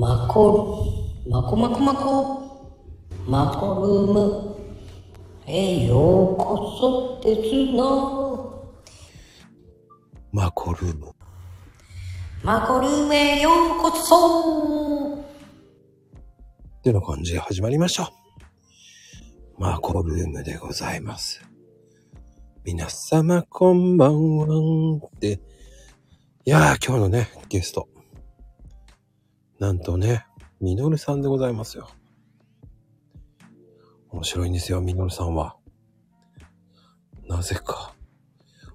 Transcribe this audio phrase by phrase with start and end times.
[0.00, 2.80] マコル、マコマコマコ、
[3.26, 4.56] マコルーム
[5.44, 7.84] へようこそですな。
[10.32, 11.12] マコルーム。
[12.42, 18.10] マコルームへようこそってな感じで始まりました。
[19.58, 21.42] マコルームでございます。
[22.64, 24.46] 皆様こんばんは
[25.14, 25.42] って。
[26.46, 27.99] いやー、今日のね、ゲスト。
[29.60, 30.24] なんとね、
[30.58, 31.90] ミノルさんでございますよ。
[34.08, 35.56] 面白いんですよ、ミノルさんは。
[37.28, 37.94] なぜか、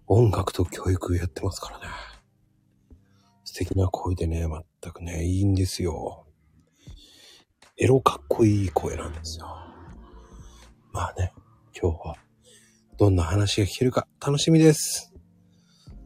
[0.05, 1.85] 音楽と教育やってますからね。
[3.45, 4.45] 素敵な声でね、
[4.81, 6.27] 全くね、いいんですよ。
[7.77, 9.47] エロかっこいい声なんですよ。
[10.93, 11.33] まあね、
[11.73, 12.15] 今日は
[12.97, 15.11] どんな話が聞けるか楽しみです。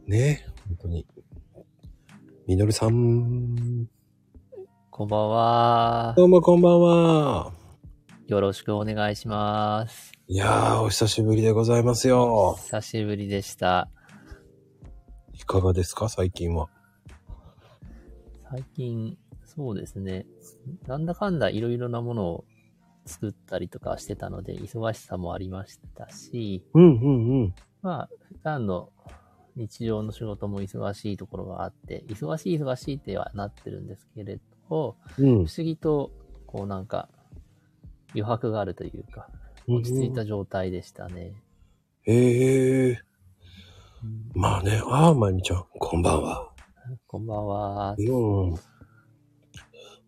[0.06, 1.06] ね本当に。
[2.46, 3.90] みのりさん、
[5.00, 6.14] こんばんは。
[6.14, 7.52] どうもこんばんは。
[8.26, 10.12] よろしくお願いします。
[10.28, 12.58] いやー、お久しぶりでございますよ。
[12.58, 13.88] 久しぶりでした。
[15.32, 16.68] いかがですか最近は？
[18.50, 20.26] 最近、そうですね。
[20.86, 22.44] なんだかんだいろいろなものを
[23.06, 27.54] 作ったりとかしてたので、忙しさもありましたし、うんうんうん。
[27.80, 28.90] まあ、普段の
[29.56, 34.38] 日常の仕事も忙しいところがあって、忙しい忙しいってはなってるんですけれ
[34.70, 35.54] ど、うん不。
[35.54, 36.10] 思議と、
[36.46, 37.08] こうなんか、
[38.14, 39.28] 余白があるというか、
[39.68, 41.34] 落ち着いた状態でしたね。
[42.04, 42.96] へえー。
[44.34, 46.50] まあね、あー、まゆみちゃん、こんばんは。
[47.06, 47.96] こんばんは。
[47.98, 48.54] うん。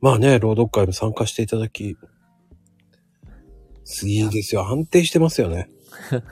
[0.00, 1.96] まあね、朗読会も参加していただき、
[4.04, 4.66] いいですよ。
[4.66, 5.68] 安定してますよね。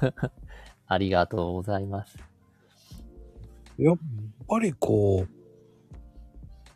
[0.86, 2.16] ありがとうございます。
[3.76, 3.98] やっ
[4.48, 5.39] ぱりこう、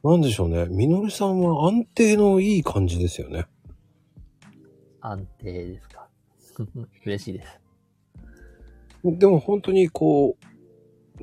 [0.05, 0.67] なんでしょうね。
[0.69, 3.47] みのりさんは安定のいい感じですよね。
[5.01, 6.09] 安定ですか？
[7.07, 7.61] 嬉しいです。
[9.05, 10.37] でも本当にこ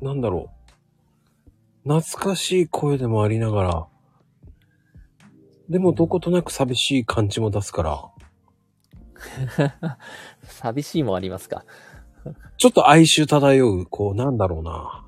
[0.00, 0.50] う、なんだろ
[1.84, 1.88] う。
[1.88, 3.86] 懐かしい声でもありながら、
[5.68, 8.10] でもどことなく寂しい感じも出すから、
[10.42, 11.64] 寂しいもありますか？
[12.56, 15.04] ちょっと哀愁漂う、こう、なんだろうな。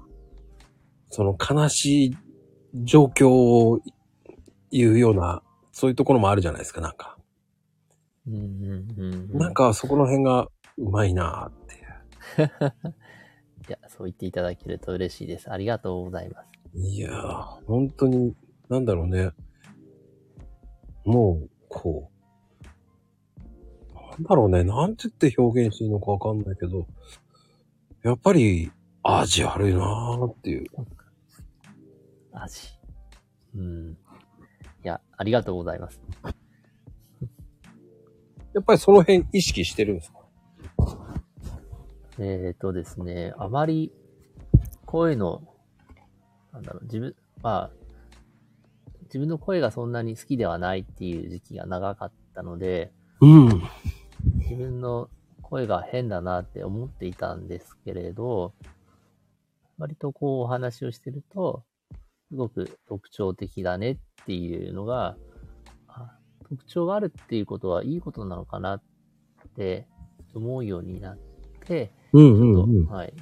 [1.11, 2.17] その悲しい
[2.75, 3.81] 状況を
[4.71, 5.43] 言うような、
[5.73, 7.17] そういうところもあるじゃないですか、なんか。
[8.27, 10.49] うんうんうんうん、なんかそこの辺が
[10.79, 12.51] うまいなっていう。
[13.69, 15.51] いや、そう言っていただけると嬉しいです。
[15.51, 16.55] ありがとうございます。
[16.75, 18.35] いやー、本当に、
[18.69, 19.31] なんだろうね。
[21.05, 23.95] もう、こう。
[23.95, 24.65] なんだろうね。
[24.65, 26.87] なんて言って表現していいのかわかんないけど、
[28.03, 30.67] やっぱり、味悪いなーっていう。
[32.35, 32.79] 味。
[33.55, 33.93] うん。
[33.93, 33.97] い
[34.83, 36.01] や、ありがとうございます。
[38.53, 40.19] やっぱりその辺意識してるんですか？
[42.19, 43.93] えっ、ー、とですね、あまり
[44.87, 45.43] 声の、
[46.53, 47.71] なんだろう、自分、まあ、
[49.05, 53.63] 自分の声がそんなに好きではないっていう時期が長かったので、うん。
[54.39, 55.09] 自分の
[55.43, 58.55] 声が変だなって思っていたんですけれど、
[59.79, 61.65] 割とこうお話をしてると、
[62.35, 63.97] すごく特徴的だねっ
[64.27, 65.17] ていうのが、
[65.87, 66.19] あ
[66.49, 68.83] 特徴があるっていうことはいいことなのかなっ
[69.57, 69.87] て
[70.35, 71.19] 思うようになっ
[71.65, 72.87] て、うんうんうん。
[72.87, 73.15] はい。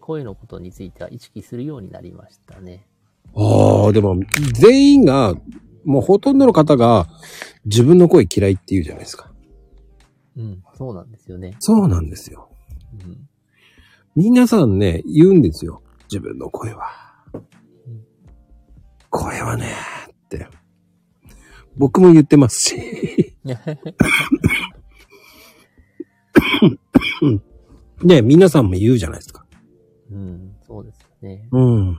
[0.00, 2.86] 声のことについては意識するようになりましたね。
[3.34, 4.18] ああ、でも、
[4.52, 5.34] 全員が、
[5.86, 7.08] もうほとんどの方が
[7.64, 9.32] 自分の声嫌いって言うじゃないですか。
[10.36, 11.56] うん、そうなんですよね。
[11.58, 12.50] そうなんですよ。
[13.02, 13.28] うん、
[14.14, 15.82] 皆さんね、言うんですよ。
[16.10, 17.07] 自分の声は。
[19.12, 19.74] うん声はね、
[20.10, 20.46] って。
[21.76, 23.34] 僕も言ってますし。
[28.02, 29.44] ね、皆さんも言うじゃないですか。
[30.10, 31.48] うん、そうですよね。
[31.50, 31.98] うん。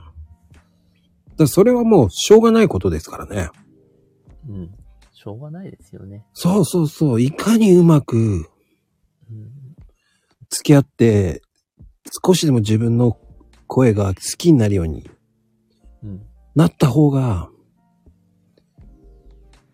[1.36, 3.50] だそれはもうしょうがないことですからね。
[4.48, 4.70] うん。
[5.12, 6.24] しょうがないですよね。
[6.32, 7.20] そうそうそう。
[7.20, 8.16] いかにうまく
[9.30, 9.50] うん、
[10.48, 11.42] 付き合って、
[12.24, 13.18] 少しでも自分の
[13.66, 15.10] 声が好きになるようにうん、
[16.60, 17.48] なった方が、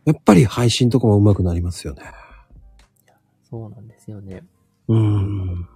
[0.04, 2.02] やっぱり配信とかも上手くなりますよね。
[3.50, 4.44] そうなんですよね。
[4.86, 5.68] うーん。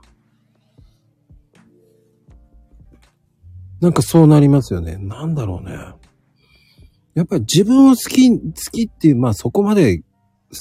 [3.80, 4.98] なんかそうなりますよね。
[4.98, 5.72] なんだろうね。
[7.14, 10.04] やっぱり自分を好き、好きっていう、まあそこまで好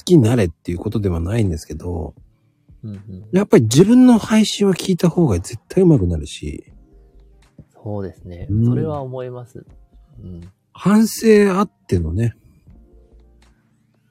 [0.04, 2.16] きになれっていうことではないんですけど、
[2.84, 6.74] うんうん、やっぱり自分の配信は聞いた方が絶対上手くなるし、
[7.84, 8.66] そうですねうん。
[8.66, 9.64] それは思います。
[10.24, 10.52] うん。
[10.74, 12.36] 反省あってのね、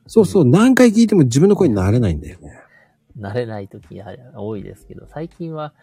[0.09, 2.59] そうそう、何回聞いても自分の声になれないんだよね。
[3.19, 4.01] 慣れない時
[4.35, 5.75] 多いですけど、最近は、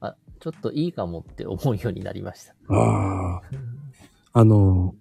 [0.00, 2.54] あ、ちょっといいかもって思うようになりました。
[2.74, 3.42] ああ。
[4.32, 4.94] あの、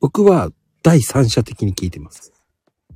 [0.00, 0.50] 僕は
[0.82, 2.32] 第三者的に聞いてます。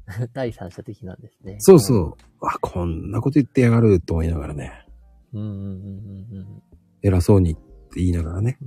[0.32, 1.56] 第三者的なんですね。
[1.58, 2.14] そうそう。
[2.40, 4.86] あ、こんなこと言ってやがると思いながらね。
[5.32, 5.40] うん。
[5.40, 6.62] うんうんうん
[7.02, 7.54] 偉そうに
[7.94, 8.58] って言いながらね。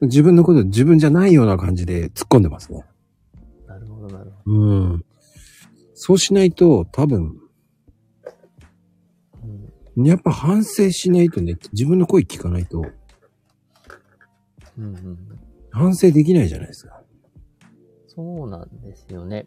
[0.00, 2.82] 自分のこと自分じゃないような感じで突っ込んでますね。
[3.36, 3.66] うん。
[3.66, 5.04] なるほど、なるほうん。
[5.94, 7.38] そうしないと多分、
[8.24, 8.30] ど。
[9.96, 10.06] うん。
[10.06, 12.86] やっぱ反省しないとね、自分の声聞かないと
[14.78, 15.18] うんうんうん。
[15.70, 17.02] 反省できないじゃないですか。
[18.08, 19.46] そうなんですよね。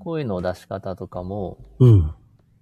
[0.00, 2.14] 声の出し方とかも、うん。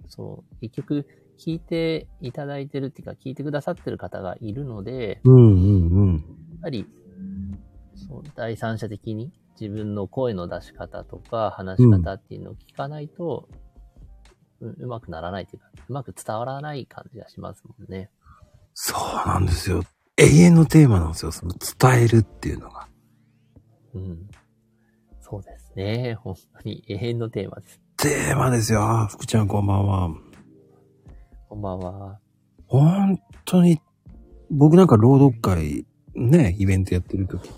[0.08, 1.06] そう、結局、
[1.40, 6.14] 聞いていただいてるっていうか、聞いてくださってる方がいるので、うんうんうん。
[6.14, 6.86] やっぱり、
[7.94, 13.48] そう、第三者的に自分の声の出し方とか話し方っていうのを聞かないと、
[14.60, 18.10] ううまくならないというか、うまく伝わらない感じがしますもんね。
[18.74, 19.82] そうなんですよ。
[20.18, 21.32] 永遠のテーマなんですよ。
[21.32, 22.86] その伝えるっていうのが。
[23.94, 24.28] うん。
[25.20, 26.14] そうですね。
[26.20, 27.80] 本当に永遠のテーマです。
[27.96, 29.06] テーマですよ。
[29.10, 30.29] 福ちゃんこんばんは。
[31.50, 32.20] こんばんは。
[32.68, 33.80] 本当に、
[34.52, 37.50] 僕なんか朗読会、ね、イベントやってる時、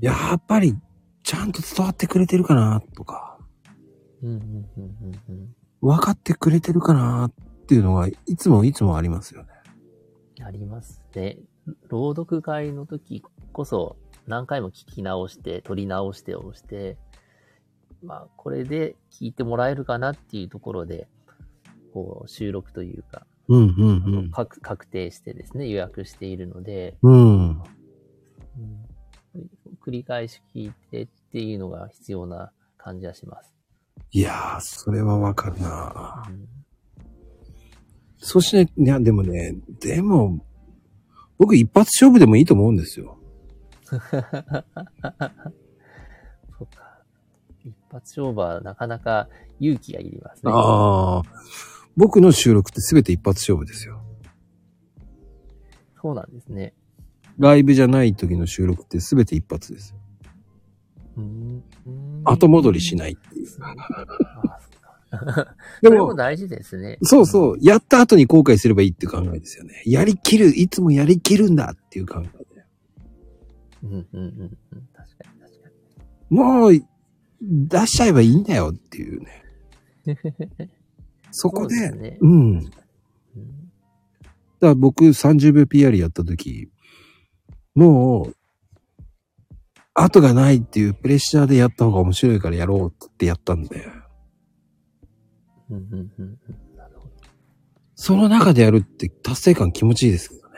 [0.00, 0.76] やっぱり、
[1.22, 3.38] ちゃんと伝わってくれてるかな、とか、
[4.20, 5.54] うんうんうんうんうん。
[5.80, 7.32] 分かってくれてるかな、っ
[7.66, 9.48] ていうのが、いつもいつもありますよね。
[10.44, 11.38] ありますね。
[11.88, 13.94] 朗読会の時こそ
[14.26, 16.96] 何回も聞き直して、撮り直してをして、
[18.02, 21.06] まあ、これで聞いてもらえるかなっていうところで、
[21.92, 27.14] こう、収録というか、うんうん確確定してですね、予約しているので、うん。
[27.14, 27.48] うん。
[27.48, 27.62] うん
[29.84, 33.52] 繰り返し聞いてっていうのが必要な感じはします。
[34.12, 36.48] いやー、それはわかるなうん
[38.24, 40.46] そうしない、いや、でもね、でも、
[41.38, 43.18] 僕一発勝負でもいいと思うんですよ。
[43.90, 44.12] そうか。
[47.64, 49.28] 一発勝負はなかなか
[49.58, 50.52] 勇気がいりますね。
[50.54, 51.22] ああ。
[51.96, 54.02] 僕の収録って全て一発勝負ですよ。
[56.00, 56.74] そうなんですね。
[57.38, 59.98] ライブじゃない時の収録って全て一発ですよ。
[61.16, 61.62] うん
[62.24, 63.48] 後戻りしないっていう。
[65.82, 66.98] でも、も大事ですね。
[67.02, 69.82] そうそう、やった後に後悔すればいいっていう考えですよね。
[69.84, 72.64] やりきる、いつもやりきるんだっていう考えで。
[73.82, 74.88] うんうんうんうん。
[74.94, 75.70] 確かに確か
[76.30, 76.80] もう、
[77.42, 79.44] 出しちゃえばいいんだよっていうね。
[81.32, 81.36] に。
[81.36, 82.60] そこで、そうすねうん。
[82.64, 82.76] だか
[83.36, 83.72] うん
[84.60, 86.70] ら僕30秒 PR やった時、
[87.74, 88.36] もう、
[89.94, 93.86] 後がないっていうプレッシャーでやった方が面白いからやろうってやったんで、
[95.70, 96.38] うんうんうんうん。
[97.94, 100.54] その中でやるって達成感気持ちいいですけどね。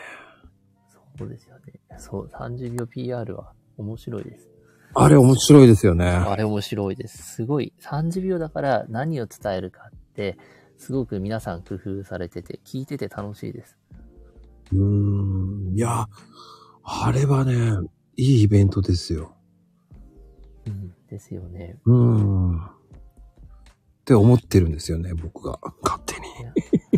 [1.18, 1.80] そうですよね。
[1.98, 4.48] そう、30秒 PR は面白いです。
[4.94, 6.06] あれ面白いですよね。
[6.06, 7.34] あれ面白いです。
[7.34, 10.38] すごい、30秒だから何を伝えるかって、
[10.84, 13.78] すごく皆さん工夫されてて、聞いてて楽しいです。
[14.70, 15.74] うーん。
[15.74, 16.06] いや、
[16.82, 19.34] あれはね、いいイベントですよ。
[20.66, 20.94] うん。
[21.08, 21.78] ですよね。
[21.86, 22.58] うーん。
[22.58, 22.68] っ
[24.04, 25.58] て思ってるんですよね、僕が。
[25.82, 26.26] 勝手に。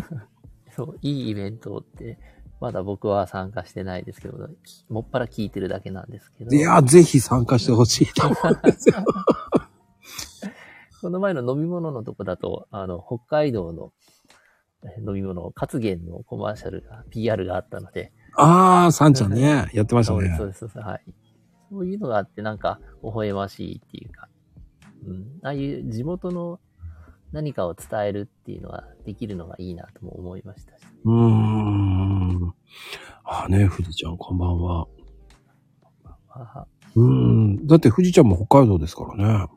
[0.75, 2.19] そう、いいイベントって、
[2.59, 6.53] まだ僕は参加してないですけど、きもっぱら聞いてるだけなんですけど。
[6.53, 8.95] いや、ぜひ参加してほしいと思うんですよ。
[11.01, 13.91] この前の飲み物のとこだと、あの、北海道の
[14.83, 20.43] え飲み物、活源のコマーシャルが、PR があったので、あー、サンちゃんね、やってましたねそ。
[20.43, 21.01] うです、そうですはい。
[21.71, 24.29] そういうのがあって、なんか、微笑ましいっていうか、
[25.05, 26.59] うん、ああいう地元の
[27.31, 30.83] 何かを伝えるっていうのができるのがいいなとも思いましたし。
[31.03, 32.53] うーん。
[33.23, 34.87] あーね、富士ちゃんこんばんは。
[36.27, 37.09] ははうー
[37.63, 37.67] ん。
[37.67, 39.47] だって富士ちゃんも北海道ですからね。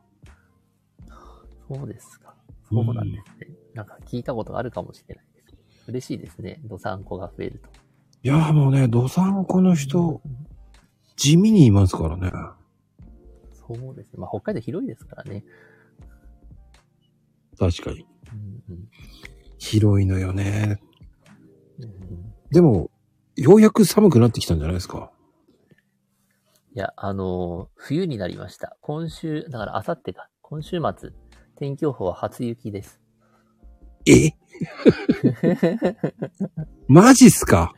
[1.73, 2.35] そうですか。
[2.69, 3.55] そうなんですね。
[3.73, 5.55] なんか聞いたことあるかもしれないです。
[5.87, 6.59] 嬉しいですね。
[6.65, 7.69] どさんこが増えると。
[8.23, 10.21] いやーもうね、どさんこの人、
[11.15, 12.31] 地味にいますからね。
[13.53, 14.19] そうですね。
[14.19, 15.43] まあ、北海道広いですからね。
[17.57, 18.05] 確かに。
[18.31, 18.89] うんうん
[19.57, 20.81] 広いのよね。
[21.77, 22.91] うんうんでも、
[23.37, 25.11] ようやく寒くなってきたんじゃないですか。
[26.73, 28.75] いや、あのー冬になりました。
[28.81, 30.29] 今週、だから明後日か。
[30.41, 31.11] 今週末、
[31.61, 32.99] 天気予報は初雪です。
[34.07, 34.31] え？
[36.87, 37.75] マジっすか？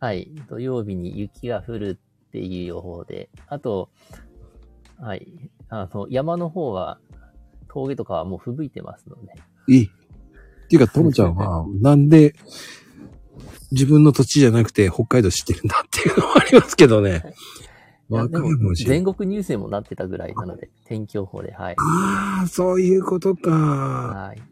[0.00, 0.28] はい。
[0.50, 3.88] 土曜日に雪が降るっていう予報で、あと、
[4.98, 5.28] はい。
[5.68, 6.98] あの、山の方は
[7.68, 9.34] 峠とかはもう吹雪いてますので。
[9.68, 9.84] いい。
[9.84, 9.88] っ
[10.68, 12.34] ていうか、ともちゃんは、 なんで、
[13.70, 17.32] 自分の土地じゃなくて北海道知ってるんだっていうのもありますけどね。
[18.08, 18.74] わかるでも。
[18.74, 21.76] 全国ニュースにもなってたぐらいなので、天気予報で、はい。
[21.78, 23.50] ああ、そういうことか。
[23.50, 24.42] はい。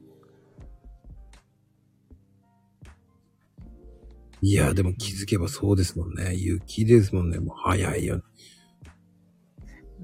[4.45, 6.35] いや、でも気づけばそうですもんね。
[6.35, 7.39] 雪ですもんね。
[7.39, 8.23] もう早いよ。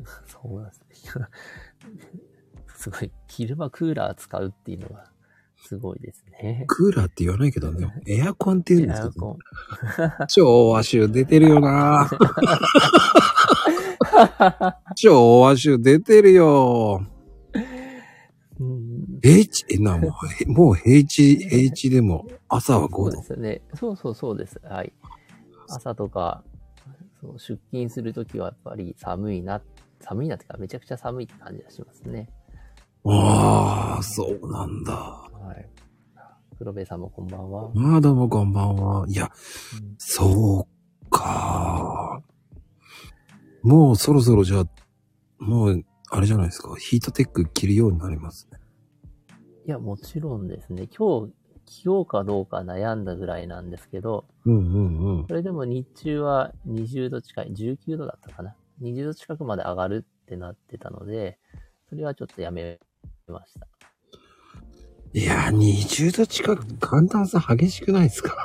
[0.26, 1.26] そうなんですね。
[2.76, 5.10] すごい、昼間クーラー使うっていうのが、
[5.56, 6.64] すごいですね。
[6.68, 7.92] クーラーって言わないけどね。
[8.06, 9.38] エアコンって言うんエですけど、アコ
[10.24, 10.26] ン。
[10.28, 12.08] 超和臭出てるよな
[14.96, 17.04] 超和臭出てるよ。
[18.60, 20.10] うん平地、え、な、もう、
[20.42, 23.22] へもう平地、平地でも朝は5度そうで。
[23.22, 23.60] すね。
[23.74, 24.60] そうそうそうです。
[24.64, 24.92] はい。
[25.68, 26.42] 朝とか、
[27.20, 29.60] そう出勤するときはやっぱり寒いな、
[30.00, 32.28] 寒いなってかめちゃくちゃ寒いって感じがしますね。
[33.04, 34.92] ああ、そうなんだ。
[34.92, 35.68] はい。
[36.58, 37.70] 黒部さんもこんばんは。
[37.74, 39.06] まあどうもこんばんは。
[39.08, 39.30] いや、
[39.80, 40.66] うんそ
[41.06, 42.20] うか。
[43.62, 44.66] もうそろそろじゃあ、
[45.38, 46.74] もう、あれじゃないですか。
[46.76, 48.58] ヒートテック着るようになりますね。
[49.66, 50.86] いや、もちろんですね。
[50.86, 51.32] 今日、
[51.66, 55.26] 着ようかどうか悩んだぐらいなんですけど、うんうんうん。
[55.26, 58.54] それでも日中は20度近い、19度だったかな。
[58.80, 61.38] 20度近くまで上がるってなってたので、
[61.88, 62.78] それはちょっとやめ
[63.26, 63.68] ました。
[65.14, 68.36] いや、20度近く寒暖差激しくないですか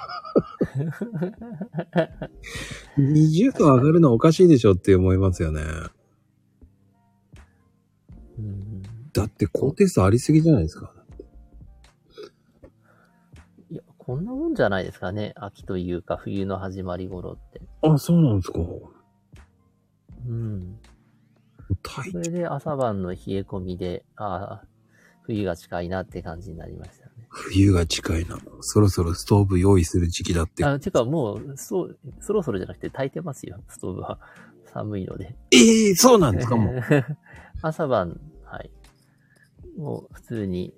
[2.98, 5.62] ?20 度上がるのおかしいでしょって思いますよね。
[8.40, 8.82] うん
[9.14, 10.92] だって高低差ありすぎじゃないですか。
[13.70, 15.34] いや、こんなもんじゃないですかね。
[15.36, 17.62] 秋というか冬の始まり頃って。
[17.84, 18.60] あ、そうなんですか。
[20.28, 20.80] うん。
[21.84, 24.73] 体それで朝晩の冷え込みで、ああ、
[25.24, 27.12] 冬が近いなって感じになりましたね。
[27.30, 28.38] 冬が近いな。
[28.62, 30.64] そろそろストーブ用意する時期だって。
[30.66, 34.20] あ、てかもう、そう、そろそろじゃなくて炊いてますよ、ストーブは。
[34.74, 35.36] 寒いので。
[35.52, 36.82] ええそうなんですかもう。
[37.62, 38.72] 朝晩、はい。
[39.78, 40.74] もう普通に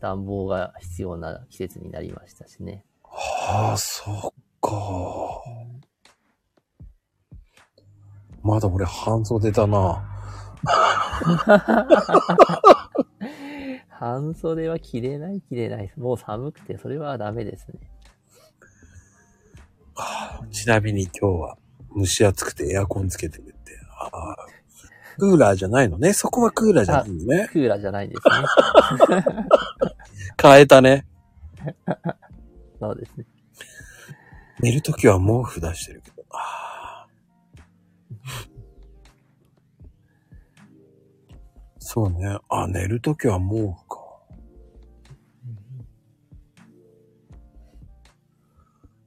[0.00, 2.84] 暖房が必要な季節になりましたしね。
[3.02, 4.70] はあ、そっか。
[8.42, 10.04] まだ俺半袖だな。
[13.98, 15.92] 半袖は着れない着れない。
[15.96, 17.74] もう寒くて、それはダメですね。
[20.52, 21.56] ちなみに今日は
[21.96, 23.72] 蒸し暑くてエアコンつけてるって。
[23.98, 24.36] ああ
[25.18, 26.12] クーラーじゃないのね？
[26.12, 27.48] そこはクーラーじゃないのね？
[27.50, 28.22] クーラーじゃないです
[29.10, 29.24] ね。
[30.40, 31.06] 変えたね。
[32.78, 33.24] そうですね。
[34.60, 36.22] 寝るときは毛布出してるけど。
[36.30, 36.65] ああ
[41.88, 42.36] そうね。
[42.48, 44.00] あ、寝るときは毛布か。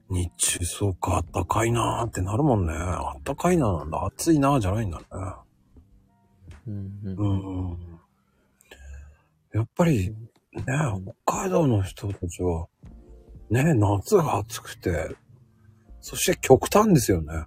[0.08, 2.72] 日中そうか、あったかいなーってなるもんね。
[2.72, 5.04] あったかいななんだ、暑いなーじゃないんだね。
[6.68, 7.78] うんうんうんうん。
[9.52, 10.16] やっぱり、ね、
[11.26, 12.66] 北海道の人たちは、
[13.50, 15.14] ね、夏が暑くて、
[16.00, 17.44] そして極端ですよね。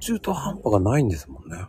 [0.00, 1.68] 中途半端がないんですもんね。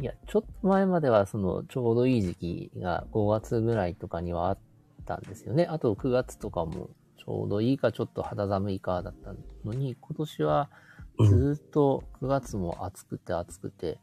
[0.00, 4.58] いや、ちょっと前までは、その、ちょうどいい時期が5月ぐらいとかにはあっ
[5.06, 5.66] たんですよね。
[5.66, 9.34] あと9月とかも、ちょうどいいかちょっと肌寒いかだった
[9.64, 10.68] のに、今年は
[11.18, 13.98] うんずーっと9月も暑くて暑くて、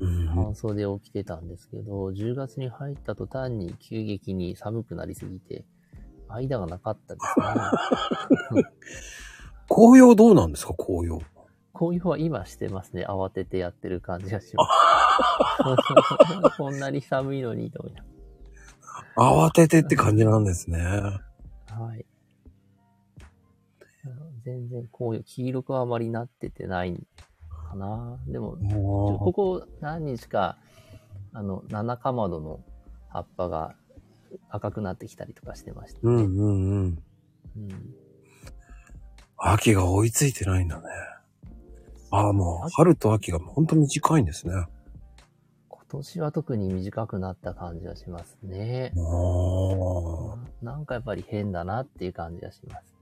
[0.00, 5.64] うん、半袖を着てたんですけど、10月に入った途端に急激に寒くなりすぎて、
[6.28, 8.62] 間がなかったですね。
[9.68, 10.74] 紅葉どうなんですか？
[10.74, 11.20] 紅葉。
[11.80, 13.06] 紅葉は今してますね。
[13.06, 16.52] 慌ててやってる感じがします。
[16.58, 18.04] こんなに寒いのに、と思いな
[19.16, 20.78] 慌ててって感じなんですね。
[20.78, 22.04] はい。
[24.44, 27.02] 全然紅葉、黄色くはあまりなっててない
[27.70, 28.18] かな。
[28.26, 30.58] でも、こもこ何日か、
[31.32, 32.60] あの、七かまどの
[33.08, 33.74] 葉っぱが
[34.50, 36.22] 赤くなってきたりとかしてましたう、うね。
[36.24, 37.02] んうんうん。
[37.56, 37.94] うん
[39.42, 40.82] 秋が追いついてないんだね。
[42.10, 44.54] ああ、もう、春と秋が本当に短いんですね。
[45.68, 48.92] 今年は特に短くなった感じがしますね。
[48.96, 49.00] あ
[50.34, 50.64] あ。
[50.64, 52.94] なんかやっぱり変だなっていう感じがします。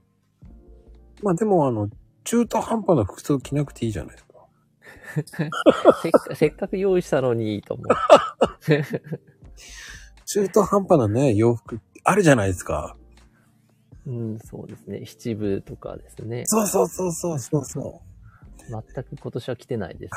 [1.23, 1.89] まあでも、あの、
[2.23, 4.29] 中途半端な服装着なくていいじゃないですか。
[6.01, 8.83] せっかせっかく用意したのに、と思って。
[10.25, 12.95] 中途半端なね、洋服あるじゃないですか。
[14.05, 15.05] うん、そうですね。
[15.05, 16.43] 七分とかですね。
[16.45, 18.08] そうそうそうそうそうそう。
[18.69, 20.13] 全く今年は着てないです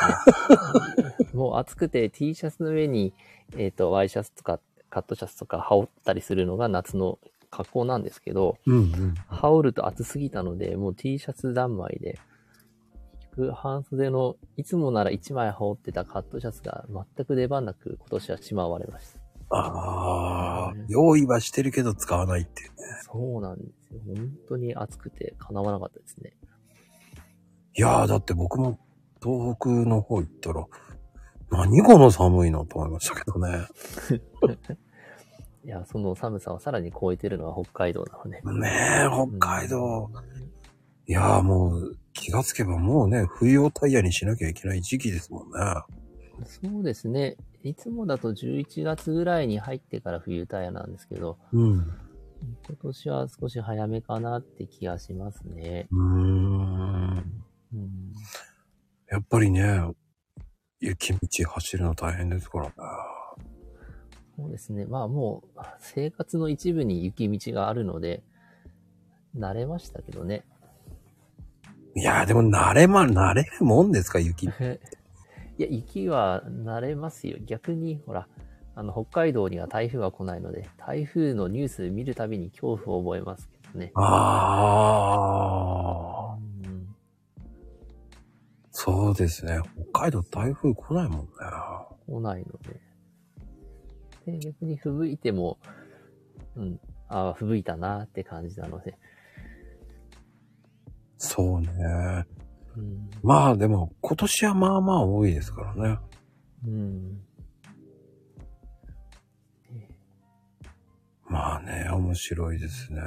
[1.19, 1.33] ね。
[1.35, 3.13] もう暑くて T シャツの上に、
[3.57, 7.19] えっ、と、ワイシャツとかカットシャツとか羽織ったりするのが夏の
[7.51, 9.15] 格好なんですけど、うんうん。
[9.27, 12.19] 羽織ると暑すぎたので、もう T シャツ三枚で、
[13.55, 19.21] 半袖の、いつもなら1枚羽織ってたカットシャツが全く出番なく今年はしまわれました。
[19.55, 22.77] ああ、用意はしてるけど使わないっていうね。
[23.03, 24.01] そうなんですよ。
[24.07, 26.33] 本当に暑くて叶わなかったですね。
[27.75, 28.79] いやー、だって僕も
[29.23, 30.67] 東北の方行ったら、
[31.51, 33.67] 何この寒いのと思いましたけどね。
[35.65, 38.61] いや、その寒さをさらに超えてるのは北海道なので。
[38.61, 38.69] ね
[39.07, 40.11] え、北海道。
[41.07, 45.59] いやーもう気がつけばもうね、冬用タイヤにしなきゃいけない時期ですもんね。
[46.45, 47.37] そうですね。
[47.63, 51.93] いつもだと11月ぐらいに入ってから冬タイヤなんですけど、うん。
[52.67, 55.87] 今年は少し早めかなって気がしますね。
[55.93, 57.42] うーん。
[57.75, 58.13] うん、
[59.11, 59.83] やっぱりね、
[60.81, 61.19] 雪道
[61.51, 62.73] 走るの大変ですからね。
[64.37, 64.87] そうですね。
[64.87, 68.23] まあもう生活の一部に雪道があるので、
[69.37, 70.45] 慣れましたけどね。
[71.95, 74.47] いやーでも慣れま、慣れるもんですか、雪。
[74.49, 74.51] い
[75.59, 77.37] や、雪は慣れますよ。
[77.45, 78.27] 逆に、ほら、
[78.75, 83.93] あの、北海道には台風が来ないので、台風のニュース見るたびに恐怖を覚えますけどね。
[83.95, 84.03] あ
[86.07, 86.12] あ、うん
[88.85, 89.61] そうですね。
[89.93, 91.27] 北海道台風来ないもんね。
[92.09, 92.81] 来ないので。
[94.33, 95.57] で、逆に吹雪いても、
[96.57, 98.99] うん、ああ、吹雪いたなって感じなので。
[101.17, 101.69] そうね。
[102.77, 103.09] うん。
[103.23, 105.99] まあでも今年はまあまあ多いですからね。
[106.67, 107.21] うん。
[111.29, 113.01] まあね、面白いですね。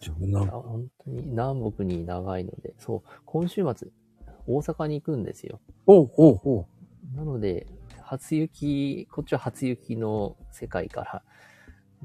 [0.00, 3.88] 自分な本当に南北に長いので、そう、今週末、
[4.46, 5.60] 大阪に行くんですよ。
[5.86, 6.66] ほうほうほ
[7.14, 7.66] なので、
[8.02, 11.22] 初雪、こっちは初雪の世界から、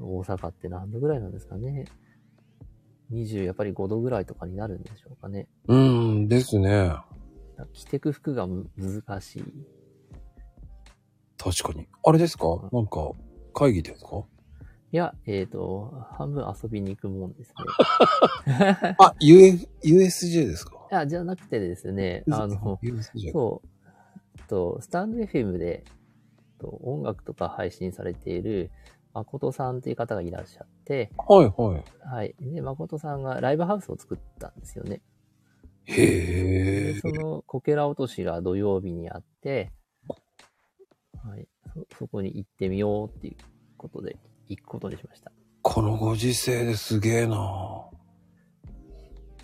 [0.00, 1.84] 大阪って何度ぐらいなんですかね。
[3.12, 5.46] 20、やっぱり5度ぐらいとかになるんでしょうかね。
[5.68, 5.74] う。
[5.74, 6.96] うんですね。
[7.72, 9.44] 着てく服がむ難しい。
[11.38, 11.86] 確かに。
[12.04, 12.68] あれですか？
[12.72, 13.12] なんか、
[13.52, 14.24] 会議ですか？
[14.94, 17.54] いや、えっ、と、半分遊びに行くもんですね。
[19.00, 20.86] あ、UF、USJ ですか？
[20.92, 23.32] いや、じゃなくてですね、あの、USJ。
[23.32, 25.82] そう、と、スタンド FM で、
[26.60, 28.70] と音楽とか配信されている、
[29.14, 31.84] 誠さんという方がいらっしゃって、はいはい。
[32.06, 32.36] はい。
[32.40, 35.02] で、誠さんがライブハウスを作ったんですよね。
[35.86, 36.94] へでえ。
[37.00, 39.72] そのこけら落としが土曜日にあって、
[41.20, 41.48] はい。
[41.74, 43.36] そ、そこに行ってみようっていう
[43.76, 44.16] ことで、
[44.48, 45.32] 行くことにしました。
[45.62, 47.36] このご時世ですげえな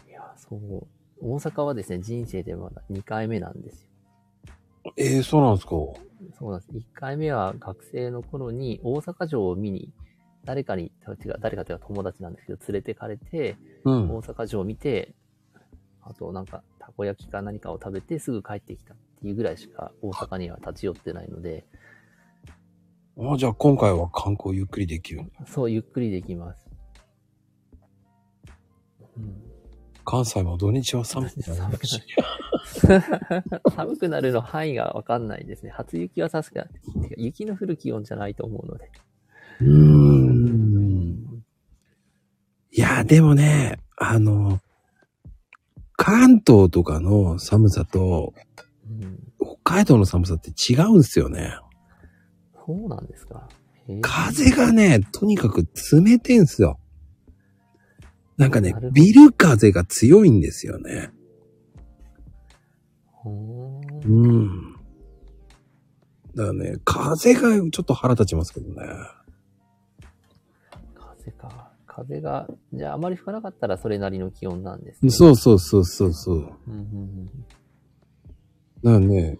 [0.06, 0.86] いや、そう。
[1.22, 3.90] 大阪はですね、人生でまだ2回目なんですよ。
[4.96, 5.70] ええそうなんですか
[6.38, 6.72] そうなんです。
[6.72, 9.92] 1回目は学生の頃に大阪城を見に、
[10.44, 14.10] 誰かに、違う、誰かというか友達なんですけど、連れてかれて、うん。
[14.10, 15.14] 大阪城を見て、
[16.02, 21.64] あとなんか、たこ焼きか何かを食べてすぐ帰ってきたっていうぐらいしか大阪には立ち寄ってないので、
[23.20, 25.46] あじゃあ今回は観光ゆっくりできるんだ。
[25.46, 26.66] そう、ゆっくりできます。
[29.16, 29.42] うん、
[30.04, 32.02] 関西も土日は寒くなるし。
[33.76, 35.70] 寒くなるの範囲がわかんないですね。
[35.70, 36.64] 初雪は確か、
[37.02, 38.90] てか雪の降る気温じゃないと思うので。
[39.60, 41.44] うーん。
[42.72, 44.60] いや、でもね、あの、
[45.96, 48.32] 関東とかの寒さと
[48.90, 51.54] うん、北海道の寒さって違うんですよね。
[52.70, 53.48] そうなんですか。
[54.00, 56.78] 風がね、とにかく冷てんすよ。
[58.36, 61.10] なんかねビル風が強いんですよね。
[63.26, 63.28] う
[64.08, 64.74] ん。
[66.36, 68.76] だからね、風がちょっと腹立ちますけどね。
[70.94, 71.72] 風か。
[71.88, 75.10] 風が、じゃああまり吹かなかったらそれなりの気温なんですね。
[75.10, 76.36] そうそうそうそうそう。
[76.36, 77.26] うんうんうん。
[77.26, 79.38] だからね、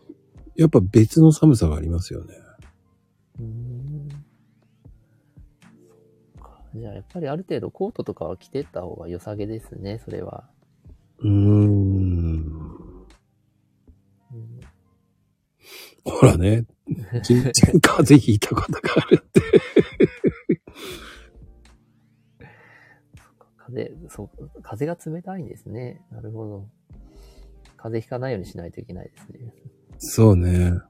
[0.57, 2.35] やっぱ別の寒さがありますよね。
[3.41, 5.69] うーんそ
[6.39, 10.49] っかじゃあやっぱりある程度コートとかは着てった方が良さげですね、それは。
[11.19, 12.61] うーん
[16.05, 16.65] ほらね、
[17.25, 19.41] 全然風邪ひいたことがあるって。
[23.57, 26.03] 風、そう、風が冷たいんですね。
[26.11, 26.69] なるほど。
[27.77, 29.55] 風邪ひかないようにしないといけないですね。
[29.99, 30.81] そうね。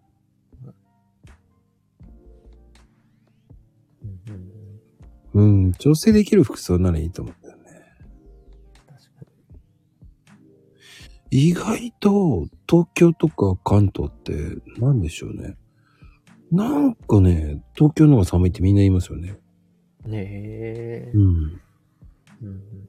[5.32, 7.62] うん調整できる服装ならいいと思うんだよね。
[11.30, 14.32] 意外と東京とか関東って
[14.78, 15.56] 何でしょうね。
[16.50, 19.38] なんかね、東京の方が寒いってみんな言いますよね。
[20.04, 21.18] ねえう。
[21.18, 21.60] ん。
[22.42, 22.88] うん。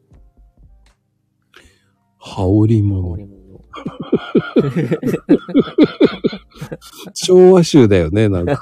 [2.24, 3.12] 羽織羽物。
[3.12, 3.42] 織物。
[7.14, 8.60] 昭和集だよね、なんか。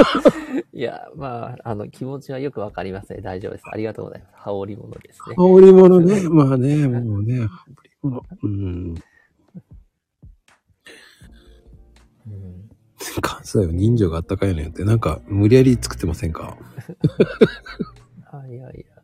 [0.72, 3.20] いや、まあ、あの、気持ちはよくわかりますね。
[3.22, 3.64] 大丈夫です。
[3.72, 4.32] ありがとうございます。
[4.36, 5.36] 羽織物ですね。
[5.36, 6.28] 羽織物ね。
[6.28, 8.22] まあね、もうね、羽織物。
[8.42, 8.94] うん。
[12.26, 12.68] うん、
[13.22, 16.58] 関西は人情があったかいのよって、なんか無理やり作ってませんか？
[18.32, 18.95] あ、いやいや。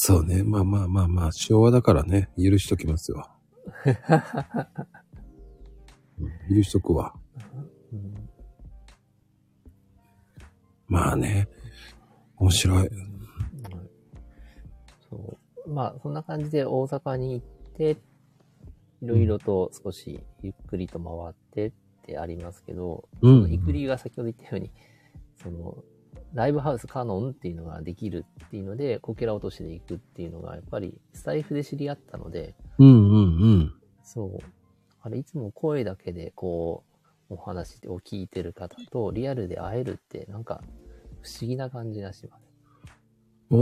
[0.00, 0.44] そうね。
[0.44, 3.28] まあまあまあまあ、昭和だからね、許しときますよ。
[6.20, 7.14] うん許しとくわ。
[7.92, 8.14] うん
[10.86, 11.48] まあね。
[12.36, 12.88] 面白い。
[15.10, 15.68] そう。
[15.68, 17.96] まあ、そんな感じで大阪に行って、
[19.02, 21.72] いろいろと少しゆっくりと回ってっ
[22.06, 24.70] てありますけど、うんその行く理由が先ほど言ったように、
[25.42, 25.82] その、
[26.34, 33.18] ライブハウスカノンっていうのができるっていうので、こけら落としで行くっていうのが、やっぱりスタイフで知り合ったので、うんうんう
[33.60, 33.74] ん。
[34.02, 34.38] そう。
[35.00, 36.84] あれ、いつも声だけでこ
[37.30, 40.62] う、お話を聞いてる方とリアルで会えるって、なんか、
[41.22, 42.48] 不思議な感じがします。
[43.50, 43.58] おー。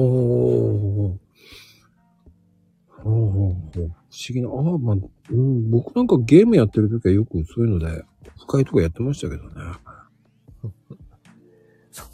[3.04, 3.90] おーおー不思
[4.30, 4.48] 議な。
[4.48, 4.96] ああ、まあ、
[5.30, 8.04] うん、僕なんかゲームやってる時はよくそういうので、
[8.38, 9.50] 深いとこやってましたけどね。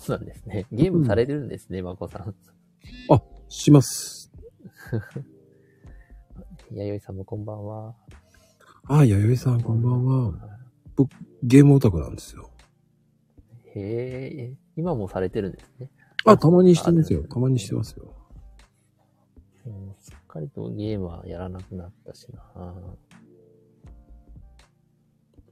[0.03, 0.67] そうなんですね。
[0.73, 2.35] ゲームされてるんですね、まこさん。
[3.49, 4.33] します。
[6.73, 7.95] 弥生さんもこんばんは。
[8.89, 10.59] ああ、弥生さん、こんばんは。
[11.45, 12.51] ゲームオタクなんですよ。
[13.77, 15.89] へえ、今もされてるんですね。
[16.25, 17.23] あ、たまにしてますよ。
[17.29, 18.13] たまにしてますよ。
[19.67, 22.97] もうすっかりとゲームはやらなくなったしな。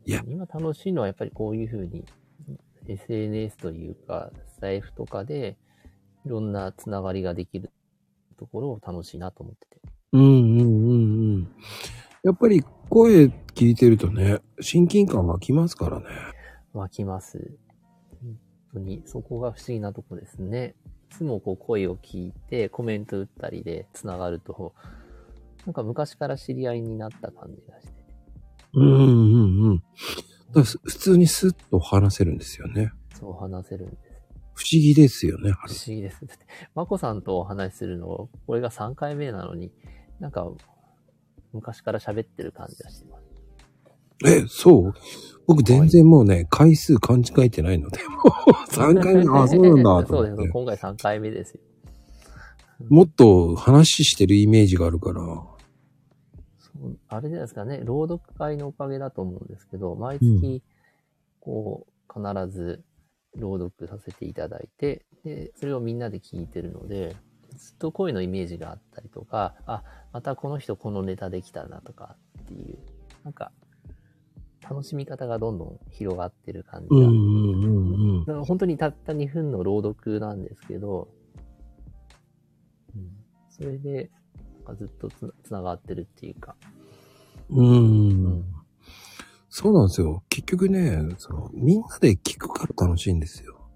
[0.07, 2.05] いや今楽しいのはやっぱりこういうふうに
[2.87, 5.57] SNS というか、財布とかで
[6.27, 7.71] いろんなつながりができる
[8.39, 9.81] ところを楽しいなと思ってて。
[10.13, 11.49] うんうんうんうん。
[12.23, 16.07] やっぱり声聞いてるとね、親近感湧きますからね。
[16.73, 17.59] 湧きます。
[18.23, 18.39] 本
[18.75, 20.75] 当に、そこが不思議なとこですね。
[21.11, 24.75] いつもこう声を聞いてコメント打ったりでつながると、
[25.67, 27.93] なんか昔から知り合いになった感じがして。
[28.75, 29.83] うんうんうん。
[30.53, 32.93] だ普通にスッと話せるんですよね。
[33.19, 33.99] そう話せるんです。
[34.55, 35.53] 不思議ですよね。
[35.53, 36.27] 不思議です。
[36.27, 39.71] だって、まこさんとお話しするの、これが3回目なのに、
[40.19, 40.47] なんか、
[41.53, 43.25] 昔から喋ってる感じがしてます。
[44.27, 44.95] え、そう？
[45.47, 50.51] 僕全然もうね、回数勘違えてないので、もう 3回目、あ、そうなんだとそうです。
[50.51, 51.61] 今回3回目ですよ。
[52.89, 55.23] もっと話してるイメージがあるから。
[57.09, 60.63] あれじゃないですかね、朗読会のおかげだと思うんですけど、毎月、
[61.41, 62.83] こう、必ず
[63.37, 67.17] 朗読させていただいて、で、それをみんなで聞いてるので、
[67.57, 72.79] ずっと声のイメージがあったりとか、あ、またこの人このネタできたなとかっていう、
[73.25, 73.53] なんか、
[74.63, 76.97] 楽しみ方がどんどん広がってる感じが。
[76.97, 78.25] うんうんうんうん。
[78.25, 81.09] だから本当にたった2分の朗読なんですけど、
[82.95, 83.11] うん、
[83.49, 84.11] それで、
[84.71, 86.57] かずっとつつながってるっていうか、
[87.51, 88.45] うん。
[89.49, 90.23] そうなんですよ。
[90.29, 93.69] 結局ね、その、みんなで聞くから楽しいんですよ。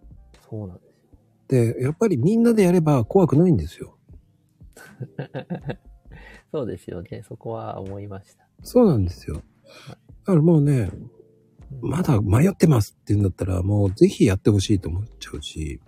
[0.49, 1.75] そうなんですよ。
[1.75, 3.99] で、やっぱりみんなでやれば怖くないんですよ。
[6.53, 7.25] そうですよね。
[7.27, 8.47] そこは思いました。
[8.63, 9.37] そうなんですよ。
[9.37, 9.43] だ
[10.27, 10.91] からもうね、
[11.81, 15.81] まだ迷ってますって言うんだったら、もうぜひやってほしいと思っちゃうし、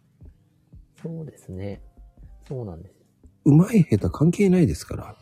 [1.00, 1.80] そうですね。
[2.48, 2.95] そうなんですよ。
[3.46, 5.16] うまい下手関係ないですから。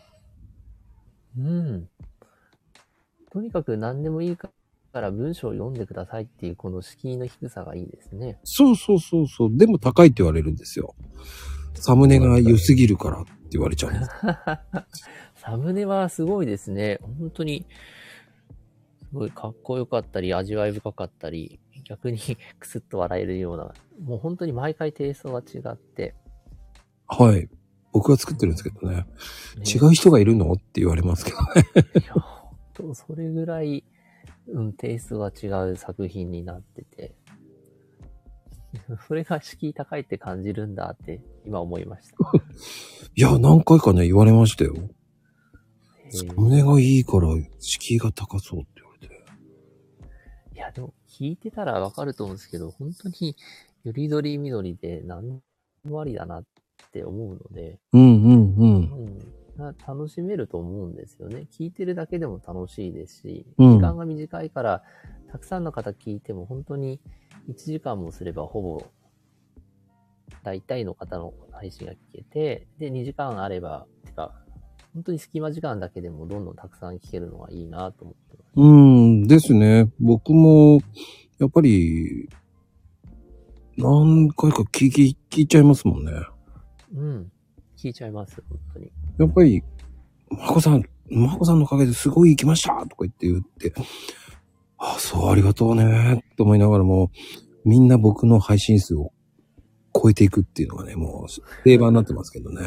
[1.38, 1.88] うん。
[3.30, 4.50] とにかく何でもいいか
[4.94, 8.38] ら文章を読んでくださいっていうこの敷居の低さがいいですね。
[8.42, 9.50] そうそうそうそう。
[9.56, 10.94] でも高いって言われるんですよ。
[11.74, 14.10] サムネが良すぎるからって言われちゃうんです。
[15.36, 17.00] サムネはすごいですね。
[17.18, 17.66] 本当に、
[19.10, 22.18] すごいかっこよかったり、味わい深かったり、逆に
[22.58, 26.14] クスッと笑えるような、もう本当に毎回テイストが違って、
[27.06, 27.50] はい。
[27.94, 28.96] 僕が作ってるんですけどね。
[28.96, 29.04] ね
[29.64, 30.52] 違う人がいるの？
[30.52, 31.64] って言われますけどね。
[32.02, 33.84] いや、本当それぐらい、
[34.48, 37.14] うん、テイストが違う作品になってて、
[39.06, 42.16] それが敷居高いって感じるんだって今思いました。
[43.14, 44.74] いや、何回かね、言われましたよ。
[46.06, 47.28] へサームネがいいから、
[47.60, 49.24] 敷居が高そうって言われて。
[50.52, 53.36] いや、でも聞いてたらわかると思うんですけど、本当に
[53.84, 55.40] よりどりみどりで何
[55.84, 56.44] もありだなっ
[56.94, 58.74] って思うので、うんうんうん。
[58.76, 59.18] うん、
[59.56, 61.48] な楽しめると思うんですよね。
[61.50, 64.82] 聞いてるだけでも楽しいですし、うん時間が短いから、
[65.32, 67.00] たくさんの方聞いても本当に
[67.48, 68.86] 1時間もすればほぼ
[70.44, 74.32] 大体の方の配信が聞けて、で、2時間あれば、てか、
[74.94, 78.50] 本当に隙間時間だけでもどんどんたくさん聞けるのがいいなと思ってます。
[78.54, 79.90] うんですね。
[79.98, 80.78] 僕も、
[81.40, 82.28] やっぱり、
[83.76, 86.12] 何回か聞き、聞いちゃいますもんね。
[86.94, 87.32] うん。
[87.76, 88.92] 聞いちゃいます、本当に。
[89.18, 89.62] やっぱり、
[90.30, 93.72] まこさん、まこさんのおかげですごい行きましたとか言って言って、
[94.78, 97.10] あ、そう、ありがとうね、と思いながらも、
[97.64, 99.12] みんな僕の配信数を
[99.94, 102.60] 超えていくっていうのがね、もう定番になってますけどね。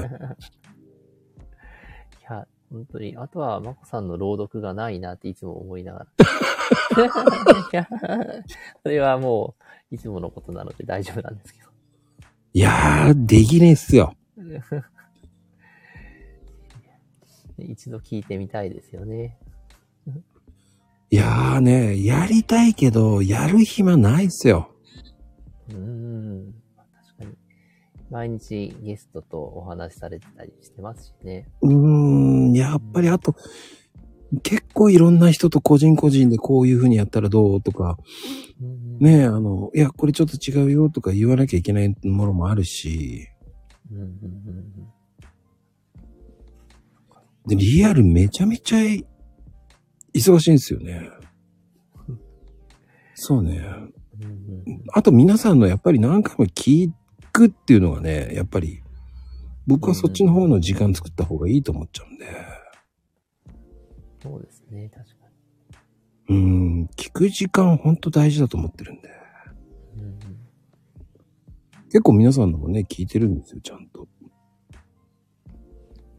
[2.22, 3.16] いや、本当に。
[3.18, 6.08] あとは、まこさんの朗読がないなっていつも思いながら。
[7.72, 7.88] いや、
[8.84, 9.56] それはも
[9.92, 11.67] う、いつものことなので大丈夫なんですけど。
[12.54, 14.14] いやー、できねえっすよ。
[17.60, 19.38] 一度聞いてみたいですよね。
[21.10, 24.70] いやーね、やりたいけど、やる暇ないっすよ。
[25.70, 26.54] うーん。
[26.76, 27.32] 確かに。
[28.10, 31.48] 毎日ゲストとお話しされてたりしてますしね。
[31.62, 31.76] うー
[32.52, 33.36] ん、やっぱりあと、
[34.44, 37.98] 結構いろんな人と個人個人でこういう風にやったらどうとか、
[38.62, 43.28] うんねえ、あの、いや、これちょっと違うよとか言わなきゃいけないものもあるし、
[43.92, 44.88] うんうんうん
[47.48, 48.80] で、リアルめちゃめちゃ
[50.14, 51.10] 忙しいんですよね。
[53.16, 53.64] そうね。
[54.94, 56.92] あと皆さんのやっぱり何回も聞
[57.32, 58.84] くっていうのがね、やっぱり、
[59.66, 62.26] 僕はそっちの方の時間作った方がいいと思っちゃうんで。
[64.22, 65.07] そうですね、確か
[66.30, 69.10] うん、聞く時間ほんと大事だと思ってるんで。
[69.10, 69.18] うん
[71.90, 74.08] 結構皆さんのもね、聞いてるんですよ、ちゃんと。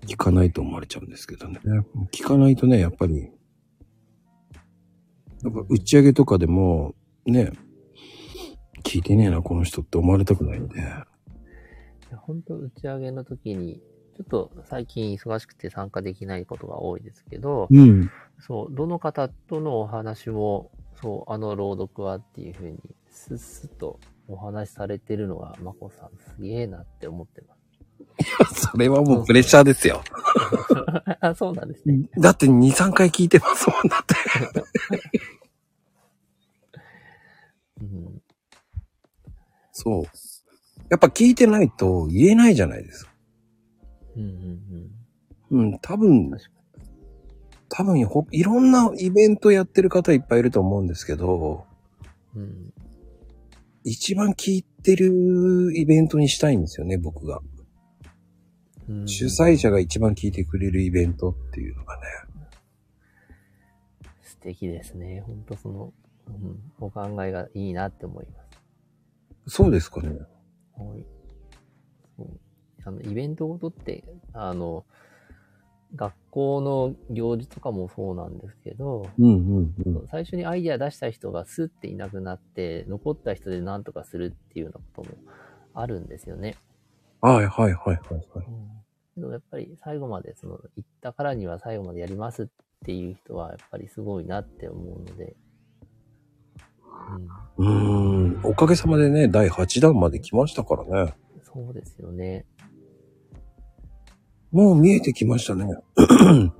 [0.06, 1.60] 聞かないと思われちゃうんですけどね。
[2.10, 3.30] 聞かないとね、やっぱり、
[5.44, 6.94] やっぱ打ち上げとかでも、
[7.26, 7.52] ね、
[8.82, 10.78] 聞いてねえな、この人って思われたくないんで。
[10.78, 11.06] いや
[12.16, 13.82] 本当打ち上げの時に、
[14.18, 18.10] ちょっと最近忙しくて参加できないことが多いですけど、うん。
[18.40, 22.78] そう、どの方とのお話も、そう、あの朗読はっていうふうに、
[23.08, 27.54] スッスッとお話しされてるのが、まこさんすげえなって思ってま
[28.48, 28.66] す。
[28.72, 30.02] それはもうプレッシャーですよ。
[31.20, 32.08] あ、 そうなんですね。
[32.18, 34.16] だって2、3回聞いてますもんだって。
[37.82, 38.20] うん。
[39.70, 40.02] そう。
[40.90, 43.12] やっぱ聞いてないと言えないじゃないですか。
[44.18, 45.70] うんうんうん。
[45.70, 46.30] うん、多分、
[47.68, 51.66] 多分ほ、いろんなイベントやってる方いっぱいいると思うんですけど、
[52.34, 52.42] に。
[52.42, 52.72] うん。
[53.84, 57.40] 一番聞いてるイベントにしたいんですよね、僕が。
[58.88, 62.02] うん主催者が一番聞いてくれるイベントっていうのがね。
[64.22, 65.22] 素敵ですね。
[65.26, 65.92] 本当その、
[66.26, 68.42] うん、お考えがいいなって思いま
[69.46, 69.54] す。
[69.56, 70.08] そうですかね。
[70.08, 71.04] はい。
[72.16, 72.40] そう。
[72.88, 74.84] あの、イベントごとって、あの、
[75.94, 80.08] 学校の行事とかもそうなんですけど、うんうんうん。
[80.10, 85.18] 最初にアイデア出した人がスッていなくなって、残った人で何とかするっていうようなことも
[85.74, 86.56] あるんですよね。
[87.20, 88.46] はいはいはいはいはい。
[89.14, 92.46] けどやっぱり最後まで、その、行ったからには最後までやりますっ
[92.84, 95.36] ていう人はやっぱりすごいなって思うので、
[97.58, 97.66] うん。
[97.66, 98.40] うーん。
[98.44, 101.14] おかげさまでね、第8弾まで来ましたからね。
[101.42, 102.44] そうですよね。
[104.50, 105.66] もう見えてきましたね。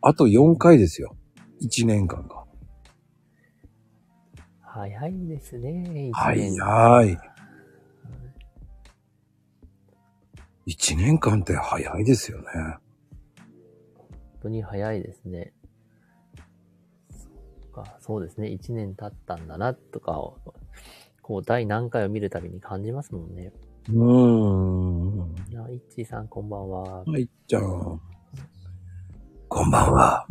[0.00, 1.16] あと4回ですよ。
[1.62, 2.44] 1年間が。
[4.62, 7.18] 早いですね、一はい年はい。
[10.70, 12.44] 1年間って早いですよね。
[13.96, 14.08] 本
[14.42, 15.52] 当に早いですね。
[17.10, 17.28] そ
[17.80, 18.48] っか、そうですね。
[18.48, 20.38] 一年経ったんだな、とかを、
[21.22, 23.52] こう、第何回を見るたびに感じますもんね。
[23.88, 25.34] うーん。
[25.50, 27.04] いや、いっちーさんこんばんは。
[27.04, 27.62] はい、じゃあ。
[29.48, 30.26] こんばんは。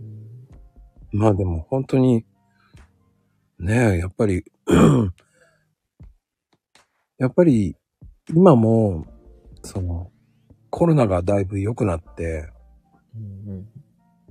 [0.00, 0.26] うん
[1.18, 2.24] まあでも本当に、
[3.58, 4.44] ねえ、やっぱり、
[7.18, 7.76] やっぱり、
[8.34, 9.06] 今も、
[9.62, 10.10] その、
[10.68, 12.50] コロナがだいぶ良くなって、
[13.14, 13.68] うんうん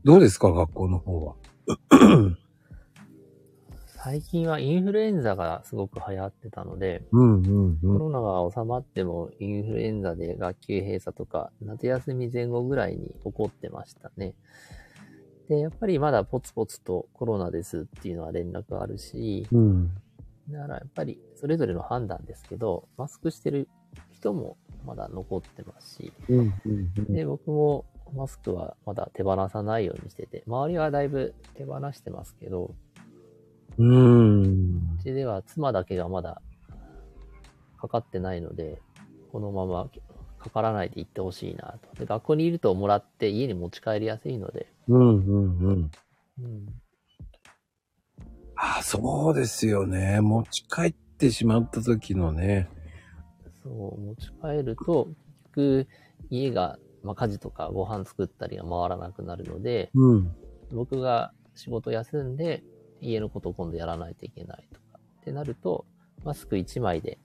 [0.03, 1.35] どうですか、学校の方は？
[4.05, 14.35] 最近はインフルエンザがすごく流行ってたので、うんうんコロナが収まってもインフルエンザで学級閉鎖とか、夏休み前後ぐらいに起こってましたね。
[15.49, 19.89] で、やっぱりまだポツポツとコロナですっていうのは連絡あるし、うん。
[20.51, 23.67] だからやっぱりそれぞれの判断ですけど、マスクしてる
[24.11, 27.11] 人もまだ残ってますし、うん、うん、うん。
[27.11, 32.75] で、僕もマスクはまだ手放さないようにしてて、周りはだいぶ手放してますけど、
[33.77, 34.97] うーん。
[34.99, 36.41] うちでは妻だけがまだ
[37.77, 38.81] かかってないので、
[39.31, 39.89] このまま
[40.39, 41.99] かからないで行ってほしいなと。
[41.99, 45.91] で、学校にいるともらって家に持ち帰りやすいので、うん、うん、うん。
[46.41, 46.65] うん、
[48.55, 50.19] あ、そうですよね。
[50.21, 52.69] 持ち帰ってしまった時のね。
[53.63, 55.17] そう、持ち帰ると、結
[55.55, 55.87] 局
[56.29, 60.35] 家が、まあ、家事とかご飯作ったりが回らなくなるので、うん。
[60.71, 62.63] 僕が仕事休んで
[63.09, 65.85] 家のことを今度やらないといけないとかってなると、
[66.23, 67.19] マスク1枚で、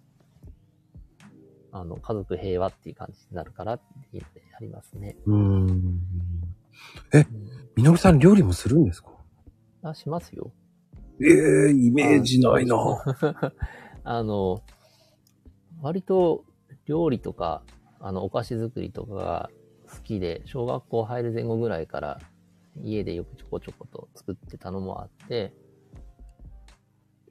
[1.73, 5.17] あの、家族平和っていう感じになるからっていうのでありますね。
[5.27, 5.39] うーん。
[5.39, 6.01] うん
[7.77, 9.11] みのりさん料理もするんですか？
[9.83, 10.53] あ、しますよ。
[11.23, 12.77] ええイメージないな。
[14.05, 14.63] あの、
[15.81, 16.45] 割と
[16.87, 17.63] 料理とか、
[18.01, 19.51] あの、お菓子作りとかが
[19.89, 22.21] 好きで、小学校入る前後ぐらいから
[22.83, 25.53] 家でよくちょこちょこと作ってたのもあって、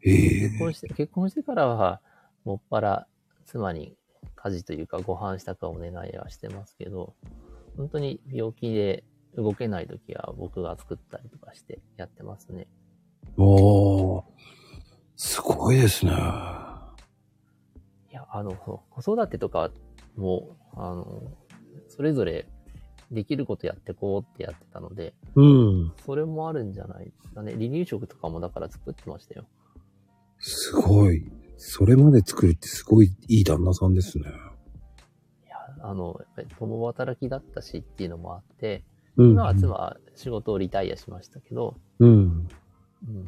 [0.03, 2.01] ええ結婚して、結婚してからは、
[2.45, 3.07] もっぱら
[3.45, 3.95] 妻に
[4.35, 7.13] 家事というかご飯支度はお願いはしてますけど、
[7.77, 9.03] 本当に病気で
[9.35, 12.67] 動けない時は僕が作ったりとかしてやってますね。
[13.37, 14.23] おー。
[15.15, 16.11] すごいですね。
[16.11, 16.15] い
[18.11, 19.69] や、あの、子育てとか
[20.15, 21.23] も、あの、
[21.89, 22.47] それぞれ
[23.11, 25.93] できることやってこうってやってたので、うん。
[26.05, 27.51] それもあるんじゃないですかね。
[27.53, 29.45] 離乳食とかもだから作ってましたよ。
[30.39, 31.23] すごい。
[31.57, 34.25] それまで作るってすごいいい旦那さんですね。
[34.25, 38.83] いや、あの、やっぱり共働きだったしっていうのもあって、
[39.17, 39.31] うん。
[39.31, 42.09] 今は妻は仕事をリタイアしましたけど、うん。
[42.09, 43.27] うん、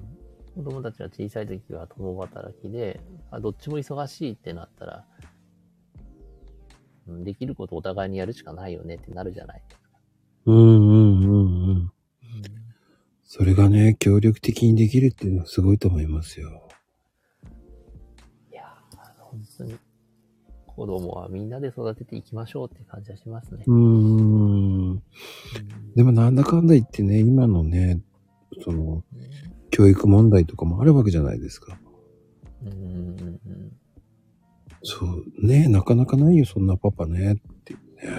[0.55, 5.05] 子供たちは小さい時は共働きで、あどっちも忙しいってなったら、
[7.07, 9.89] うんできることお互いにやるしかないよねってなるじゃないですか。
[10.45, 11.91] うんうんうんうん。
[13.23, 16.67] それがね、協力的にできるっていうのはすごいと思いますよ。
[19.31, 19.77] 本当に、
[20.67, 23.63] 子供はみんなで育てていきましょうって感じはしますね。
[23.65, 25.03] うーん。
[25.95, 28.01] でもなんだかんだ言ってね、今のね、
[28.63, 29.03] その、
[29.69, 31.79] 教育問題とかもあるわけじゃないですか。
[32.63, 33.71] うん
[34.83, 38.11] そう、ねなかなかないよ、そんなパパね、っていうね。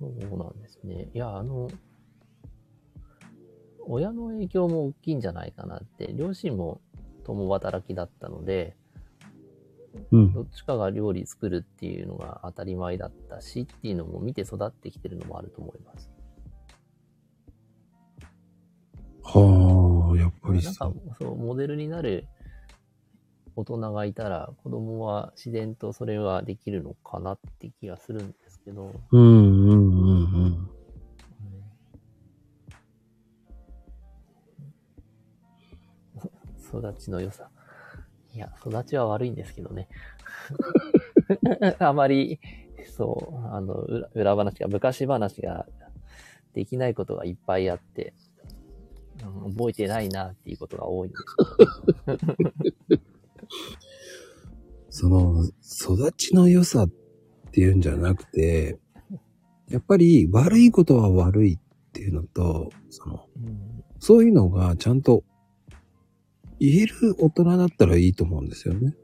[0.00, 1.08] そうなんですね。
[1.14, 1.68] いや、あの、
[3.86, 6.80] 親の影響も大きいんじゃないかなって、両親も
[7.24, 8.76] 共働きだったので、
[10.10, 10.32] うん。
[10.32, 16.10] どっちかが料理作るっていうのが当たり前だったしっていうのも見て育ってきてるのもあると思います。
[19.24, 22.26] はあ、やっぱりなんかそう。、そう、モデルになる
[23.54, 30.71] 大人がいたら、子供は自然とそれはできるのかなって気がするんですけど、うんうんうんうん。
[36.78, 37.50] 育ちの良さ。
[38.34, 39.88] いや、育ちは悪いんですけどね。
[41.78, 42.40] あまり、
[42.96, 45.66] そう、あの、裏裏話が、昔話が
[46.54, 48.14] できないことがいっぱいあって、
[49.24, 51.24] うん覚えてないなっていうことが多いんです。
[55.04, 56.90] その、育ちの良さっ
[57.52, 58.80] ていうんじゃなくて、
[59.68, 61.58] やっぱり悪いことは悪いっ
[61.92, 65.22] ていうのと、その、うんそういうのがちゃんと
[66.62, 68.94] 言える大人だったらいいと思うんですよね。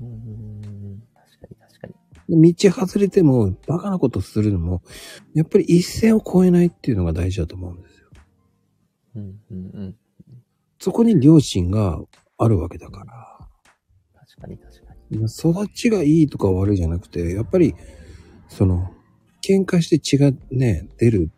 [0.00, 1.88] うん確かに確か
[2.28, 2.52] に。
[2.52, 4.82] 道外れてもバカなことするのも、
[5.32, 8.08] やっぱり一線を越えないっていうのが大事だと思うんですよ。
[9.14, 9.96] うんうんうん。
[10.80, 12.00] そこに良心が
[12.38, 13.48] あるわけだから。
[14.18, 15.18] 確かに確かに。
[15.24, 17.76] 育ちがいいとか悪いじゃなくて、やっぱり、
[18.48, 18.90] その、
[19.44, 21.30] 喧嘩して血がね、出る。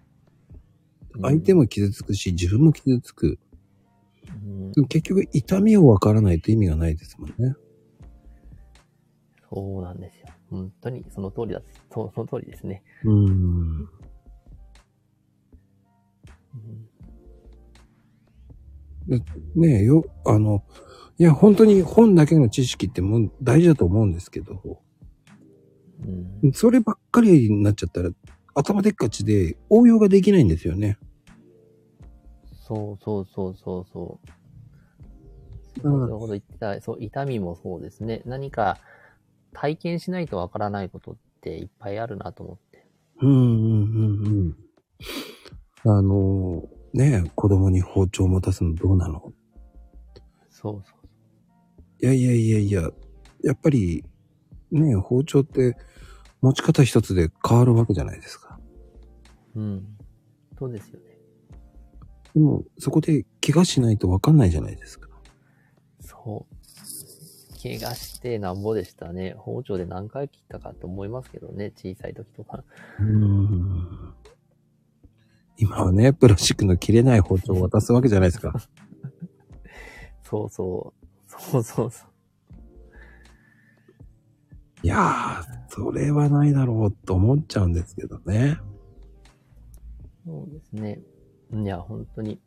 [1.21, 3.39] 相手も傷つくし、自分も傷つく。
[4.77, 7.55] うん結局、痛みを分からないと意味がないですもんね。
[9.51, 10.29] そうなんですよ。
[10.51, 11.63] 本当にその通りだ。
[11.93, 12.83] そうその通りですね。
[13.05, 13.89] うーん。
[16.55, 16.57] う
[19.17, 20.63] んねえよ、あの、
[21.19, 24.83] いや、本当に本だけの知識ってもう大事だと思うんですけど、
[26.43, 28.11] うんそればっかりになっちゃったら、
[28.55, 30.99] 頭でっかちで応用ができないんですよね。
[32.53, 34.38] そうそうそうそうそう。
[35.83, 38.23] うん先ほど言ってた、そう、痛みもそうですね。
[38.25, 38.79] 何か
[39.53, 42.87] 体験しないとわからないことっていっぱいあるなと思って。
[43.21, 44.57] うんうんうん
[45.85, 45.91] うん。
[45.99, 49.33] あの、ねえ、子供に包丁を持たすのどうなの？
[50.51, 52.05] そうそう。
[52.05, 52.91] いやいやいやいや、
[53.43, 54.05] やっぱり、
[54.71, 55.77] ね、包丁って
[56.41, 58.59] 持ち方一つで変わるわけじゃないですか。
[59.55, 59.87] うん。
[60.59, 61.07] そうですよね。
[62.35, 65.08] でも、そこで怪我しないとわかんないじゃないですか。
[66.29, 67.63] そう。
[67.63, 69.35] 怪我してなんぼでしたね。
[69.39, 71.73] 包丁で何回切ったかと思いますけどね。
[71.75, 72.63] 小さい時とか。
[73.01, 74.15] うーん。
[75.57, 78.55] 今はね、プラスチックの切れない包丁を渡すわけじゃないですか。
[80.23, 81.09] そうそう。
[81.27, 82.09] そうそうそう。
[84.83, 88.59] いやー、それはないだろうと思っちゃうんですけどね。
[90.27, 91.01] そうですね。
[91.55, 92.39] いや、本当に、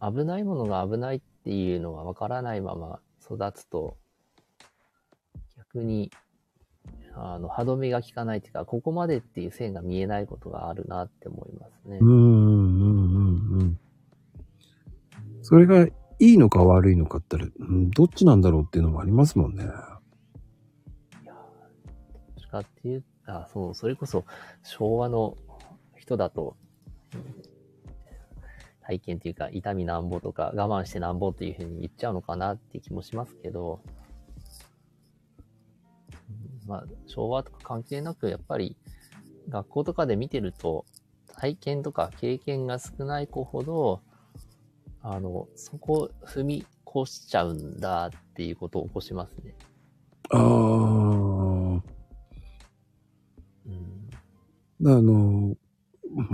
[0.00, 3.96] 危ないものが危ないっていうのがわからないまま育つと、
[5.56, 6.10] 逆に、
[7.14, 12.04] あの、歯止めが効かないっていうか、ここまでっていう線が見えないことがあるなって思いますねう。
[12.04, 13.78] ん、うん、うん、うん。
[15.42, 19.64] それがいいのか悪いのかったら、うんどっちなんだろうっていうのもありますもんね。
[19.64, 19.74] どっ
[22.38, 24.24] ちかっていう、あ、そう、それこそ
[24.62, 25.36] 昭和の
[25.96, 26.65] 人だと、うん
[28.86, 33.80] 体験っていうか、痛みなんぼとか我慢してなんぼっていうふうに言っちゃうのかなって気もしますけど、
[36.64, 38.76] うんまあ、昭和とか関係なく、やっぱり
[39.48, 40.84] 学校とかで見てると、
[41.36, 44.02] 体験とか経験が少ない子ほど、
[45.02, 49.54] あの、そこ踏み越しちゃうんだっていうことを起こしますね。
[50.30, 51.82] あー。
[53.66, 54.10] うん
[54.84, 55.45] あの、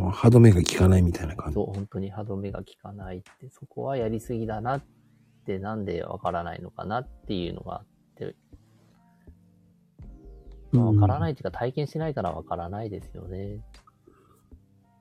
[0.03, 1.55] まあ、歯止めが効かないみたいな感じ。
[1.55, 4.83] そう、本当に歯止めが効かないって、そこはやりすぎだなっ
[5.47, 7.87] て、なんでわからないのかなっていうのがあっ
[8.17, 8.35] て、
[10.73, 13.59] まあわからないっていうか体験しないからわからないですよね。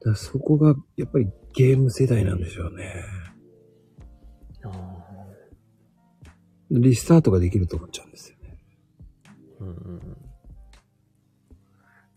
[0.02, 3.04] だからそこが、やっぱりゲーム世代なんでしょうね。
[4.64, 5.02] あ
[6.70, 8.58] リスタートができると思っちゃうんですよね。
[9.60, 10.18] ーうんうんうん。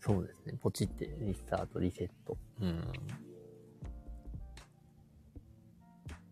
[0.05, 0.53] そうですね。
[0.61, 2.37] ポチってリスタート、リセット。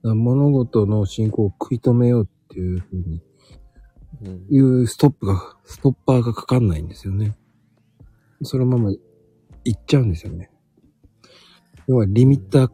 [0.04, 0.20] うん。
[0.24, 3.24] 物事の進行を食い止めようっていうふうに、
[4.22, 7.36] うん、いうストップが、ストッパーがかかんないんですよね。
[8.44, 9.00] そのまま行
[9.76, 10.52] っちゃうんですよね。
[11.88, 12.72] 要はリミッター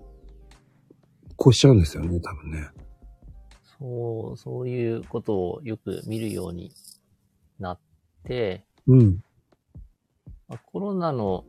[1.39, 2.67] 越しちゃうんですよね、多分ね。
[3.79, 6.73] そう、そういうことをよく見るように
[7.57, 7.79] なっ
[8.25, 9.23] て、うん。
[10.49, 11.45] まあコロナの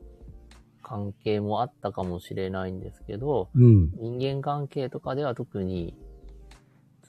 [0.82, 3.90] 関係もあったかもしれないんですけど、うん。
[4.18, 5.94] 人間関係とかでは特に、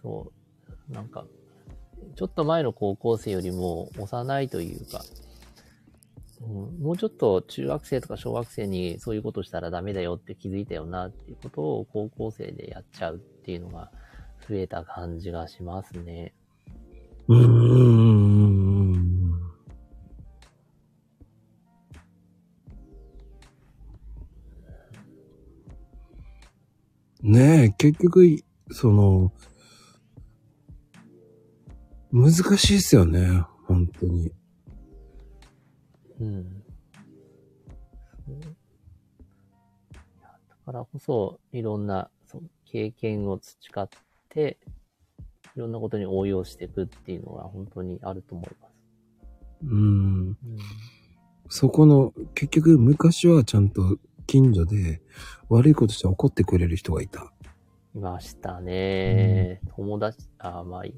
[0.02, 0.32] そ
[0.90, 1.26] う、なんか、
[2.16, 5.04] ちょっと前の高校生よりも幼いというか、
[6.42, 13.92] うんもうちょっと中学生とか小学生にそういうことしたらダメだよって気づいたよなっていうことを高校生でやっちゃうっていうのが
[14.50, 16.34] 増えた感じがしますね。
[17.28, 18.21] うーん。
[27.24, 29.32] ねえ、結局、その、
[32.12, 34.32] 難しいですよね、本当に。
[36.20, 36.64] うん。
[39.90, 43.90] だからこそ、いろんなそう経験を培っ
[44.30, 44.58] て、
[45.56, 48.74] いろんなことに応用していくっていうのが本当にあると思います。
[49.64, 50.28] うん。
[50.28, 50.38] うん、
[51.50, 53.98] そこの、結局、昔はちゃんと
[54.28, 55.02] 近所で
[55.50, 57.34] 悪いことして怒ってくれる人がいた。
[57.94, 59.62] いましたね。
[59.76, 60.94] 友達、あ、まあいい。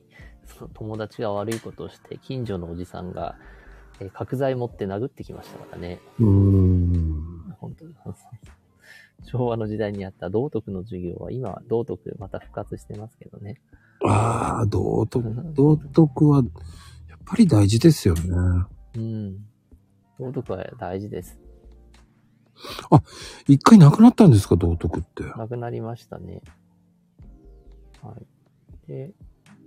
[0.73, 3.35] 友達が悪いことをして、近所のおじさんが、
[3.99, 5.99] えー角材持って殴ってきましたからね。
[6.19, 7.55] うーん。
[7.59, 7.93] 本当に。
[9.25, 13.61] 昭和の時代にあった道徳の授業は今は道徳また復活してますけどね。
[14.05, 16.43] ああ、道徳、道徳は、
[17.09, 18.21] やっぱり大事ですよね。
[18.95, 19.37] うん。
[20.19, 21.39] 道徳は大事です。
[23.47, 25.23] 一回なくなったんですか、道徳って。
[25.23, 26.41] なくなりましたね。
[28.01, 28.15] は
[28.85, 28.87] い。
[28.87, 29.13] で、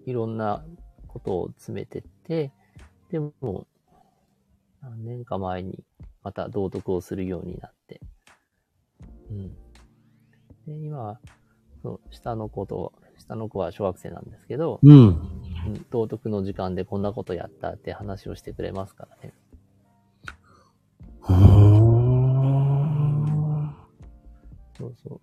[0.06, 0.64] いろんな
[1.08, 2.52] ことを詰めてって、
[3.10, 3.66] でも、
[4.80, 5.84] 何年か前に
[6.22, 8.00] また道徳をするようになって。
[9.30, 9.48] うん。
[10.66, 11.18] で、今、
[11.82, 15.08] そう下の子と、下の子は小学生なんですけど、うん。
[15.08, 15.46] うん
[15.90, 19.34] 道徳の時間でこんなことやったって話をしてくれますからね。
[24.78, 25.20] そうそう。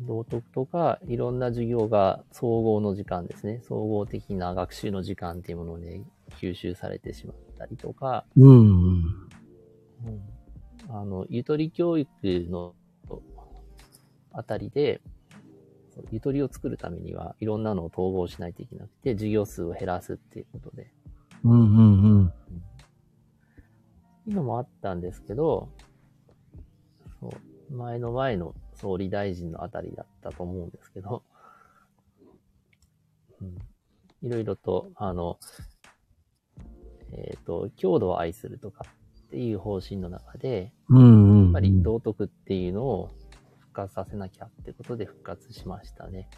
[0.00, 3.60] 道徳とか、いろんな授業が総合の時間ですね。
[3.62, 6.00] 総合的な学習の時間っていうもので
[6.40, 8.58] 吸収されてしまったりとか、うん。
[8.68, 10.30] うん
[10.92, 12.10] あの、ゆとり教育
[12.50, 12.74] の
[14.32, 15.00] あたりで、
[16.10, 20.92] ゆとりを作るためには、いろんなのを統合しないといけなくて、授業数を減らすっていうことで、
[21.44, 22.32] うんうんうん。
[24.26, 25.68] いうのもあったんですけど、
[27.20, 27.28] そ
[27.70, 31.22] う、前の前の総理大臣のあたりだったと思うんですけど、
[33.40, 33.58] うん、
[34.22, 35.38] いろいろと、あの、
[37.12, 38.84] えっ、と、郷土を愛するとか
[39.28, 41.44] っていう方針の中で、うんうん。
[41.44, 43.10] やっぱり道徳っていうのを
[43.58, 46.28] 復活させなきゃってことで復活しましたね。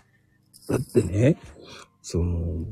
[0.68, 1.36] だってね、
[2.02, 2.66] その、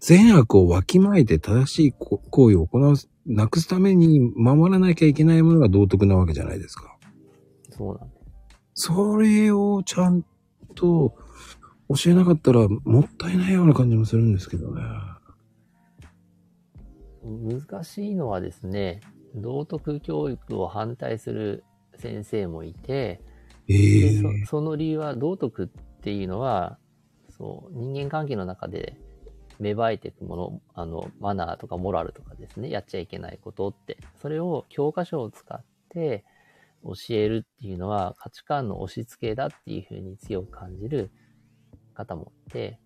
[0.00, 2.94] 善悪をわきまえて正しいこ行為を行う、
[3.26, 6.96] なくすために守らなきゃいけないものが道徳なわけじゃないですか。
[7.70, 8.17] そうなんです。
[8.80, 10.24] それをちゃん
[10.76, 11.12] と
[11.88, 14.82] 教えなかったらもったいないような感じもするんですけどね。
[17.24, 19.00] 難しいのはですね、
[19.34, 21.64] 道徳教育を反対する
[21.96, 23.20] 先生もいて、
[23.68, 23.78] えで
[24.14, 25.68] えそその理由は道徳っ
[26.00, 26.78] ていうのは、
[27.36, 28.96] そう、人間関係の中で
[29.58, 36.24] 芽生えていくもの、あの、マナーとかモラルとかですね、やっちゃいけないことって、それを教科書を使って
[36.84, 41.10] 教えるっていうのは価値観の押し付けだっていうふうに強く感じる
[41.94, 42.78] 方もいて、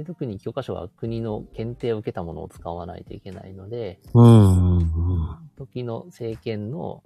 [0.00, 5.50] で特に教科書は国の検定を受けたものを使わないといけないので、うんうんうん。
[5.56, 7.02] 時の政権の、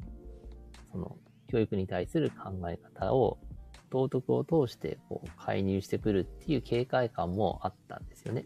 [0.92, 1.16] その、
[1.48, 3.38] 教育に対する考え方を、
[3.90, 8.44] 道徳を通して、こう、介入してくるっていう警戒感もあったんですよね。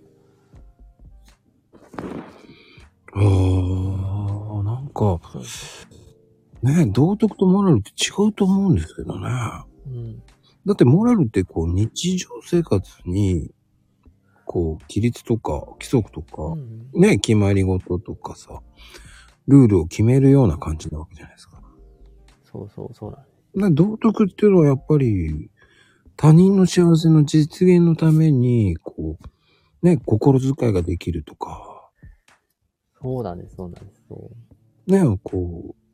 [3.12, 5.20] ああ、なんか、
[6.62, 9.28] ね、道徳とモラルって違うと思うんですけどね。
[9.86, 10.22] うん。
[10.66, 13.50] だってモラルってこう日常生活に、
[14.44, 18.61] こう、規律とか規則とか、うんね、決まり事とかさ、
[19.46, 21.62] ルールを決めるような感じなわけじゃないですか。
[22.44, 25.50] そうそうそうなんで道徳っていうのはやっぱり、
[26.16, 31.78] 他人の幸せの実現のために、こう、ね、心遣いができるとか、
[33.00, 34.02] そうなんです、そうなんです。
[34.09, 34.30] そ
[34.86, 35.88] ね、こう。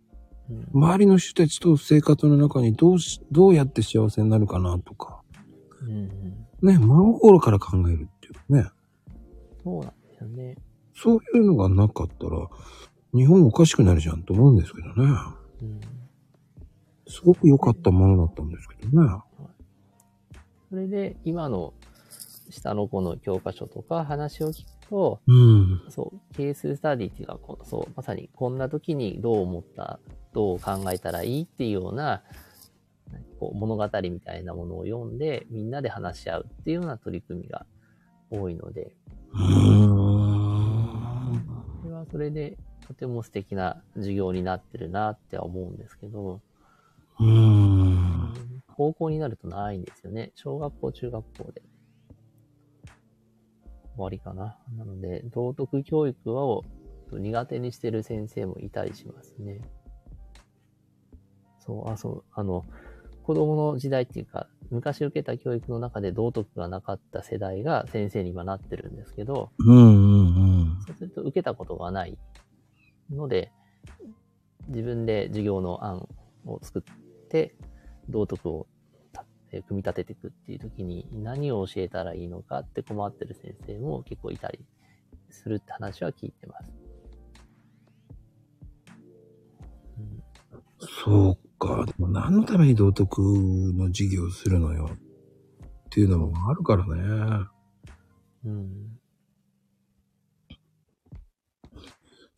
[0.72, 5.22] 周りの人たちと生活の中にどうし、どうやって幸せになるかなとか、
[5.82, 6.46] うんうん。
[6.62, 8.70] ね、真心から考えるっていうね。
[9.62, 10.56] そうなんですよね。
[10.94, 12.48] そういうのがなかったら、
[13.14, 14.94] 日本おかしくなるじゃんと思うんですけどね。
[15.62, 15.80] うん。
[17.06, 19.08] すごく良かったものだったんですけどね。
[20.70, 21.72] それで、今の
[22.50, 25.82] 下の子の教科書とか話を聞くと、うん。
[25.88, 29.98] そう、ケーススタディっていうか、こうそう、まさにこんな時にどう思った、
[30.32, 32.22] どう考えたらいいっていうような、
[33.38, 37.66] こう物語みたいなものを読んで、みんなで話し合うっていうような取り組みが
[38.30, 38.94] 多いので。
[41.82, 42.56] それはそれで
[42.86, 46.40] とても素敵な授業になってるなって思うんですけど、
[47.18, 48.34] うーん。
[48.76, 50.32] 高校になるとないんですよね。
[50.34, 51.62] 小学校、中学校で。
[53.94, 54.56] 終わりかな。
[54.76, 56.64] なので、道徳教育を
[57.12, 59.60] 苦手にしてる先生もいたりしますね。
[61.60, 62.64] そう、あ、そう、あの、
[63.22, 69.90] 子供の時代っていうか、昔受けた教育の中で道徳がなかった世代が先生に今なってるんですけど、うんうんう
[70.64, 70.78] ん。
[70.86, 72.18] そうすると受けたことがない
[73.10, 73.52] ので、
[74.68, 76.08] 自分で授業の案
[76.44, 77.54] を作って、
[78.08, 78.73] 道徳をた
[79.54, 84.58] えー組み立てていくっていう時に何を教えたらいいのかって困ってる先生も結構いたり
[85.30, 86.72] するって話は聞いてます。
[89.98, 90.24] うん
[91.06, 91.84] そうか。
[91.86, 94.90] でも何のために道徳の授業をするのよ。
[94.92, 97.46] っていうのもあるからね。
[98.44, 98.98] うん。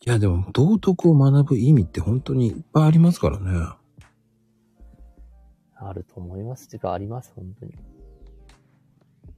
[0.07, 3.69] いやでも道徳を学ぶ意味って本当にいっぱいありますからね。
[5.77, 6.69] あると思います。
[6.69, 7.75] てか、あります、本当に。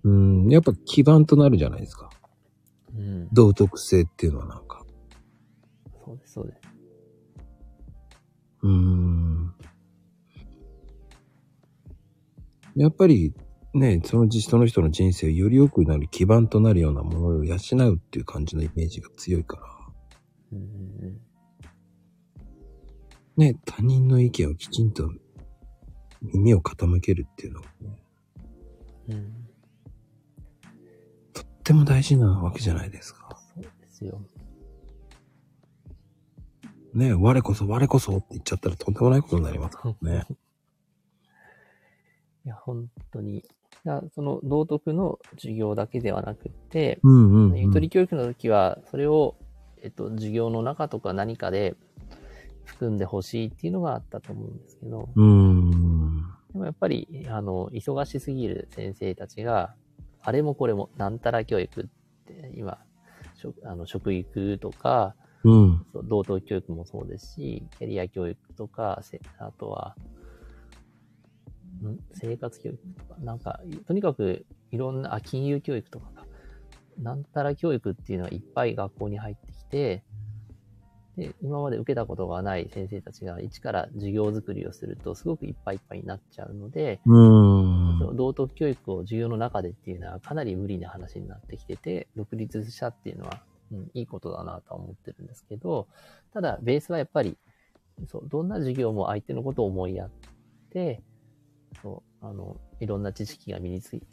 [0.04, 0.48] うん。
[0.48, 2.10] やっぱ基盤となるじゃないですか。
[2.96, 3.28] うん。
[3.32, 4.84] 道徳性っていうのはなんか。
[6.04, 6.60] そうです、そうです。
[8.62, 9.54] うーん。
[12.76, 13.34] やっぱり
[13.74, 19.62] ね、その人の人の人生をより良くなる基盤となるようなものを養うっていう感じのイメージが強いから。
[20.52, 21.20] うんうん
[23.36, 25.12] ね、他人の意見をきちんと
[26.22, 28.02] 耳を傾けるっていうのはね、
[29.08, 29.14] うん。
[29.14, 29.32] うん。
[31.32, 33.38] とっても大事なわけじゃないですか。
[33.54, 34.20] そうですよ。
[36.94, 40.26] ね、我こそ我こそって言っちゃったらとんでもないことになりますからね。
[42.44, 43.44] いや、本当に。
[44.14, 47.58] その道徳の授業だけではなくて、うんうん、うん。
[47.58, 49.36] ゆとり教育の時は、それを、
[49.80, 51.76] えっと、授業の中とか何かで
[52.64, 55.97] 含んでほしいっていうのがあったと思うんですけど、うーん。
[56.58, 59.76] でもやっぱり、あの、忙しすぎる先生たちが、
[60.20, 61.84] あれもこれも、なんたら教育っ
[62.26, 62.78] て、今、
[63.36, 65.86] 食あの食育とか、ううん。
[65.92, 69.94] そう道徳教育もそうですし、キャリア教育とか、せあとは、
[71.86, 71.96] ん？
[72.12, 76.26] 生活教育とか、なんか、とにかくいろんな、あ、金融教育とかか、
[76.98, 80.02] なんたら教育っていうのはいっぱい学校に入ってきて、
[81.18, 88.16] で、今まで受けたことがない先生たちが一から授業作りをすると、すごくいっぱいいっぱいになっちゃうので、うーん。
[88.16, 93.42] 道徳教育を授業の中でっていうのはかなり無理な話になってきてて、独立したっていうのは、
[93.72, 95.88] うん、いいことだなとは思ってるんですけど、
[96.32, 97.36] ただ、ベースはやっぱり、
[98.06, 100.10] そう、どんな授業も相手のことを思いやっ
[100.70, 101.02] て、
[101.82, 104.06] そう、あの、いろんな知識が身について、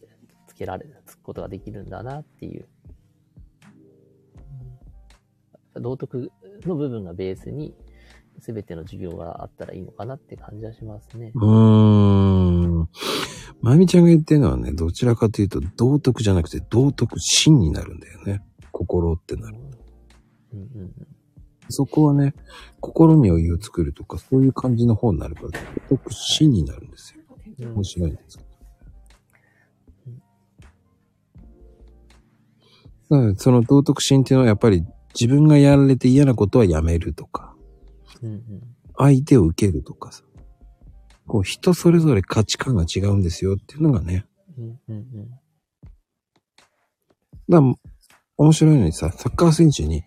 [0.47, 2.67] つけられる、つくことができるんだなっていう。
[5.79, 6.31] 道徳
[6.63, 7.73] の部分がベースに、
[8.39, 11.31] すべての授業があったらいいのかなって感じはしますね。
[11.35, 12.89] うーん。
[13.61, 18.41] まゆみちゃんが言ってるのはね、どちらかというと、道徳じゃなくて、道徳心になるんだよね。
[18.71, 19.57] 心ってなる。
[20.53, 21.07] うんうんうん
[21.69, 22.35] そこはね、
[22.79, 27.23] 心に余裕を作るとか、そういう感じの方になるから、道徳心になるんですよ。
[27.59, 28.45] うん面白いんですけど。
[33.09, 34.83] だからその道徳心っていうのはやっぱり
[35.19, 37.55] 自分がやられて嫌なことはやめるとか、
[38.21, 38.41] うんうん
[38.97, 40.23] 相手を受けるとかさ。
[41.27, 44.25] こう人それぞれ価値観が違うんですよっていうのがね。
[44.57, 45.05] うんうんうん
[47.47, 47.61] だ
[48.37, 50.03] 面白いのにさ、サッカー選手に、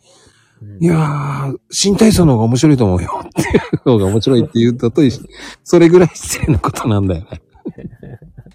[0.60, 3.44] うんいやー、新体操の方が面白いと思うよってい
[3.74, 5.22] う方が面白いって言うとと一緒、
[5.62, 7.42] それぐらい失礼なことなんだよね。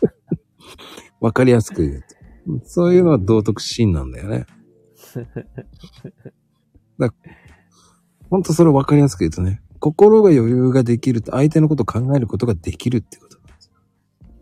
[1.21, 2.59] わかりやすく言うと。
[2.65, 4.45] そういうのは道徳心なんだよね。
[6.99, 7.13] だ
[8.29, 13.73] ほんとそれわかりやすく言うとね、心が余裕ができると相手のことを考えることができるってことなんですよ。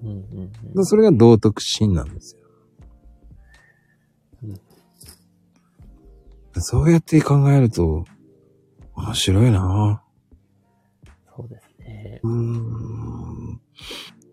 [0.04, 2.42] うんうんだからそれが道徳心なんですよ。
[4.44, 4.62] うん
[6.62, 8.06] そうやって考えると、
[8.96, 10.04] 面白いな
[11.36, 12.20] そうですね。
[12.24, 12.34] うー
[13.54, 13.62] ん。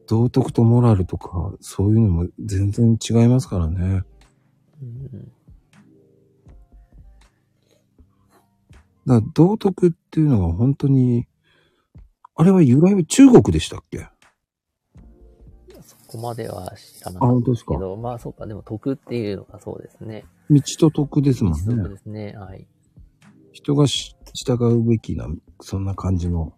[0.09, 4.03] 道徳とモラルとか、そういうのも全然違いますからね。
[4.83, 5.33] うん
[9.09, 11.27] だから道徳っていうのが本当に、
[12.37, 14.07] あれは由来は中国でしたっけ？
[15.81, 20.25] そこまでは知らなあ、かっ本当ですけど、まあそうか、でも徳っていうのがそうですね。
[20.51, 21.89] 道と徳ですもんそうね。
[21.89, 22.37] ですね。
[22.37, 22.67] はい。
[23.53, 25.27] 人がし従うべきな、
[25.61, 26.53] そんな感じの。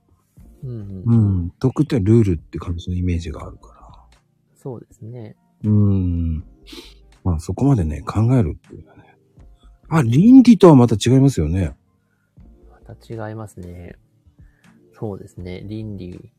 [0.62, 1.46] うんううん。
[1.46, 1.51] ん。
[1.61, 4.09] 徳ってルールって感じのイメージがあるか
[4.57, 5.36] そうですね。
[5.62, 5.70] ら。
[5.70, 6.44] うん。
[7.22, 9.16] まあそこまでね、考えるっていうのはね。
[9.88, 11.76] あ、倫理とはまた違いますよね。
[12.91, 13.97] また違いますね。
[14.93, 15.62] そうですね。
[15.64, 16.32] 倫理。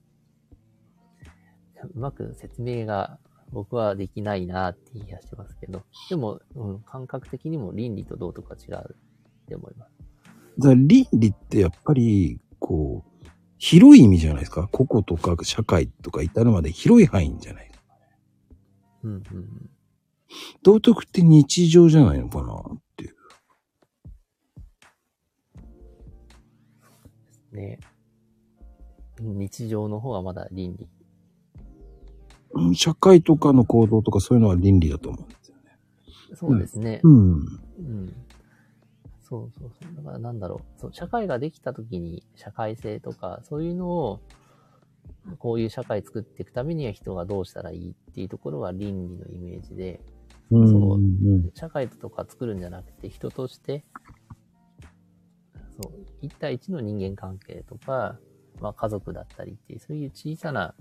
[1.95, 3.20] うまく説明が
[3.52, 5.84] 僕はできないなって気がしますけど。
[6.10, 8.95] でも、うん、感覚的にも倫理と道徳は違う
[9.43, 9.91] って思います。
[10.60, 13.28] だから倫理ってやっぱり、こう、
[13.58, 14.68] 広い意味じゃないですか？
[14.68, 17.72] 個々とか社会とか至るまで広い範囲じゃない。
[19.04, 19.70] うんうんうん。
[20.64, 22.54] 道徳って日常じゃないのかな？
[22.56, 22.80] っ
[27.52, 27.80] ね。
[29.20, 30.88] 日常の方はまだ倫理。
[32.54, 36.36] うん社会とかの行動とかそういうのは倫理だと思うんですよね。
[36.36, 36.99] そうですね。
[37.04, 37.34] うん。
[37.34, 38.16] うん。
[39.22, 39.95] そうそうそう。
[39.95, 40.82] だからなんだろう。
[40.82, 44.20] そう、社会ができた時に社会性とか、そういうのを、
[45.39, 50.02] こういう社会作っていくためには人がどうしたらいいっていうところが倫理のイメージで、
[50.49, 50.70] うん。
[50.70, 53.86] そううん社会とか作るんじゃなくて人として、
[55.82, 58.18] そう、一対一の人間関係とか、
[58.60, 60.74] まあ家族だったりっていう、そういう小さな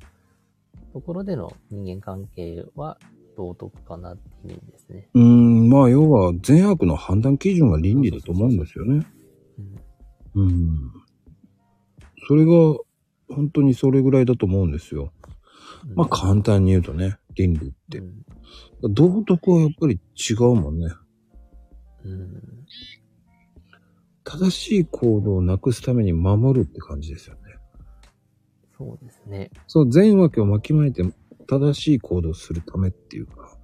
[0.93, 2.99] ところでの人間関係は
[3.37, 5.09] 道徳かなってイメージですね。
[5.15, 9.07] うん、まあ要は善悪の判断基準が倫理だと思うんですよね。
[10.35, 10.93] うんうん。
[12.29, 12.53] それが
[13.29, 15.13] 本当にそれぐらいだと思うんですよ。
[15.95, 18.03] まあ簡単に言うとね、倫理ってう。
[18.03, 18.25] ん
[18.83, 20.89] 道徳はやっぱり違うもんね。
[22.05, 22.60] うん
[24.31, 27.41] 正しい行動をなくすために守るって感じですよね。
[28.79, 29.51] そうですね。
[29.67, 31.03] そう、善悪を巻きまえて
[31.49, 33.59] 正しい行動をするためっていうか、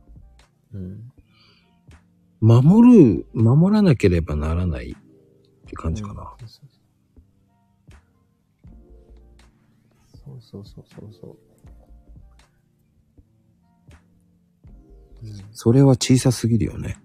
[0.74, 1.12] うん。
[2.40, 4.94] 守る、守らなければならないっ
[5.66, 6.34] て感じかな。
[6.40, 6.48] うん
[10.26, 11.30] そうそうそうそうそう。
[15.22, 16.98] うんそれは小さすぎるよね。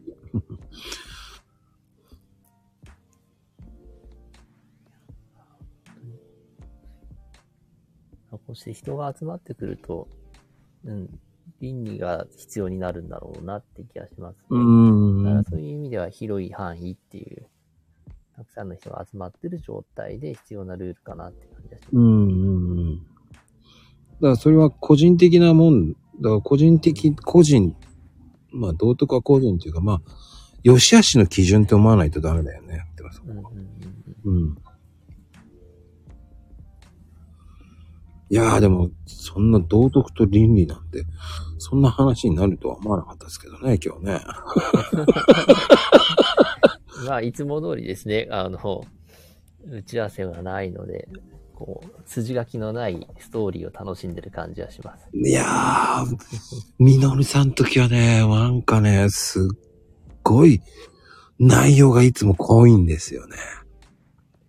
[8.52, 10.10] こうして人が集まってくると、
[10.84, 11.10] うん、
[11.62, 14.44] 倫理が必要になるんだろうなって気がしますね。
[14.50, 15.24] うーん。
[15.24, 17.48] だからそういう意味では広い範囲っていう、
[18.36, 21.96] たくさんの人が集まってる状態で必要なルールかなって感じがします。
[21.96, 22.98] うんうんうん。
[22.98, 27.74] だからそれは個人的なもん、だから個人的、個人、
[28.52, 30.02] まあ道徳は個人っていうか、まあ、
[30.62, 32.86] 良し悪しの基準って思わないとダメだよね。
[32.92, 33.46] ってますうんうん
[34.26, 34.58] うん
[38.32, 41.04] いやーでも、そんな道徳と倫理なんて、
[41.58, 44.22] そんな話になるとは思わなかったですけどね、今日ね。
[47.06, 48.86] まあ、いつも通りですね、あの、
[49.70, 51.10] 打ち合わせがないので、
[51.56, 55.10] こう、筋書きのないストーリーを楽しんでる感じはします。
[55.14, 56.18] いやー、
[56.80, 59.44] みのりさん時はね、なんかね、すっ
[60.24, 60.62] ごい
[61.38, 63.36] 内容がいつも濃いんですよね。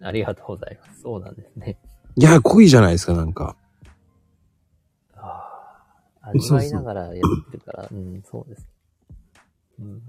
[0.00, 1.00] ありがとうございます。
[1.02, 1.80] そうなんですね。
[2.14, 3.56] いや、濃いじゃないですか、なんか。
[6.22, 8.68] 味わいながらやってるから、うん、そうです。
[9.80, 10.02] うん、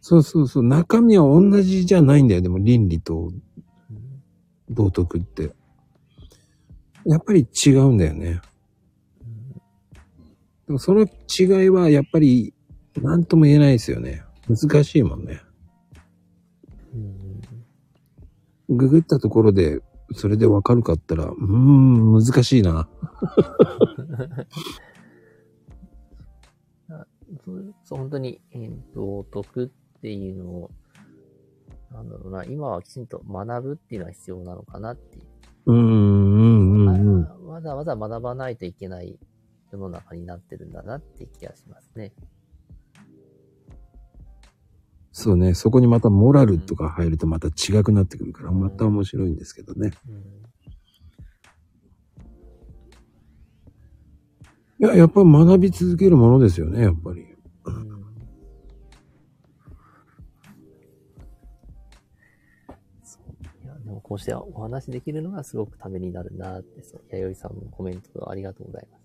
[0.00, 3.42] そうそうそう、中身は同じじゃないんだよ、でも倫理とうん
[4.70, 5.52] 道徳って。
[7.04, 8.40] やっぱり違うんだよね。
[10.66, 12.54] でもその違いはやっぱり
[13.00, 14.24] 何とも言えないですよね。
[14.48, 15.42] 難しいもんね。
[16.94, 17.40] うん
[18.76, 19.80] ググったところで
[20.14, 22.88] それでわかるかったら、うーん、難しいな。
[27.84, 30.70] そう本当に、えー道徳っていうのを、
[31.92, 35.24] なんだろうな、今はきちんと学ぶっていうのは必要なのかなっていう。
[35.66, 37.24] うーん、うん、うん、うん。
[37.24, 39.18] あわざわざ学ばないといけない
[39.70, 42.12] 世の中になってるんだなって気がしますね。
[45.12, 49.92] そうね、そこにまたモラルとか入るとまた違くなってくるから、また面白いんですけどね。
[50.08, 50.41] うん
[54.82, 57.20] いや、やっぱ学び続けるものですよね、やっぱり。
[57.20, 57.24] い
[63.64, 69.02] や、でもこうしてお話できるのがすごくためになるなって、そう、弥生さんのコメントありがとうございます。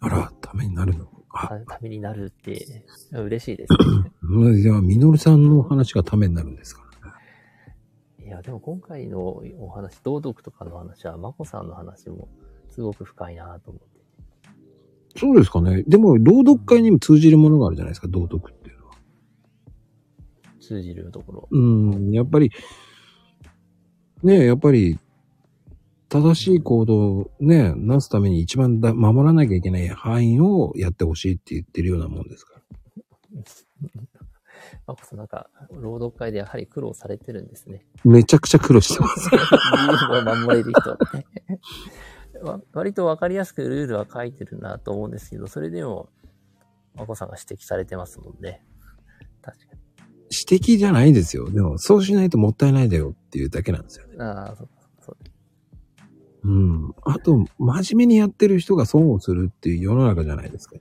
[0.00, 1.08] あら、ためになるの？
[1.30, 3.78] あ、たためになるって、嬉しいですね。
[4.22, 8.26] うんいや、みのるさんの話がためになるんですからね。
[8.26, 9.20] いや、でも今回の
[9.60, 12.26] お話、道徳とかの話は、まこさんの話も
[12.68, 13.91] すごく深いなと思って。
[15.16, 15.82] そうですかね。
[15.86, 18.94] でも、朗読会にも通じるものがあるじゃないですか、道徳っていうのは。
[20.60, 21.48] 通じるところ。
[21.50, 22.50] うん、やっぱり、
[24.22, 24.98] ねえ、やっぱり、
[26.08, 32.62] 正しい行動をね、なすために一番だ守らなきゃいけない範囲をやってほしいって言ってるようなもんですから。
[34.86, 37.86] まこさんなんか、朗読会でやはり苦労されてるんですね。
[38.04, 39.30] めちゃくちゃ苦労してます。
[39.30, 41.26] ルールを守れる人って。
[42.42, 46.08] わ割とわかりやすくルールは書いてるなと思うんですけど、それでも、
[46.94, 48.64] まこさんが指摘されてますもんね。
[49.40, 49.76] 確か
[50.48, 51.50] 指摘じゃないですよ。
[51.50, 54.14] でも、そうしないともったいないだよっていうだけなんですよね。
[54.14, 54.20] に。
[54.22, 55.16] ああ、そうか、そう
[56.44, 56.94] うん。
[57.02, 60.76] あと、真面目にやってる人が損をするっていう世の中じゃないですか。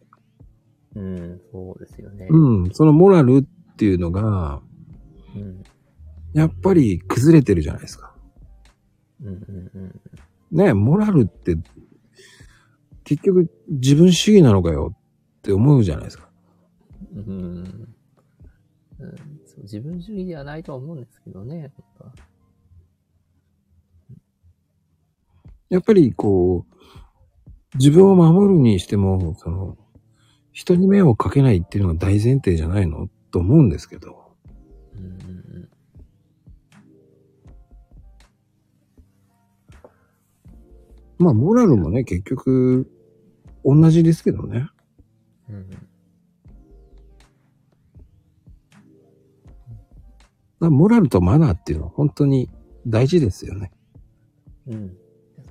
[0.95, 2.27] うん、そうですよね。
[2.29, 2.69] うん。
[2.71, 4.61] そのモラルっていうのが、
[5.35, 5.63] うん。
[6.33, 8.15] やっぱり崩れてるじゃないですか。
[9.21, 9.35] うん、うん、
[9.73, 10.01] うん。
[10.51, 11.57] ねモラルって、
[13.03, 14.97] 結局自分主義なのかよっ
[15.41, 16.29] て思うじゃないですか。
[17.13, 17.65] うん、うん。
[19.45, 21.67] そう自分主義ではないとは思うんですけどね、や
[25.79, 25.93] っぱ。
[25.93, 26.73] りこう、
[27.77, 29.77] 自分を守るにしても、その、
[30.51, 33.09] 人に迷惑をかけないっていうのが大前提じゃないの？
[33.31, 34.35] と思うんですけど。
[34.95, 35.21] うん
[41.21, 42.91] まあ、モラルもね、結局、
[43.63, 44.67] 同じですけどね。
[45.49, 45.69] うん
[50.61, 52.47] だからモラルとマナーっていうのは本当に
[52.85, 53.71] 大事ですよね。
[54.67, 54.95] うん。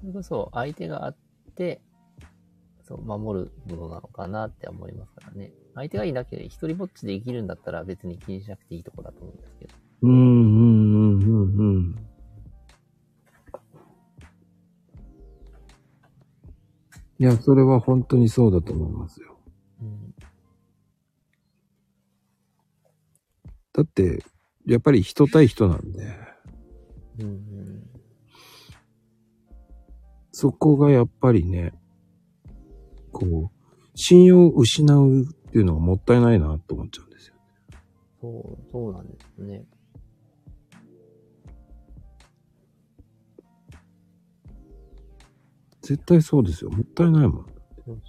[0.01, 1.17] それこそ相手があっ
[1.57, 1.81] て、
[2.85, 5.53] そう、守るものなのかなって思いますからね。
[5.75, 9.75] 相手がいなきゃ一人ぼっちで生きるんだったら別に気にしなくていいとこだと思うんですけど。
[10.03, 11.97] うん、うん、うん、うん、うん。
[17.21, 19.37] いや、それは本当にそうだと思いますよ。
[19.83, 20.15] うん。
[23.75, 24.25] だって、
[24.65, 26.17] やっぱり人対人なんで、
[27.19, 27.91] うんうん。
[30.33, 31.75] そこがやっぱりね、
[33.13, 37.35] こう、信用を失うっていうのはもったいないなと思っちゃうんですよ。
[38.23, 39.67] そう、そうなんですね。
[45.91, 46.71] 絶対そうですよ。
[46.71, 47.47] もったいないもん。
[47.89, 48.03] うん。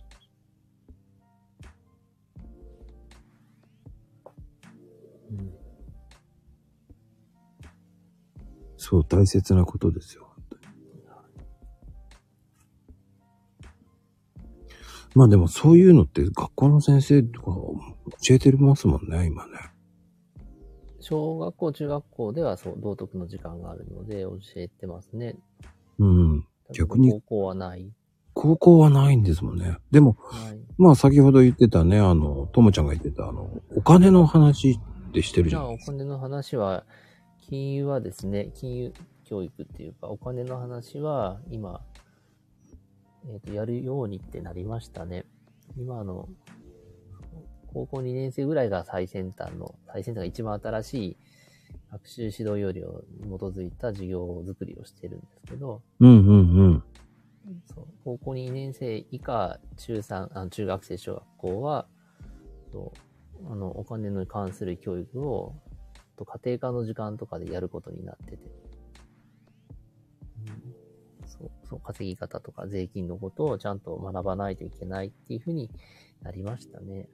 [8.78, 10.28] そう、大切なことですよ。
[15.16, 17.48] まあでもそういうのって学校の先生とか
[18.24, 19.54] 教えてますもんね、今ね。
[21.00, 25.36] 小学校、中学校ではそう、道徳の時間があるので教えてますね。
[25.98, 26.51] うん。
[26.74, 27.92] 逆に高校はない。
[28.34, 29.78] 高校はないんですもんね。
[29.92, 30.60] でも、はい。
[30.78, 35.92] まあ先ほど言ってたね、あの、ともちゃんが言ってた、あの、お金の話ってしてるじじゃあ、ゃないですか。
[35.92, 36.86] お金の話は、
[37.42, 38.94] 金融はですね、金融
[39.26, 41.82] 教育っていうか、お金の話は、今、
[43.30, 45.26] えっ、と、やるようにってなりましたね。
[45.78, 46.28] 今あの、
[47.74, 51.18] 高校2年生ぐらいが最先端の、最先端が一番新しい
[51.92, 56.84] 学習指導要領に基づいた授業作りをしてるんですけど、うんうんうん。
[57.66, 61.88] そう高校2年生以下、中3、あ中学生、小学校は、
[62.72, 65.56] そうあの、お金に関する教育を、
[66.18, 68.38] と家庭科の時間とかでやることになってて、
[70.48, 75.70] うんそう、そう、稼ぎ方とか税金のことをちゃんと学ばないといけないっていうふうに
[76.22, 77.10] なりましたね。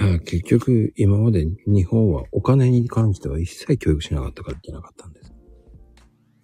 [0.00, 5.32] や、結局、今まで日本はお金に関しては一切教育しなかったからいけなかったんです。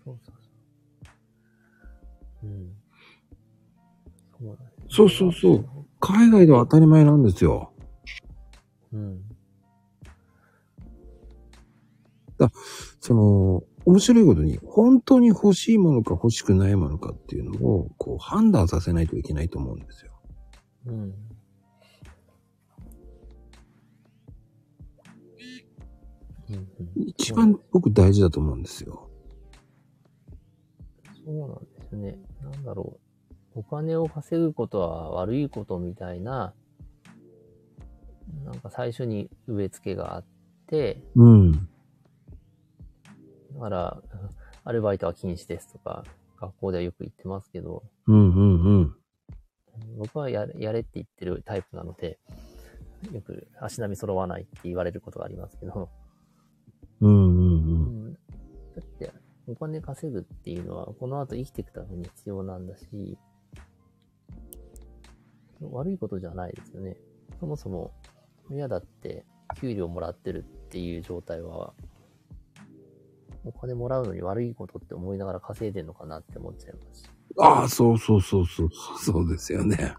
[0.05, 0.51] そうそうそ
[2.43, 2.47] う。
[2.47, 2.77] うん。
[4.89, 5.67] そうそうそう。
[6.01, 7.73] 海外では当たり前なんですよ。
[8.93, 9.23] うん。
[13.01, 20.13] その、面白いことに、本当に欲しいものか欲しくないものかっていうのを、こう、判断させないといけないと思うんですよ。
[20.87, 21.15] うん。
[26.51, 26.67] うんうん
[27.07, 29.09] 一番僕大事だと思うんですよ。
[31.25, 32.19] そうなんですね。
[32.43, 32.99] なんだろ
[33.55, 33.61] う。
[33.61, 36.55] お金を稼ぐことは悪いことみたいな、
[38.45, 40.25] なんか最初に植え付けがあっ
[40.67, 41.53] て、うん。
[41.53, 41.59] だ
[43.61, 44.03] から、
[44.65, 46.05] アルバイトは禁止ですとか、
[46.39, 48.95] 学校ではよく言ってますけど、うんうんうん。
[49.99, 52.19] 僕はやれやれって言ってるタイプなので、
[53.13, 55.89] よく足並み揃わないって言われることがありますけど、
[57.01, 57.29] うんうんう。
[57.29, 57.43] う
[58.09, 58.19] んんだ
[58.81, 59.13] って、
[59.47, 63.19] お金稼ぐっていうのは、この後生きていくために必要なんだし、
[65.61, 66.97] 悪いことじゃないですよね。
[67.41, 67.93] そもそも、
[68.51, 69.25] 親だって
[69.61, 71.73] 給料もらってるっていう状態は、
[73.45, 77.11] お金もらうのに悪いことって思いながら稼いでんのかなって思っちゃいますし。
[77.39, 79.95] ああ、そうそうそうそう、そうですよね。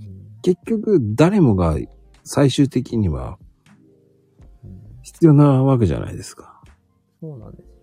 [0.00, 1.76] うん結局、誰もが
[2.22, 3.45] 最終的にはうん
[5.06, 6.60] 必要なわけじゃないですか。
[7.20, 7.76] そうなんですよ。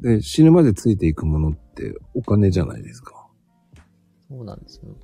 [0.00, 3.28] で、死ぬまでついていくものってお金じゃないですか。
[4.30, 4.96] そうなんですよ。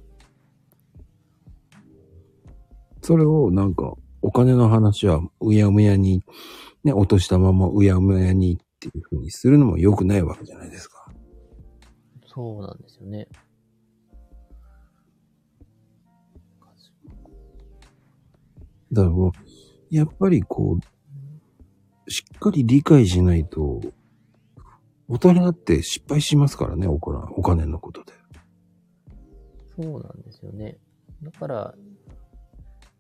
[3.03, 6.25] それをなんか、お金の話はうやむやに、
[6.83, 11.13] ね、落としたままうやむやにっていう風にするのも良くないわけじゃないですか。
[12.25, 13.29] そうなんですよね。
[18.91, 19.33] だからもう、
[19.91, 20.92] やっぱりこう、
[22.09, 23.81] しっかり理解しないと、
[25.09, 28.13] 大人って失敗しますからね、お金お金のことで。
[29.77, 30.79] そうなんですよね。
[31.23, 31.75] だから、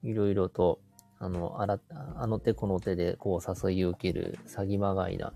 [0.02, 0.80] いろいろと、
[1.18, 1.80] あの、あら、
[2.16, 5.32] あの手この手で、こう、誘いを受ける詐欺まがいな、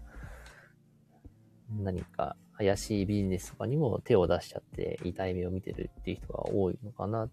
[1.80, 7.24] 何か怪しいビジネスとかにも手を出しちゃって、痛い目を見てるっていう人が多いのかな。
[7.24, 7.30] う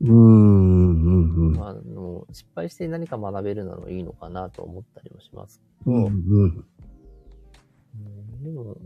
[0.00, 0.83] ーん、
[1.34, 1.56] うん、うん。
[1.56, 6.12] まあ、あの、失敗して何か学べるのもいいのかなと思ったりもしますけど、うん、うん。
[6.12, 6.64] うん
[8.42, 8.76] でも、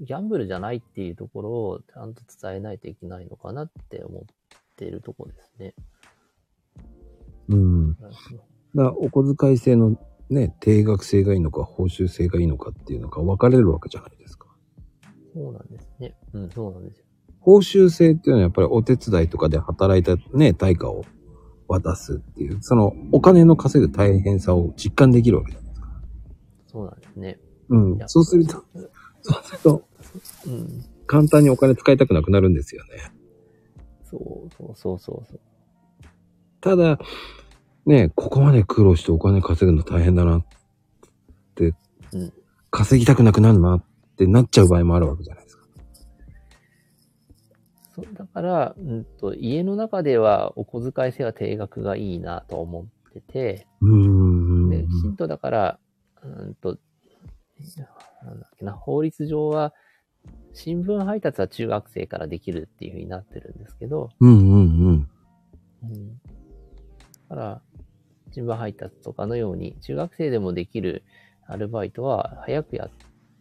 [0.00, 4.22] ギャンブルじゃないっていうところをちゃんと伝えないといけないのかなって思っ
[4.76, 5.74] ているところですね。
[7.48, 7.94] うん。
[7.94, 8.10] だか
[8.74, 9.96] らお小遣い制の
[10.30, 14.48] ね、定額制がいいのか、報酬制がいいのかっていうのが分かれるわけじゃないですか。
[15.34, 16.14] そうなんですね。
[16.32, 17.03] うん、そうなんですよ。
[17.44, 21.04] 報酬制っていうのはやっぱりお手伝いとかで働いたね、対価を
[21.68, 25.88] 渡すっていう、そのお金の稼ぐ大変さを実感できるわけじゃないですか。
[26.68, 27.38] そうなんですね。
[27.68, 28.64] うんそうすると、
[29.20, 29.84] そうすると、
[30.46, 30.84] うん。
[31.06, 33.12] 簡単にお金使いたくなくなるんですよね。
[34.04, 35.40] そうそうそうそうそう。
[36.62, 36.98] ただ、
[37.84, 40.44] ね、ここまで苦労してお金稼ぐの大変だなっ
[41.54, 41.74] て、
[42.12, 42.32] うん
[42.70, 43.84] 稼ぎたくなくなるなっ
[44.16, 45.43] てなっちゃう場合もあるわけじゃないですか。
[47.94, 54.70] そうだから、うんと、家の中ではお小遣い制は定額がいいなと思ってて、うーん。
[54.70, 55.78] で、きちんとだから、
[56.22, 56.78] うんと、
[58.24, 59.72] なんだっけな、法律上は、
[60.54, 65.10] 新聞配達は中学生からできるっていう風になってるんですけど、うんうんうん。
[65.84, 66.24] うん、だ
[67.28, 67.62] から、
[68.32, 71.04] 新聞配達とかのように、中学生でもできる
[71.46, 72.90] アルバイトは早くやっ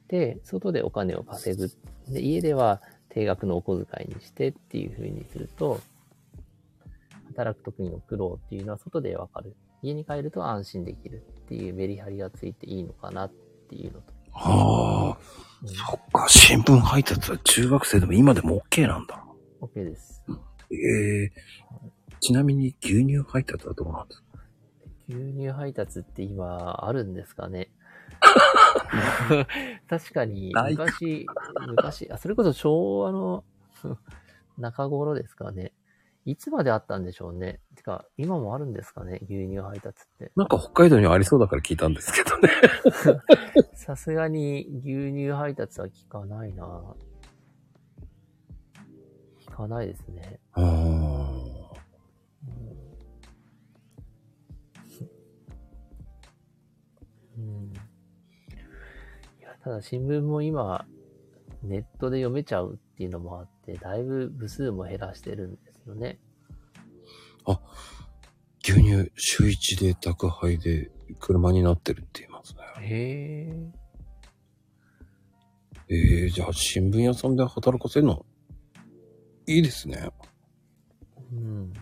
[0.08, 1.70] て、外でお金を稼ぐ。
[2.12, 2.82] で、家では
[3.14, 5.80] 定額のお小遣いにしてっていう風にすると、
[7.28, 9.56] 働く時の苦労っていうのは外でわかる。
[9.82, 13.32] 家に帰ると安心できるっていうメリハリがついていいのかなっ
[13.70, 14.14] ていうのと。
[14.32, 15.18] はあ、
[15.62, 19.24] うんそっか、新聞配達は中学生でも今でも OK なんだ。
[19.62, 20.24] OK です。
[20.72, 21.32] ええ
[22.22, 24.28] ちなみに牛乳配達はどうなんですか？
[25.10, 27.70] 牛乳配達って今あるんですかね？
[29.90, 31.26] 確かに昔、
[31.68, 33.44] 昔、あ、それこそ昭和の
[34.58, 35.74] 中頃ですかね。
[36.26, 37.60] いつまであったんでしょうね。
[37.76, 40.32] てか、今もあるんですかね牛乳配達って。
[40.36, 42.50] なんか北海道にはありそうだから聞いたんですけどね。
[43.76, 46.66] さすがに牛乳配達は聞かないな
[49.48, 50.40] 聞かないですね。
[59.64, 60.86] ただ新聞も今、
[61.64, 66.20] ネットで読めちゃうっていうのもあって、だいぶ部数も減らしてるんですよね。
[68.66, 70.90] 牛乳週一で宅配で
[71.20, 72.62] 車になってるって言いますね。
[72.80, 73.48] へ
[75.90, 75.96] え。
[75.96, 78.26] ええじゃあ新聞屋さんで働かせるの
[79.48, 80.10] いいですね。
[81.34, 81.74] うん。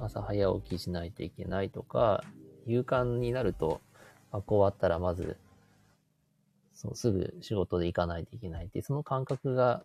[0.00, 2.24] 朝早起きしないといけないとか、
[2.66, 3.80] 夕刊になると、
[4.32, 5.36] 学校終わったらまず、
[6.80, 9.84] そう、すぐ仕事で行かないといけないってその感覚が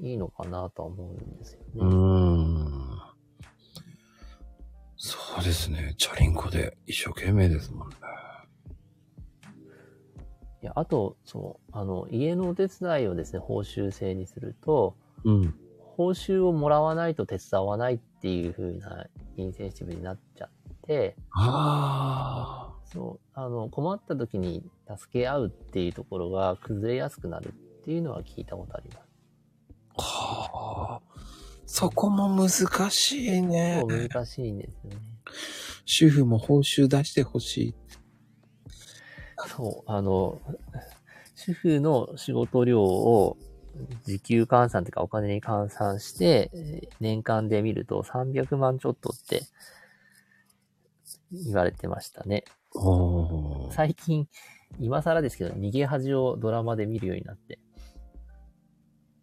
[0.00, 1.66] いいのかなとは思うんですよね。
[1.76, 3.00] うーん。
[4.96, 5.94] そうですね。
[5.98, 7.94] チャリンコで一生懸命ですもんね。
[10.64, 15.54] いや、あと、そう、あの、家のお手伝いをですね、報酬制にすると、うん。
[15.96, 20.50] 報酬をもらわないと手伝わないっていう風なインセンシティブになっちゃっ
[20.88, 29.08] て、あそう、あの、困った時に助け合うっていうところが崩れやすくなるっていうのは聞いたことあります。
[29.96, 30.02] あ。
[30.02, 31.00] はあ。
[31.66, 32.50] そこも難
[32.90, 33.82] しいね。
[33.86, 34.96] 難しいんですよね。
[35.86, 37.74] 主婦も報酬出してほしい。
[39.48, 40.40] そう、あの、
[41.34, 43.36] 主婦の仕事量を
[44.04, 49.42] 時給換算というかお金に換算して、えー年間で見ると300万ちょっとって
[51.32, 52.44] 言われてましたね。
[53.70, 54.28] 最近、
[54.78, 57.58] 今更ですけど、逃げ恥をドラマで見るようになって。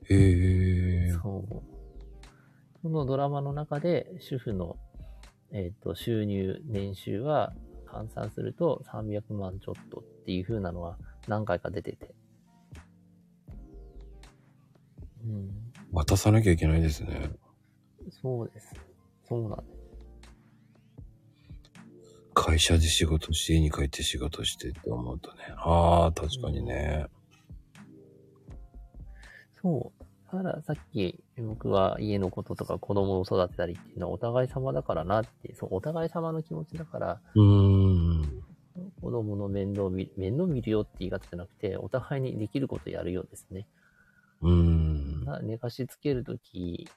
[0.10, 1.12] へえ。
[1.12, 1.64] そう。
[2.82, 4.78] そのドラマの中で、主婦の、
[5.52, 7.54] えっ、と、収入、年収は、
[7.90, 10.98] 換算すると300万ちょっとっていう風なのが
[11.28, 12.14] 何回か出てて。
[15.26, 15.50] うん。
[15.92, 17.32] 渡さなきゃいけないですね。
[18.22, 18.74] そうです。
[19.28, 19.79] そうなんです。
[22.40, 25.38] 会社で仕事して、家に帰って仕事してって思うとね。
[25.58, 27.08] ああ、確かにね。
[29.62, 30.06] そう。
[30.32, 38.44] たださっき僕は家のこととか子供を育てたりっていうのはお互い様だからなって、そう、お互い様の気持ちだから、うーん。
[39.02, 43.68] 子供の面倒見、面倒見るよって言い方じゃなくて、お互いにできることやるようですね。
[44.42, 45.26] うーん。
[45.26, 46.88] な寝かしつけるとき、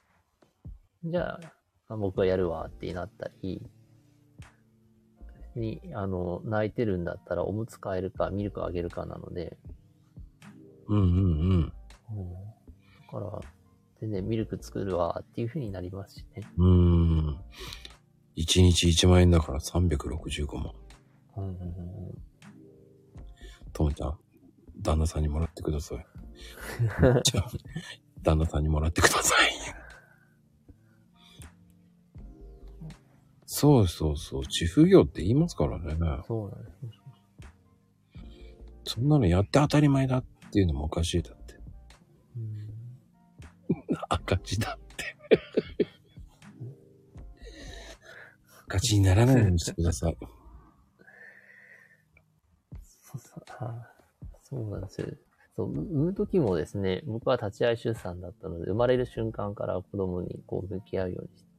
[1.03, 1.39] じゃ
[1.89, 3.61] あ、僕がやるわってなったり、
[5.59, 9.57] に、あの、泣いてるんだったらおむつ替えるかミルクあげるかなので、
[10.87, 11.11] うんうんう
[11.55, 11.67] ん。
[11.67, 11.71] だ
[13.11, 13.41] から、
[13.99, 16.43] 全然ミルク作るわっていう風になりますしね。
[16.57, 17.39] うーん。
[18.35, 20.73] 1日1万円だから365万。
[21.37, 22.23] うんうんうん
[23.73, 24.19] ともちゃん、
[24.81, 26.05] 旦那さんにもらってください。
[27.23, 27.51] じゃあ、
[28.21, 29.51] 旦那さんにもらってください。
[33.55, 34.41] そうそうそう。
[34.41, 35.95] 自負業って言いますからね。
[36.27, 36.71] そうなんで
[38.85, 38.95] す。
[38.95, 41.53] そんなのやって当たり前だっていうのもおかしいだって。
[42.35, 42.63] うん
[44.09, 45.05] 赤字だって。
[48.65, 50.17] 赤字にならないようにしてください。
[52.81, 53.21] そう
[54.49, 55.07] そうなんですよ。
[55.55, 61.52] そう、産む時もですね、僕は立ち会い出産だったので、生まれる瞬間から子供にこう向き合うようにして。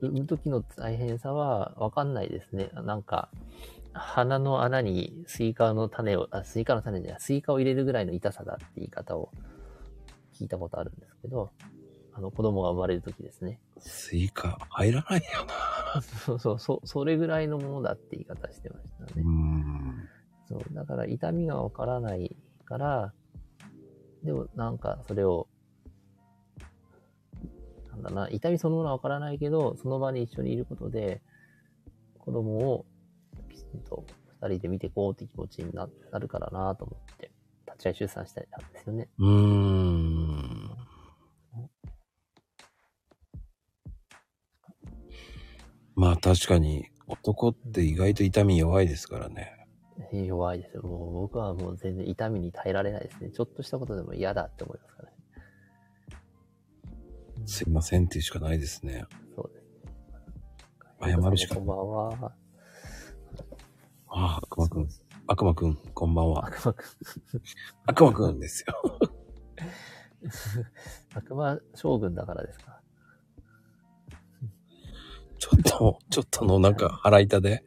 [0.00, 2.70] 産む時の大変さはわかんないですね。
[2.74, 3.28] なんか、
[3.92, 9.30] 鼻の穴にスイカの種を、あ、スイカの種じゃない、スイカを入れるぐらいの痛さだって言い方を
[10.34, 11.50] 聞いたことあるんですけど、
[12.12, 13.60] あの子供が生まれる時ですね。
[13.78, 15.46] スイカ入らないよ
[15.94, 16.02] な。
[16.02, 19.22] そうそう、そ、それぐらいのものだって言い方してましたうね。
[19.22, 20.08] ん。
[20.48, 23.12] そう、だから痛みがわからないから、
[24.22, 25.48] でもなんかそれを、
[27.94, 31.22] なんだな、痛みそのものはわからないけど、その場に一緒にいることで、
[32.18, 32.86] 子供を
[33.50, 34.04] きちんと
[34.42, 37.30] 二人で見ていこうって気持ちにななるからなと思って、
[37.66, 39.08] 立ち会い出産したんですよね。
[39.18, 40.54] うーん。
[45.94, 49.52] まあ確かに男って意外と痛み弱いですからね。
[50.12, 50.82] 弱いですよ。
[50.82, 53.30] もう僕はもう全然痛みに耐えられないですね。
[53.30, 55.13] ちょっとしたことでも嫌だって思いますからね。
[57.46, 59.04] すいませんっていうしかないですね。
[59.34, 61.30] そうです謝ね。
[61.30, 62.32] るしかこんばんは。
[64.08, 64.88] ああ、悪魔くん。
[65.26, 66.46] 悪魔くん、こんばんは。
[66.46, 66.86] 悪魔くん。
[67.86, 68.98] 悪魔くんですよ。
[71.14, 72.80] 悪魔将軍だからですか？
[75.38, 77.64] ちょっと、ちょっとのなんか腹痛で、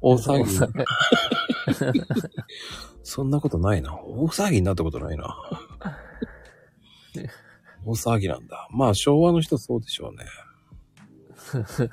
[0.00, 0.50] 大騒ぎ。
[3.04, 3.94] そんなことないな。
[4.02, 5.36] 大騒ぎになったことないな。
[7.84, 8.68] 大騒ぎなんだ。
[8.70, 10.24] まあ昭和の人そうでしょうね。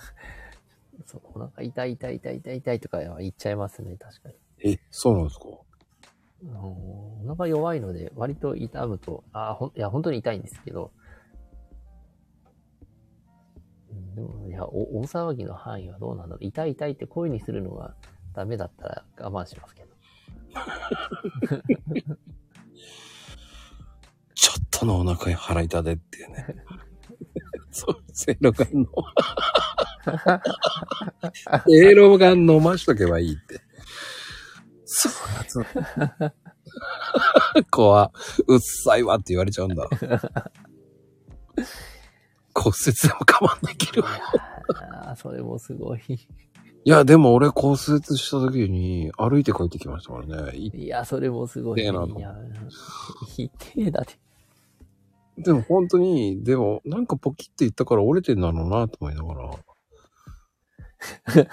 [1.05, 4.35] そう、お腹痛い痛い痛い痛い痛いとかは言っちゃいますね、確かに。
[4.73, 5.45] え、そうなんですか？
[6.55, 10.91] お腹弱いので、割と痛むと、あほん、いや、本当に痛いんですけど、
[13.89, 16.45] うんでも、いや、お大騒ぎの範囲はどうなんだろう。
[16.45, 17.95] 痛い痛いって声にするのが
[18.33, 19.87] ダメだったら我慢しますけど。
[24.37, 26.45] ちょっとのお腹に腹痛でっていうね。
[27.71, 28.87] そう、せいろがんの。
[31.67, 33.59] せいろがん飲ましとけばいいって。
[34.85, 35.11] そう
[35.47, 35.65] そう。
[37.71, 38.11] 子は、
[38.47, 39.89] うっさいわって言われちゃうんだ。
[42.53, 44.03] 骨折でも我慢できる。
[44.05, 46.01] ああ、それもすごい。
[46.09, 47.77] いや、でも俺骨折
[48.17, 50.55] した時に歩いて帰ってきましたからね。
[50.55, 51.81] いいや、それもすごい。
[51.81, 51.91] いや、
[53.35, 54.26] 痛えだって。
[55.37, 59.51] でも本当に、でもなんかポキって言ったから折れてんだろうなと思いながら。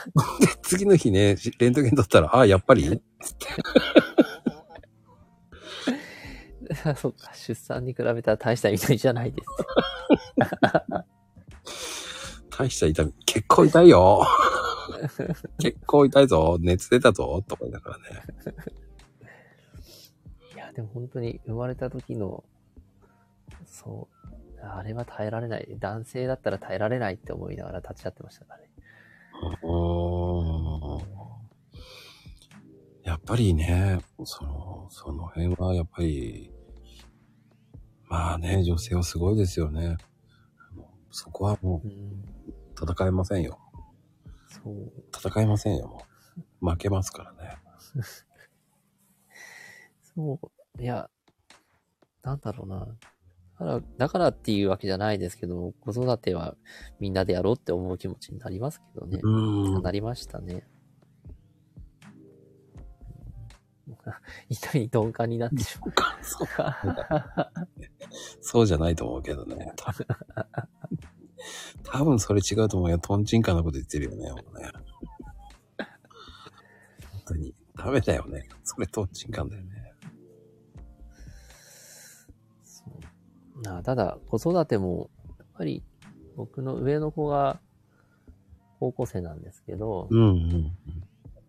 [0.41, 3.03] で、次の日ね、レントゲン取ったら、あ、やっぱり？
[6.97, 9.49] そっか、出産に比べたら大した意味じゃないです。
[12.57, 14.26] 大した痛み、結構痛いよ。
[15.59, 16.57] 結構痛いぞ。
[16.61, 17.45] 熱出たぞ。
[17.47, 18.05] とか言いながらね。
[20.55, 22.45] いや、でも本当に生まれた時の、
[23.66, 24.09] そ
[24.61, 25.76] う、あれは耐えられない。
[25.78, 28.70] 男性だったら耐えられないって思いながら立ち会ってましたからね。
[29.62, 31.14] うーん
[33.05, 36.50] やっぱりね、その、その辺はやっぱり、
[38.09, 39.96] まあね、女性はすごいですよね。
[41.11, 41.94] そこはもうん、う
[42.80, 43.59] 戦えませんよ。
[44.48, 44.92] そう。
[45.14, 45.86] 戦えませんよ。
[45.86, 46.07] も
[46.62, 47.59] う負けますからね。
[50.02, 50.40] そ
[50.78, 50.82] う。
[50.82, 51.11] いや、
[52.22, 52.96] なんだろうな。
[53.59, 56.57] だから、だからっていうわけじゃないですけど、子育ては
[56.98, 59.20] みんなでやろうって思う気持ちになりますけどね。
[59.22, 59.82] うーん。
[59.82, 60.66] なりましたね。
[64.48, 65.92] 痛い鈍感になってしまう。
[66.22, 66.48] そう
[68.40, 69.72] そうじゃないと思うけどね。
[69.76, 70.07] 多分
[71.82, 72.98] 多分それ違うと思うよ。
[72.98, 74.30] トンチンカンなこと言ってるよね。
[74.30, 74.70] もうね
[77.12, 77.54] 本当に。
[77.76, 78.49] ダメだよね。
[78.62, 79.83] それトンチンカンだよね。
[83.67, 85.83] あただ、子育ても、やっぱり、
[86.37, 87.61] 僕の上の子が
[88.81, 90.72] 高校生なんですけど、うんうん。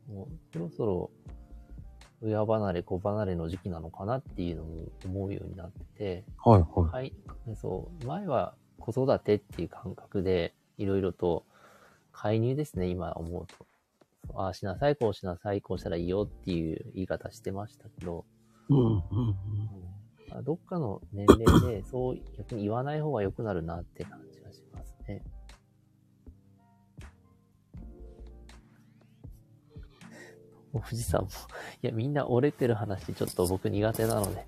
[0.07, 1.11] もうそろそろ
[2.21, 6.91] 親離れ子離れの時期なのかなっていうのも思うようになってて、はいはい。
[6.91, 7.13] はい、
[7.55, 11.45] そう、前は子育てっていう感覚で、いろいろと
[12.11, 13.65] 介入ですね、今思うと。
[14.33, 18.25] ああしなさい、こうしなさい、こうしたらいいよっていう言い方してましたけど、
[18.69, 19.01] うんうんうん。
[20.37, 25.23] あどっかの年齢で そう逆に言わない方が良くなるなって感じがしますね。
[30.73, 31.29] お富士山も、
[31.81, 34.45] いや、みんな折れてる話、ちょっと僕苦手なので。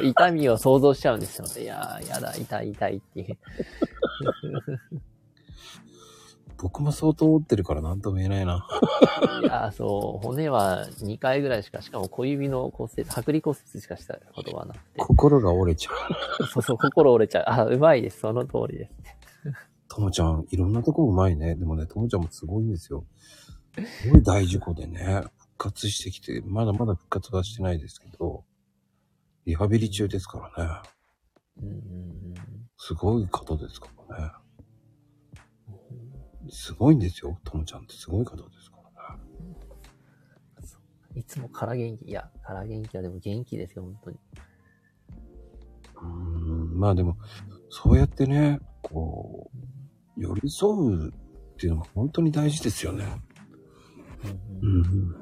[0.02, 1.64] 痛みを想像しちゃうんですよね。
[1.64, 3.38] いやー、やだ、痛い、痛いっていう。
[6.58, 8.66] 僕も相当折ってるから何とも言えないな。
[9.42, 14.82] いやー、そう、骨は2回ぐらいしか、しかも小指の骨折、剥離骨折しかしたことがなくて。
[14.98, 15.92] 心が折れちゃ
[16.42, 16.46] う。
[16.46, 17.44] そうそう、心折れちゃう。
[17.46, 18.20] あ、うまいです。
[18.20, 18.92] その通りです。
[19.88, 21.54] ともちゃん、いろんなとこうまいね。
[21.54, 23.06] でもね、ともちゃんもすごいんですよ。
[24.02, 28.44] すごい大事故でね、復活してきて、まだまだ復活はしてないですけど、
[29.46, 30.90] リハビリ中ですからね。
[31.62, 32.34] うん
[32.76, 34.32] すごい方ですからね。
[36.50, 37.38] すごいんですよ。
[37.44, 39.20] ともちゃんってすごい方ですからね。
[41.14, 42.04] いつも空元気。
[42.04, 44.18] いや、空元気はでも元気ですよ、本当に。
[45.96, 47.16] うーん、まあでも、
[47.70, 49.50] そうやってね、こ
[50.16, 51.12] う、寄り添うっ
[51.56, 53.04] ていうのが本当に大事ですよね。
[54.62, 55.16] うんうんうん。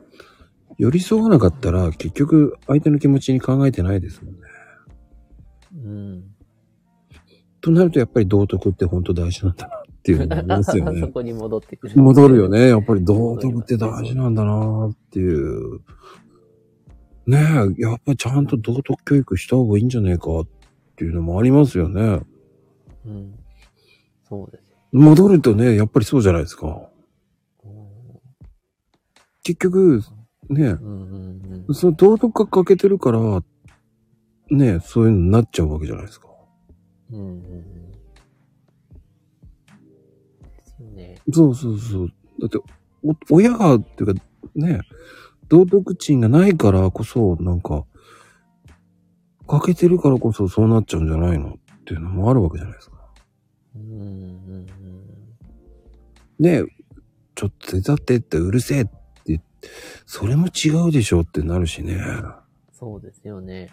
[0.78, 4.40] 寄り添わなかったら結局相手の気持ちに考えてないですもんね。
[5.74, 6.36] うん。
[7.60, 11.08] となるとやっぱり道徳って本当大事なんだなっていうのがありますよそね。
[11.12, 12.00] こに戻ってくる。
[12.00, 12.48] 戻るよ。
[12.48, 12.68] ね。
[12.68, 15.80] やっぱり道徳って大事なんだなっていう。
[17.26, 17.38] ね
[17.78, 20.46] え、やっぱりちゃんと道徳教育した方がいいんじゃねえかっ
[20.94, 22.20] ていうのもありますよね。
[23.04, 23.34] うん。
[24.28, 24.76] そうですよ。
[24.92, 26.88] 戻るとね、やっぱりそうじゃないですか。
[27.64, 27.86] うん
[29.42, 30.02] 結局、
[30.48, 31.74] ねうんうんうん。
[31.74, 33.42] その道徳が欠けてるから、
[34.50, 36.28] ねそういうのになっちゃうわけじゃないですか。
[37.12, 37.85] うんうん
[40.96, 41.16] ね。
[41.32, 42.12] そうそうそう。
[42.40, 42.58] だって、
[43.04, 44.22] お親が、っていうか、
[44.54, 44.80] ね
[45.48, 47.84] 道徳心がないからこそ、なんか、
[49.46, 52.96] 欠けてるからこそそうなっちゃうんじゃないのっていうのもあるわけじゃないですか。
[53.76, 54.66] うん。
[56.38, 56.62] ね
[57.34, 58.92] ちょっと手伝ってってうるせえって
[59.26, 59.68] 言って、
[60.04, 62.00] それも違うでしょってなるしね。
[62.72, 63.70] そうですよね。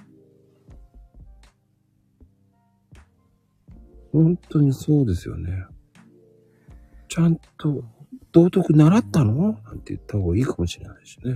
[4.12, 5.66] 本当にそうですよね。
[7.14, 7.84] ちゃんと、
[8.32, 9.52] 道徳習ったの？
[9.52, 11.36] なんて言った方がいいかもしれないしね。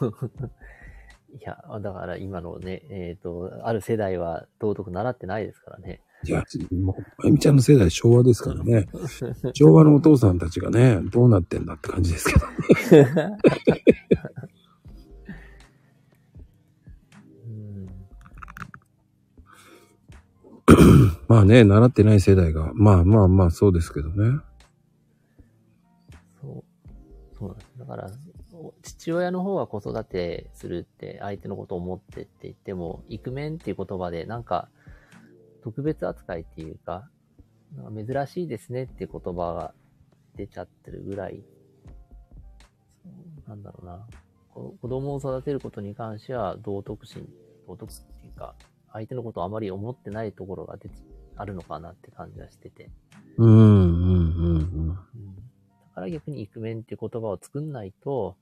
[1.38, 6.00] いや、だから今のね、えっ、と、ある世代は道徳習ってないですからね。
[6.24, 6.42] いや、
[6.72, 8.86] もう、まゆみちゃんの世代昭和ですからね。
[9.52, 12.46] 昭和のお父さんたちがね、どうなってんだって感じですけど。
[17.46, 17.86] うん
[21.28, 24.40] まあね、習ってない世代が、まあまあまあそうですけどね。
[27.90, 28.10] から、
[28.82, 34.68] 父親の方が子育てするって相手のことを思ってって言っても、イクメンっていう言葉でなんか
[35.62, 37.08] 特別扱いっていうか、
[37.76, 39.74] なんか珍しいですねっていう言葉が
[40.36, 41.42] 出ちゃってるぐらい、
[43.48, 44.06] なんだろうな。
[44.54, 47.28] 子供を育てることに関しては道徳心、
[47.66, 48.54] 道徳っていうか、
[48.92, 50.88] 相手のことをあまり思ってないところが出
[51.36, 52.90] あるのかなって感じはしてて。
[53.38, 53.99] うん、
[56.00, 58.36] から逆にイクメンっていう言葉を作んないと、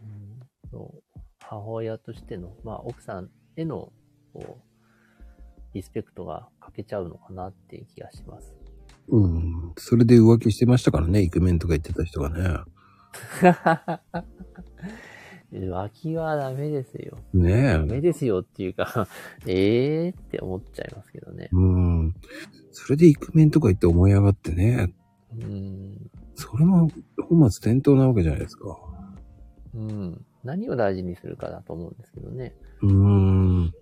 [0.00, 0.40] うん、
[0.70, 3.92] そう母親としての、まあ奥さんへの、
[4.32, 4.62] こう、
[5.74, 8.54] リスペクトが欠けちゃうのかなっていう気がします。
[9.08, 9.72] うん。
[9.76, 12.60] それで浮気してましたからね、イクメンとか言ってた人がね。
[15.52, 17.18] 浮気はダメですよ。
[17.34, 19.08] ねダメですよっていうか、
[19.46, 21.48] え えーって思っちゃいますけどね。
[21.50, 22.14] うん。
[22.70, 24.94] それでイクメンとか言って思い上がってね、
[25.38, 26.10] うん。
[26.34, 26.90] それも
[27.28, 28.76] 本末転倒なわけじゃないですか。
[29.74, 30.24] うん。
[30.42, 32.54] 何を大事にするかだと思うんですけどね。
[32.82, 33.74] うーん。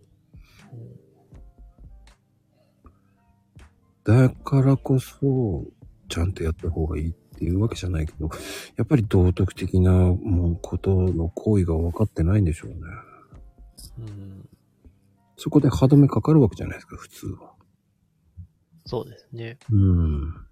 [4.04, 5.66] だからこそ、
[6.08, 8.30] ちゃんとやった方がいいっていうわけじゃないけど、
[8.76, 12.76] やっぱり道徳的なもうことの行為が分かってないんでしょうね。
[13.98, 14.48] うん。
[15.36, 17.52] そこで歯止めかかるわけじゃないですか、普通は。
[18.86, 19.58] そうですね。
[19.70, 20.47] うん。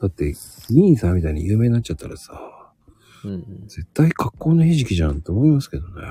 [0.00, 0.34] だって、
[0.70, 2.72] 兄さんみたいに有名になっちゃったらさ、
[3.24, 3.68] うん、うん。
[3.68, 6.02] 絶対格好のいい時期じゃんって思いますけどね。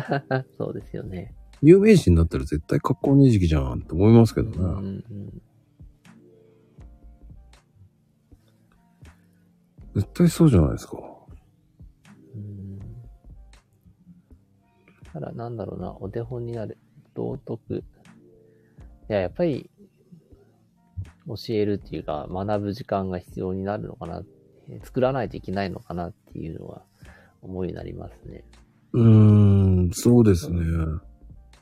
[0.58, 1.34] そうですよね。
[1.62, 4.56] 有名人になったら絶対格好のいい時期じゃんって思いますけどね。
[4.58, 5.42] うんうんうん。
[9.94, 10.96] 絶対そうじゃないですか。
[12.34, 12.78] うん
[15.12, 16.78] だからなんだろうな、お手本になる、
[17.14, 17.76] 道徳。
[17.78, 19.68] いや、やっぱり、
[21.26, 24.22] 教えるっていうか、学ぶ時間が必要になるのかな、
[24.68, 26.82] えー作らないといけないのかなっていうのは、
[27.42, 28.44] 思いになりますね。
[28.92, 30.60] うーん、そうですね。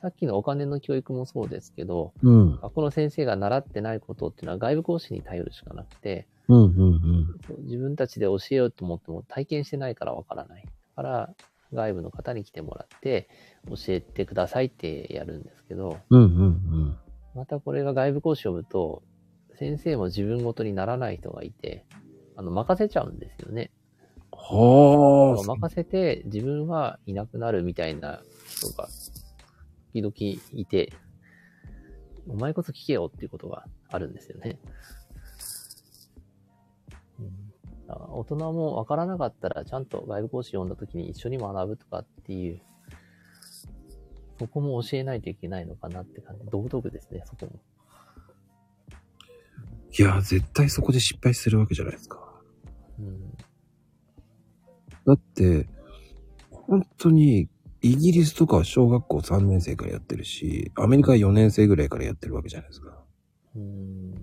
[0.00, 2.56] さっきのお金の教育もそうですけど、うん。
[2.60, 7.64] 学校の先生が習ってないことっていうのは外部講師に頼るしかなくて、うん、うん、うん。
[7.64, 10.64] 自分たちで教えようと思っても体験してないからわからない。
[10.64, 11.34] だから、
[11.72, 13.28] 外部の方に来てもらって、
[13.68, 16.96] 教えてくださいってやるんですけど、うん、うん、うん。
[17.34, 19.02] またこれが外部講師を呼ぶと、
[19.58, 21.84] 先生も自分ごとにならない人がいて、
[22.36, 23.72] あの、任せちゃうんですよね。
[24.30, 25.42] はあ。
[25.42, 28.88] 任せて自分はいなくなるみたいな人が、
[29.92, 30.14] 時々
[30.52, 30.92] いて、
[32.28, 34.60] お前こそ聞けよっていうことがあるんですよね。
[37.88, 42.60] 大人もわからなかったら、ちゃんと外部講師呼んだ時に一緒に学ぶとかっていう、
[44.38, 46.44] そこも教えないといけないのかなって感じ。
[46.48, 47.60] 道徳ですね、そこも。
[49.96, 52.18] いや、絶対そこで失敗するわけじゃないですか。
[52.98, 53.32] うん。
[55.06, 55.68] だって、
[56.50, 57.48] 本当に、
[57.80, 63.04] イギリスとかは小学校3年生からやってるし、アメリカは4年生ぐらいからやってるわけじゃないですか。
[63.54, 64.14] うん。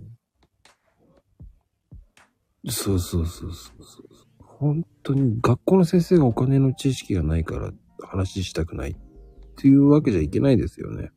[2.68, 4.06] そうそうそうそうそう。
[4.40, 8.96] 本当に学校の先生がお金の知識がないから話したくないっ
[9.56, 11.12] ていうわけじゃいけないですよね。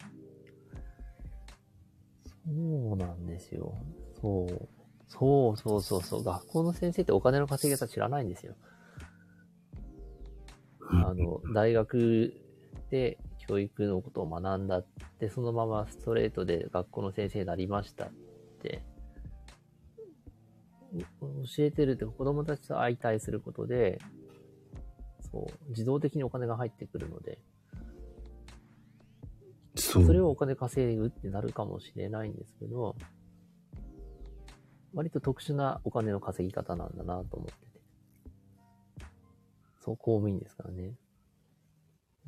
[2.45, 3.75] そうなんですよ。
[4.21, 4.69] そう。
[5.09, 6.25] そうそうそうそう。
[6.25, 8.55] 学校の先生ってお金の稼ぎ方知らないんですよ。
[10.81, 12.35] あの、大学
[12.91, 14.87] で教育のことを学んだっ
[15.19, 18.11] て、そのままストレートで学校の先生になりましたっ
[18.63, 18.83] て、
[20.93, 21.01] う
[21.57, 23.99] 教えてるって子供たちと相対することで、
[25.31, 27.39] そう、自動的にお金が入ってくるので。
[29.77, 32.97] それをお金稼ぐってなるかもしれないんですけど、
[34.95, 37.81] 割と特殊なお金の稼ぎ方なんだなと思ってて。
[39.81, 40.95] そう、公務員ですからね。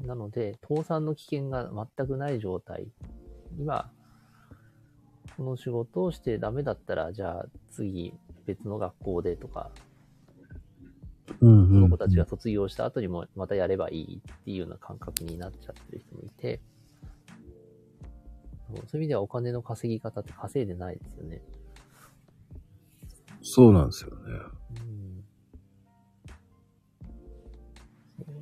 [0.02, 2.88] なので、倒産の危険が全くない状態。
[3.58, 3.92] 今、
[5.36, 8.14] この仕事をしてダメだったら、じゃあ次
[8.46, 9.70] 別の学校でとか、
[11.40, 16.60] うんうんこの子たちが卒業した後にもまたやればいいっていうような感覚になっちゃってる人もいて、
[18.66, 21.40] そうそういう意味ではお金の稼ぎ方って稼いでないですよね。
[23.52, 24.16] そうなんですよね。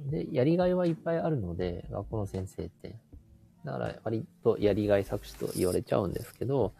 [0.05, 2.97] うん、で、やりがいはいっぱいあるので、学校の先生って。
[3.64, 6.74] だから割とやりがい搾取と言われちゃうんですけど、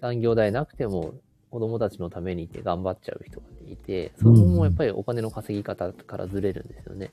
[0.00, 1.14] 残業代なくても
[1.50, 7.12] 子供たちのためにいて頑張っちゃう人がいて、そこもやっぱりお金の稼ぎ方からずれるんですよね。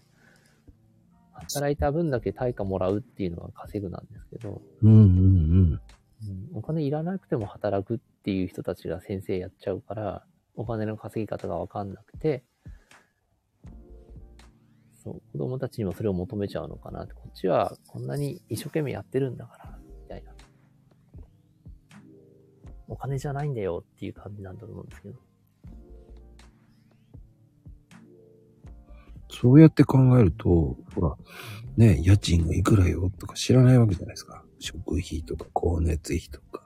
[1.33, 5.11] 働いた分だけ対価もらうっていうのは稼ぐなんですけど、うんうんうん。
[5.73, 5.81] うん
[6.53, 10.23] お金いらなくても働くっていう人たちが先生やっちゃうから、
[10.55, 12.43] お金の稼ぎ方がわかんなくて、
[15.03, 20.33] そう、子供たちにもそれを求めちゃうのかなって、こっちはこんなに一生懸命やってるんだから、みたいな。
[22.87, 25.19] お金じゃないんだよっていう感じなんだと思うんですけど。
[29.29, 31.17] そうやって考えると、ほら、
[31.75, 34.45] ね、家賃がいくらよとか知らないわけじゃないですか。
[34.59, 36.63] 食費とか光熱費とか。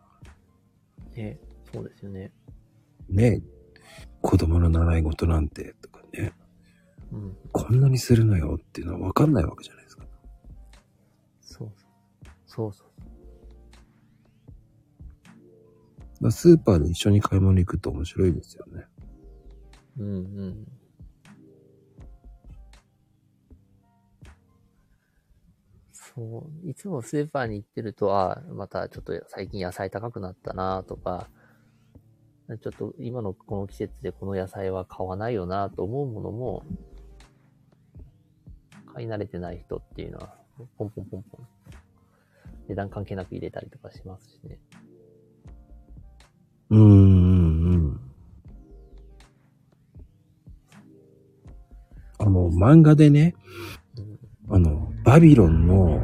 [1.15, 1.39] ね、
[1.73, 2.31] そうですよね。
[3.09, 3.41] ね、
[4.27, 6.33] 子供の習い事なんてとかね、
[7.13, 7.37] うん。
[7.53, 10.03] こんなにするのよっていうのはわかんないわけじゃないですか。
[11.39, 12.29] そうそう。
[12.45, 12.83] そうそ
[16.27, 16.31] う。
[16.31, 18.85] スーパーで一緒に買い物行くと面白いですよね。
[19.97, 20.67] うんうん。
[25.93, 31.29] そう、いつもスーパーに行ってると、あまたちょっと最近野菜高くなったなとか、
[32.55, 36.63] ちょっと今のこの季節でこの野菜は買わないよなと思うものも、
[38.93, 40.33] 買い慣れてない人っていうのは、
[40.77, 41.47] ポンポンポンポン、
[42.69, 44.59] 値段関係なく入れたりとかしますしね。
[46.69, 48.01] うんうんうん。
[52.19, 53.35] あの、漫画でね、
[53.97, 56.01] うんあの、バビロンの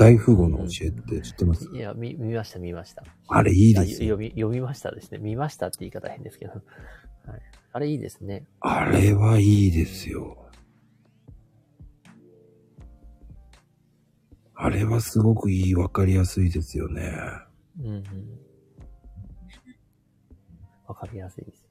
[0.00, 1.68] 大富豪の教えって知ってます？
[1.74, 3.04] いや、見、見ました、見ました。
[3.28, 4.16] あれいいあですよ。
[4.16, 5.18] 読み、読みましたですね。
[5.18, 6.52] 見ましたって言い方変ですけど。
[6.52, 6.62] はい。
[7.72, 8.46] あれいいですね。
[8.60, 10.48] あれはいいですよ。
[14.54, 17.12] あれはすごくいい、わかりやすいですよね。
[17.78, 18.04] うんうん。
[20.86, 21.66] わかりやすいです。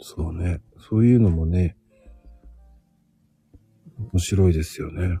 [0.00, 0.60] そうね。
[0.88, 1.76] そういうのもね、
[4.12, 5.18] 面白いですよね。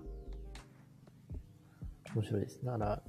[2.14, 2.60] 面白いです。
[2.62, 3.02] だから、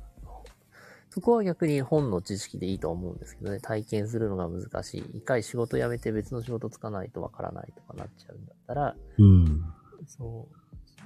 [1.09, 5.17] そこは逆に本の知識でいいと思うんですけどね、体験するのが難しい。
[5.17, 9.63] 一回仕事辞めて別の仕事つかないとわからないとかなっちゃうんだったら、うん。
[10.07, 10.47] そ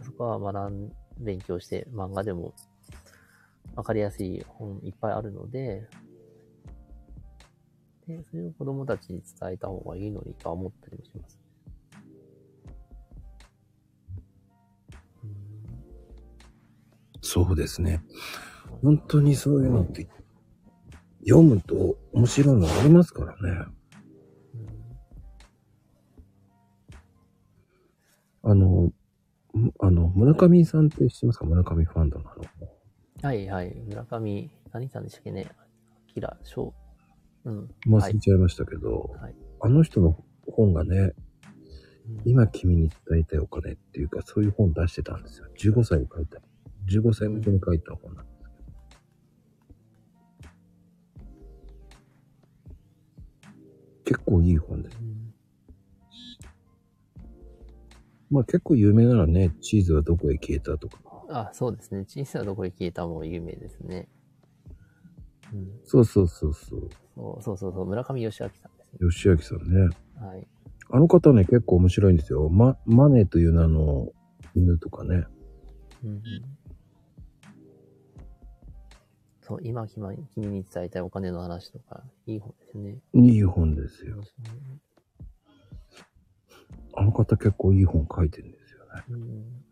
[0.02, 2.54] う、そこは学ん、勉強して漫画でも
[3.76, 5.88] わかりやすい本いっぱいあるので、
[8.08, 11.39] で、それを子供たちに伝えた方がいいのにとは思ったりもします。
[17.30, 18.02] そうですね。
[18.82, 20.08] 本当にそういうのって、
[21.20, 23.66] 読むと面白いのありますからね。
[28.42, 28.92] あの、
[29.54, 31.46] むあの、村上さんって知ってますか？
[31.46, 32.44] 村上ファンドのあの、
[33.22, 33.76] はいはい。
[33.86, 35.52] 村上、何さんでしたっけね？
[36.12, 36.74] キラ、翔。
[37.46, 37.58] うん。
[37.60, 37.64] は
[38.10, 38.20] い忘れ。
[38.20, 39.36] ちゃいましたけど、はい。
[39.62, 41.14] あの人の本がね、うん
[42.26, 45.48] 今君に伝えたいお金っていうか、そういう本出してたんですよ。
[45.60, 46.40] 15歳に書いた。
[46.90, 48.44] 15歳向けに書いた本なんですけ
[54.04, 54.10] ど。
[54.18, 54.98] 結構いい本です。
[55.00, 55.20] うん
[58.32, 61.00] まあ結構有名なのはね、チーズはどこへ消えたとか。
[61.30, 62.06] あ、そうですね。
[62.08, 64.08] 小さなどこへ消えたも有名ですね。
[65.54, 65.68] うん。
[65.84, 66.90] そうそうそうそう。
[67.16, 68.64] そうそうそうそう、村上義明さんです
[69.04, 69.10] ね。
[69.10, 69.90] 吉明さんね。
[70.20, 70.48] はい。
[70.92, 72.50] あの方ね、結構面白いんですよ。
[72.50, 74.10] ま、マネーという名の
[74.56, 75.26] 犬とかね。
[76.04, 76.22] うんうん。
[79.50, 83.00] そう、今君君に伝えたいお金の話とか、いい本ですね。
[83.16, 84.22] いい本ですよ。
[86.94, 89.04] あの方結構いい本書いてるんですよね。
[89.10, 89.64] うん。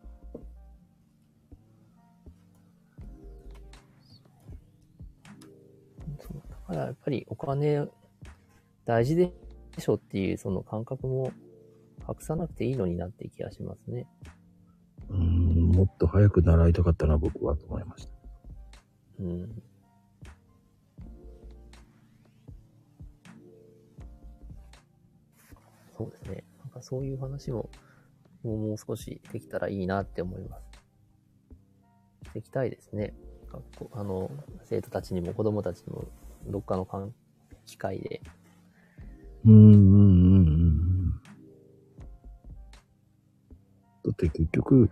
[6.17, 7.87] そうだからやっぱりお金
[8.85, 9.31] 大事で
[9.77, 11.31] しょっていうその感覚も
[12.09, 14.07] 隠さなくていいのになって気がしますね。
[15.09, 18.16] うーん、もっと早く習いたかったな、僕はと思いました。
[19.19, 19.63] うん。
[25.97, 26.43] そうですね。
[26.59, 27.69] なんかそういう話も、
[28.43, 30.67] もう少しできたらいいなって思います。
[32.33, 33.13] できたいですね。
[33.51, 34.29] 学校、あの、
[34.63, 36.05] 生徒たちにも子供たちにも、
[36.45, 37.13] どっかのかん
[37.65, 38.21] 機会で。
[39.45, 41.21] うーん、うん、うん、うん。
[44.03, 44.89] だって結局、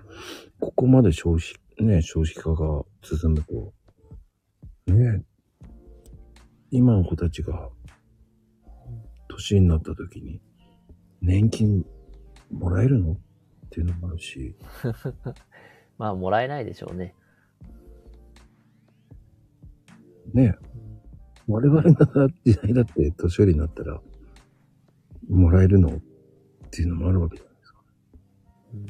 [0.59, 3.73] ここまで消費、ね、少子化が進むと、
[4.87, 5.23] ね、
[6.69, 7.69] 今の子たちが、
[9.27, 10.41] 年になった時に、
[11.21, 11.85] 年金
[12.51, 13.13] もらえるの？
[13.13, 13.17] っ
[13.69, 14.55] ていうのもあるし、
[15.97, 17.15] まあ、もらえないでしょうね。
[20.33, 20.55] ね、
[21.47, 24.01] 我々の時代だって年寄りになったら、
[25.27, 25.97] もらえるの？
[25.97, 25.99] っ
[26.69, 27.83] ていうのもあるわけじゃないですか。
[28.73, 28.85] うん。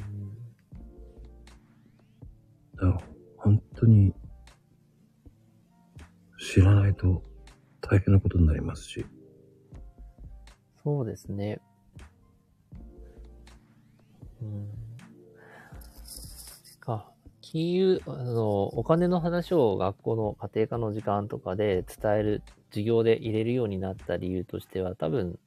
[2.74, 3.00] だから
[3.38, 4.14] 本当に、
[6.46, 7.24] 知らないと
[7.80, 9.04] 大変なことになりますし。
[10.84, 11.60] そうですね。
[14.40, 14.68] うん。
[16.78, 17.10] か、
[17.40, 25.40] 金融、あの、お金の話を学校の家庭科の時間とかで伝える、授業で入れるようになった理由としては、多分、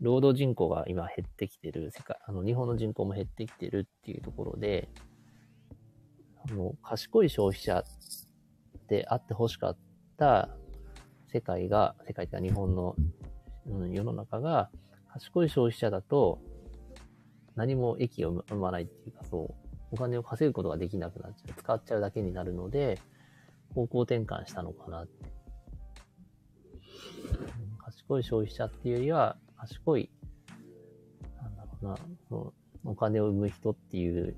[0.00, 4.88] 労働人口が今減ってきてる、世界、あの、日本の人口も減ってきてるっていうところで、
[6.48, 7.82] あの、賢い消費者
[8.86, 9.76] であってほしかっ
[10.16, 10.48] た
[11.32, 12.96] 世界が、世界っていうか日本の
[13.68, 14.70] うん、世の中が
[15.12, 16.38] 賢い消費者だと
[17.56, 19.54] 何も益を生まないっていうかそう、
[19.90, 21.54] お金を稼ぐことができなくなっちゃう。
[21.58, 23.00] 使っちゃうだけになるので、
[23.74, 25.26] 方向転換したのかなって。
[27.82, 30.10] 賢い消費者っていうよりは、賢い、
[31.42, 31.96] なんだろうな、
[32.28, 32.52] その
[32.84, 34.36] お金を生む人っていう、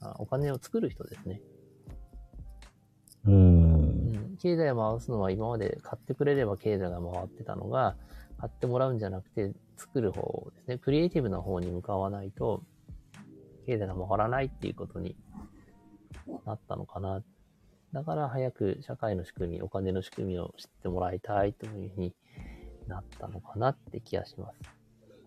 [0.00, 1.40] あお金を作る人ですね。
[3.26, 3.71] うん。
[4.44, 7.96] うん、経済を回すのは今まで買ってくれれば経済が回ってたのが、
[8.38, 10.78] 買ってもらうんじゃなくて作る方ですね。
[10.78, 12.62] クリエイティブな方に向かわないと、
[13.66, 15.16] 経済が回らないっていうことに
[16.44, 17.22] なったのかな。
[17.92, 22.14] だから早く社会の仕組み、お金の仕組みを知ってもらいたいというふうに
[22.88, 24.50] なったのかなって気がしま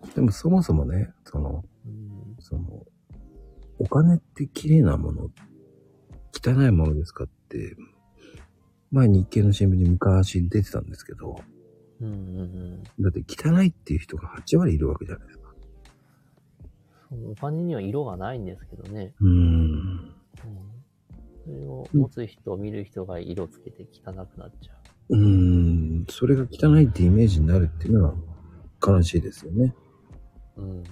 [0.04, 0.16] す。
[0.16, 2.64] でもそもそもね、その、うん、その、
[3.80, 5.30] お金って綺麗なもの、
[6.34, 7.76] 汚いものですかって、
[8.96, 11.44] 前日経の新聞に昔出てたんですけど、
[12.00, 12.14] うん、うん、う
[12.80, 12.84] ん。
[13.02, 15.54] だって汚いっていう人が8割いるわけじゃないですか。
[17.30, 19.14] お金には色がないんですけどね。
[19.20, 19.32] うーん。
[19.32, 20.16] うん。
[21.44, 24.74] それを持つ人、見る人が色つけて汚くなっちゃ
[25.10, 25.18] う。
[25.18, 26.06] うーん。
[26.10, 28.16] それが汚いってイメージになるっていうのは
[28.82, 29.76] 悲しいですよね。
[30.56, 30.84] うん。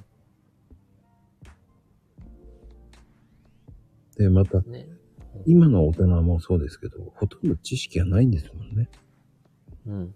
[4.18, 4.90] で、また、ね。
[5.46, 8.90] 今の大人もそうですけど、ほとんど知識がないんですもんね。
[9.86, 10.16] うん。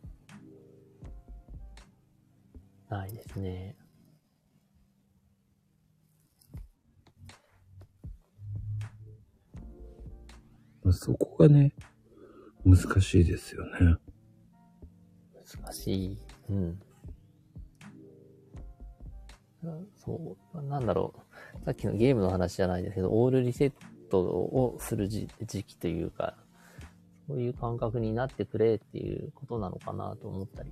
[2.89, 3.75] ないですね。
[10.91, 11.73] そこがね、
[12.63, 13.97] 難しいですよね。
[15.63, 16.17] 難しい。
[16.49, 16.79] うん。
[19.65, 21.13] あそう、なんだろ
[21.61, 21.65] う。
[21.65, 23.73] さっきのゲームの話じゃないですけど、オールリセッ
[24.09, 26.35] トをする時時期というか、
[27.27, 30.71] そういう感覚になってくれっていうことなのかなと思ったり。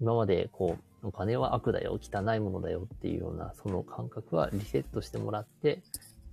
[0.00, 5.82] 今までこう、お金は悪だよ、汚いものだよっていうような、その感覚はリセットしてもらって、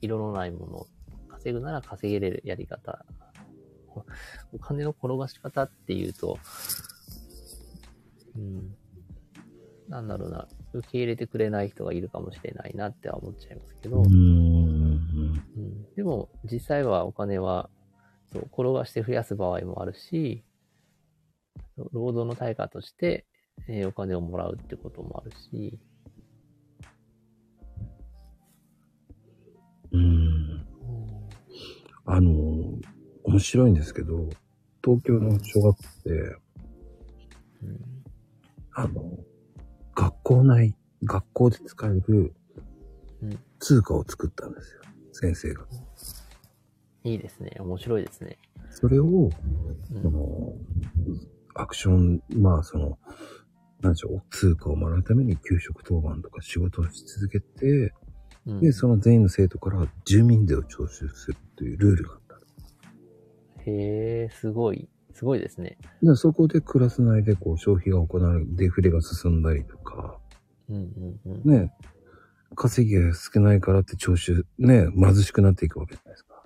[0.02, 0.88] 色のないもの、
[1.28, 3.06] 稼ぐなら稼げれるやり方。
[4.54, 6.40] お金の転がし方っていうと、
[8.36, 8.74] うん、
[9.90, 14.04] なんだろうな、受け入れてくれない人がいるかもしれないなっては思っちゃいますけど、
[15.14, 15.46] うーん。
[15.58, 17.70] うん、でも実際はお金は
[18.32, 20.44] そう転がして増やす場合もあるし、
[21.92, 23.26] 労働の対価として、
[23.68, 25.80] えーお金をもらうってこともあるし、
[29.92, 30.66] うーん。
[32.06, 32.32] あの、
[33.24, 34.30] 面白いんですけど、
[34.84, 36.20] 東京の小学校で、
[37.64, 38.04] うん
[38.74, 39.18] あの、
[39.96, 42.34] 学校内、学校で使える
[43.22, 44.82] うん通貨を作ったんですよ。
[45.22, 45.66] 先生が。
[47.04, 47.56] いいですね。
[47.60, 48.38] 面白いですね。
[48.70, 50.02] それを、うん。
[50.02, 50.54] その、
[51.56, 52.98] アクション、まあその、
[53.82, 57.94] なんでしょう、通貨をもらうために給食当番とか仕事をし続けて、
[58.46, 62.36] うんで、その全員の生徒から住民税を徴収するというルールがあった。
[63.64, 64.90] へえ、すごい。
[65.14, 65.78] すごいですね。
[66.02, 70.18] でそこでクラス内でこう消費が行われ、デフレが進んだりとか、
[70.70, 70.76] うん
[71.26, 71.52] うんうん。
[71.52, 71.72] ね、
[72.56, 76.44] 稼ぎが少ないからって徴収、ね、貧しくなっていくわけじゃないですか。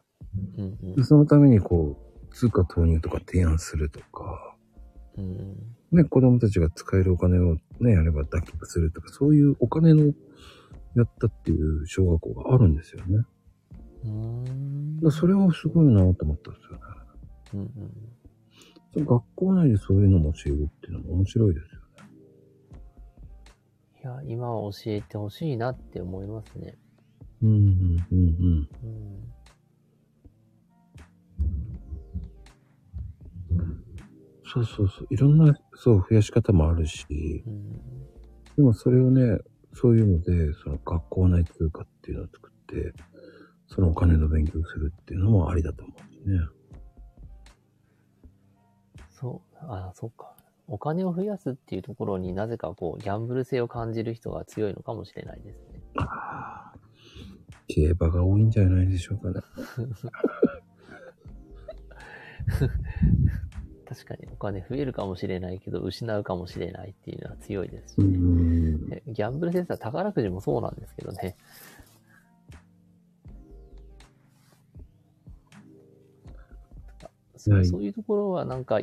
[0.58, 4.56] うんうんでそのためにこう、通貨投入とか提案するとか、
[5.18, 10.14] うんね、子供たちが使えるお金をね、やれば脱却するとか、そういうお金の
[10.96, 13.26] やったっていう小学校があるんですよね。
[14.04, 15.12] うーん。
[15.12, 16.82] それはすごいなと思ったんですよね。
[17.54, 17.92] うんうん。
[18.94, 21.68] その学校内でそういうのも教えるっていうのも面白いです。
[24.06, 26.78] いや、今は教えてほしいなって思いますね。
[27.42, 28.70] うん、うん、うん、うん。
[33.50, 33.84] うん。
[34.44, 35.08] そうそうそう。
[35.10, 37.74] いろんな、そう、増やし方もあるし、うん。
[38.58, 39.40] でもそれをね、
[39.74, 42.94] そういうので、その学校内通貨っていうのを作って、
[43.66, 46.40] そのお金の勉強するっていうのもありだと思うしね。
[49.10, 50.35] そう、あ、そうか。
[50.68, 55.82] お金を増やすっていうところになぜかこう、ギャンブル性を感じる人が強いのかもしれないですね。
[55.98, 56.78] ああ。
[57.68, 59.42] 競馬が多いんじゃないでしょうかね。
[63.86, 69.04] 確かにお金増えるかもしれないけど、失うかもしれないっていうのは強いですしうね。
[69.08, 71.38] ギャンブルセンサー宝くじもそうなんですけどね。
[77.38, 78.80] そはいうそういうところはなんか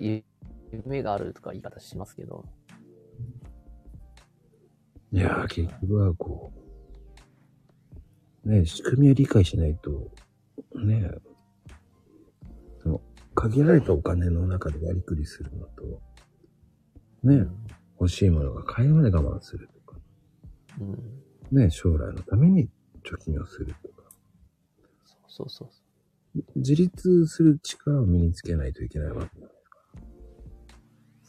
[0.72, 2.44] 夢があるとか言い方しますけど、
[5.12, 6.52] いやー、結局はこ
[8.44, 10.10] う、ね、仕組みを理解しないと、
[10.74, 11.10] ね、
[12.82, 13.00] その、
[13.34, 16.00] 限られたお金の中でやりくりするのと、
[17.22, 17.46] ね、
[18.00, 19.98] 欲しいものが買えるまで我慢するとか、
[20.80, 20.84] う
[21.54, 22.68] ん、ね、将来のために
[23.04, 24.02] 貯金をするとか、
[25.28, 25.80] そうそうそ
[26.34, 26.42] う。
[26.56, 29.51] 自立する力を身につけないといけないわけだ。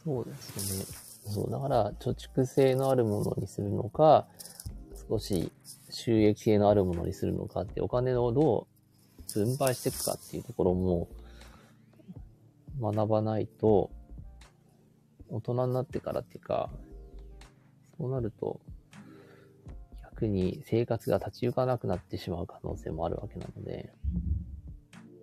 [0.04, 1.32] そうですね。
[1.32, 4.26] そう、だから貯蓄性のあるものにするのか、
[5.08, 5.50] 少し
[5.90, 8.66] 収益性のあるものにするのかって、お金をど
[9.28, 11.08] う分配していくかっていうところも
[12.80, 13.90] 学ばないと、
[15.30, 16.70] 大人になってからっていうか、
[17.98, 18.60] そうなると、
[20.02, 23.92] 逆に生活が立ち行かなくなってしまう可能性もあるわけなので、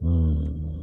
[0.02, 0.81] うん。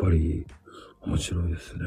[0.00, 0.46] ぱり、
[1.02, 1.80] 面白いですね。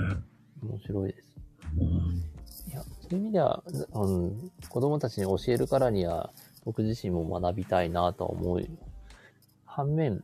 [0.62, 1.36] 面白いです。
[1.78, 2.72] うん。
[2.72, 3.64] いや、そういう意味では、
[3.94, 6.32] うん、子供たちに教えるからには、
[6.66, 8.62] 僕自身も学びたいなとは思う。
[9.66, 10.24] 反面、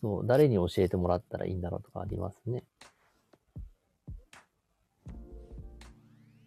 [0.00, 2.64] そう、誰に教えてもらったらいいんだろうとかありますね。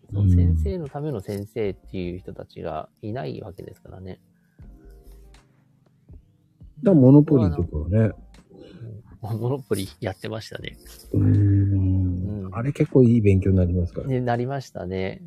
[0.09, 4.21] そううん先生のための先生っていう人たちがいないわけですからね。
[6.81, 8.26] だからモノポリーとかはね、うん
[9.21, 10.77] モノポリやってましたね。
[11.13, 14.07] うーんうんあれ結構いい勉強になりますから。
[14.07, 15.21] ね、なりましたね。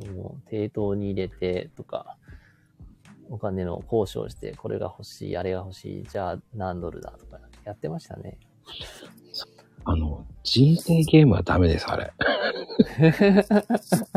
[0.00, 2.16] その、抵当に入れてとか、
[3.30, 8.38] お金の交渉して、これが欲しい、あれが欲しい、じゃあ何ドルだとか、やってましたね。
[9.84, 12.12] あの、人生ゲームはダメです、あれ。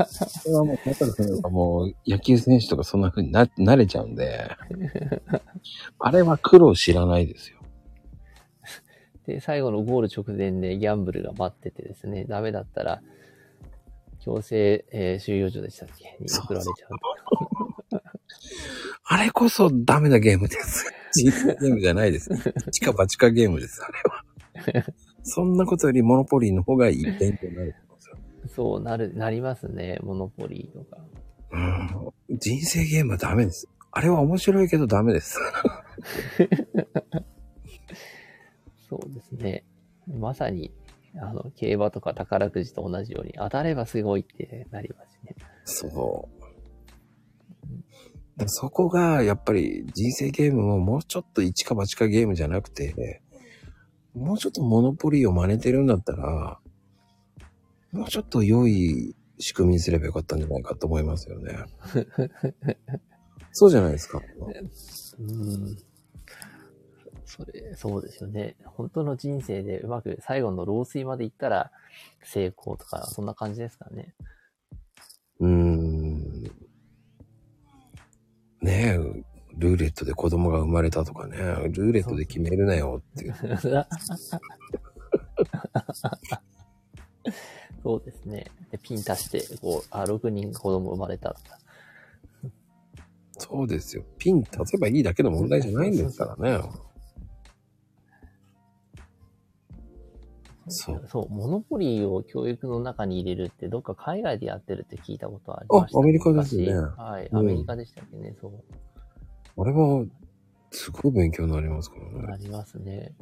[0.07, 4.49] それはもう、またですねもう、野球選手とかそんな風にな、慣れちゃうんで、
[5.99, 7.58] あれは苦労知らないですよ。
[9.29, 13.01] で、最後のゴール直前でギャンブルが待っててですね、ダメだったら、
[14.21, 16.17] 強制、えー収容所でしたっけ？
[16.19, 16.71] に送られちゃ
[17.95, 18.01] う。
[19.05, 20.91] あれこそダメなゲームです。
[21.13, 22.29] 人生ゲームじゃないです。
[22.67, 23.87] 一か八かゲームです、あ
[24.67, 24.85] れは。
[25.23, 28.17] そんなことよりモノポリーの方がいい勉強になると思うんですよ。
[28.55, 29.99] そうなる、なりますね。
[30.03, 30.97] モノポリーとか。
[32.29, 32.37] うん。
[32.37, 33.67] 人生ゲームはダメです。
[33.91, 35.39] あれは面白いけどダメです。
[38.89, 39.63] そうですね。
[40.07, 40.71] まさに、
[41.15, 45.35] あの、競馬とか宝くじと同じように、当たればすごいってなりますね。
[45.65, 46.39] そう。
[48.47, 53.21] そこが、やっぱり人生ゲームももうちょっと一か八かゲームじゃなくて、
[54.15, 56.59] もうちょっとモノポリーを真似てるんだったら、
[57.91, 61.57] もうちょっと良い仕組みにすればよかったんじゃないかと思いますよね。
[63.51, 64.21] そうじゃないですか。
[65.19, 65.77] うん。
[67.29, 68.55] それ、そうですよね。
[68.65, 71.71] 本当の人生でうまく最後の老衰まで行ったら
[72.23, 74.15] 成功とか、そんな感じですかね。
[75.39, 76.43] うーん。
[78.61, 78.97] ねえ、
[79.57, 81.37] ルーレットで子供が生まれたとかね、
[81.69, 83.35] ルーレットで決めるなよっていう。
[87.83, 88.47] そうですね。
[88.71, 91.59] でピン足して、こう、あ、6人子供生まれたとか。
[93.37, 94.03] そうですよ。
[94.17, 96.88] ピン足せばいいだけの問題じゃないんですからね。
[100.69, 101.07] そう。
[101.07, 109.61] そう、モノポリーを教育の中に入れるって、どっか海外でやってるって聞いたことありました、あアメリカですよね昔はい、うんアメリカでしたっけね、そう。
[109.61, 110.05] あれは、
[110.71, 112.33] すごい勉強になりますからね。
[112.33, 113.13] ありますね。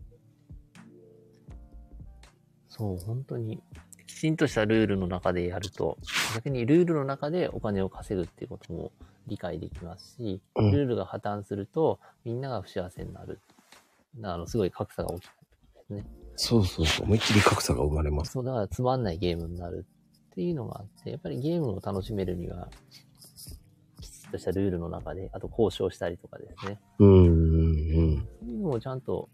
[2.67, 3.61] そう、本当に、
[4.05, 5.97] きちんとしたルールの中でやると、
[6.35, 8.91] 逆にルールの中でお金を稼ぐっていうことも
[9.27, 13.39] 理解できますし、うんルールが破綻すると、みんなが不幸せになる。
[14.23, 15.31] あの、すごい格差が起きる
[15.73, 16.16] ですね。
[16.37, 17.05] そうそうそう。
[17.05, 18.31] 思いっきり格差が生まれます。
[18.31, 19.85] そう、だからつまんないゲームになる
[20.31, 22.69] っていうのがあって、やっぱりゲームを楽しめるには、
[23.99, 26.79] きちっとしたルールの中で、あと交渉したりとかですね。
[26.99, 28.27] うん、うん、うん。
[28.39, 29.29] そういうのをちゃんと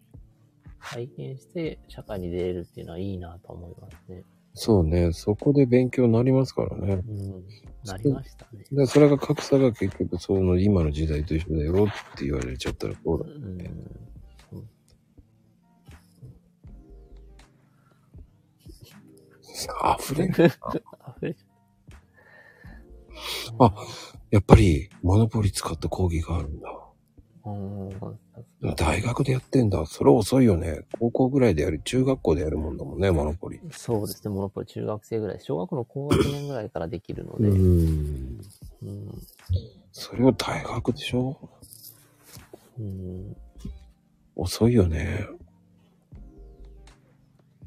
[0.80, 4.24] 体験して社会に出れるっていうのはいいなと思いますね。
[4.54, 5.12] そうね。
[5.12, 7.02] そこで勉強になりますからね。
[7.06, 7.44] うん。
[7.84, 8.64] なりましたね。
[8.70, 13.26] で、それが格差が結局、その今の時代と一緒だよって言われちゃったらそうだ。
[13.26, 13.58] うん。
[20.00, 20.34] 溢れる。
[21.16, 23.74] 溢れちゃあ
[24.30, 26.68] やっぱり、モノポリ使った講義があるんだ。
[28.76, 29.84] 大学でやってんだ。
[29.86, 30.80] それ遅いよね。
[30.98, 33.60] 高校ぐらいでやる、中学校でやるもんだもんね、モノポリ。
[33.70, 34.30] そうですね。
[34.34, 38.40] モノポリ中学生ぐらい、小学校の高学年ぐらいからできるので、ん。
[38.82, 39.22] うん。
[39.92, 41.38] それを大学でしょ？
[42.78, 43.36] うん。
[44.34, 45.28] 遅いよね。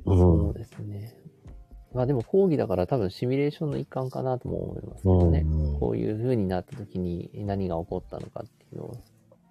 [0.06, 0.18] うん。
[0.18, 1.17] そうですね。
[1.98, 5.40] まあでも講義だから多分シミュレーションの一環かなとも思いますけどね。
[5.40, 8.98] うんこういう風になった時に何が起こったのかっていうのを、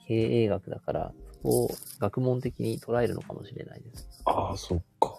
[0.06, 4.22] 経営学だから、そこを学問的に捉えるのかもしれないです。
[4.26, 5.16] ああ、そっか。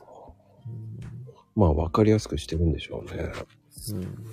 [0.67, 3.31] うんまあ、わかりやすくしてるんでしょうね。
[3.91, 4.25] うん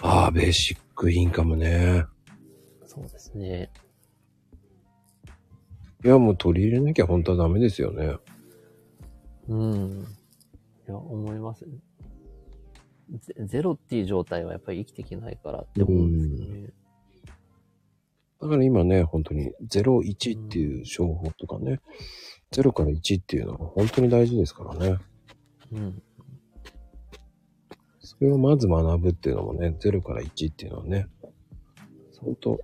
[0.00, 2.06] ああ、ベーシックインカムね。
[2.86, 3.70] そうですね。
[6.04, 8.16] いや、もう取り入れなきゃ本当はダメですよね。
[9.48, 10.06] うん。
[10.86, 11.66] いや、思います。
[13.10, 16.70] ゼゼロっていう状態はやっぱり生きていけないからって思うんですよね。
[18.40, 21.80] だから今ね、本当に01っていう商法とかね、
[22.52, 24.98] 0から1っていうのは本当に大事ですからね。
[25.72, 26.02] うん。
[28.00, 31.06] それをまず学ぶっていうのもね、0から1っていうのはね、
[32.20, 32.60] 本当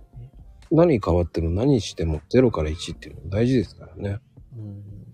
[0.71, 4.19] 何変わっても何しても0から1っていうのは大事ですからね。
[4.57, 5.08] うん。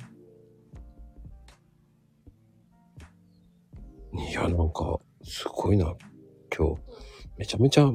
[4.17, 5.93] いや、なんか、すごいな。
[6.55, 6.81] 今日、
[7.37, 7.91] めちゃめちゃ、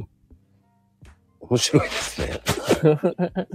[1.40, 2.40] 面白いですね。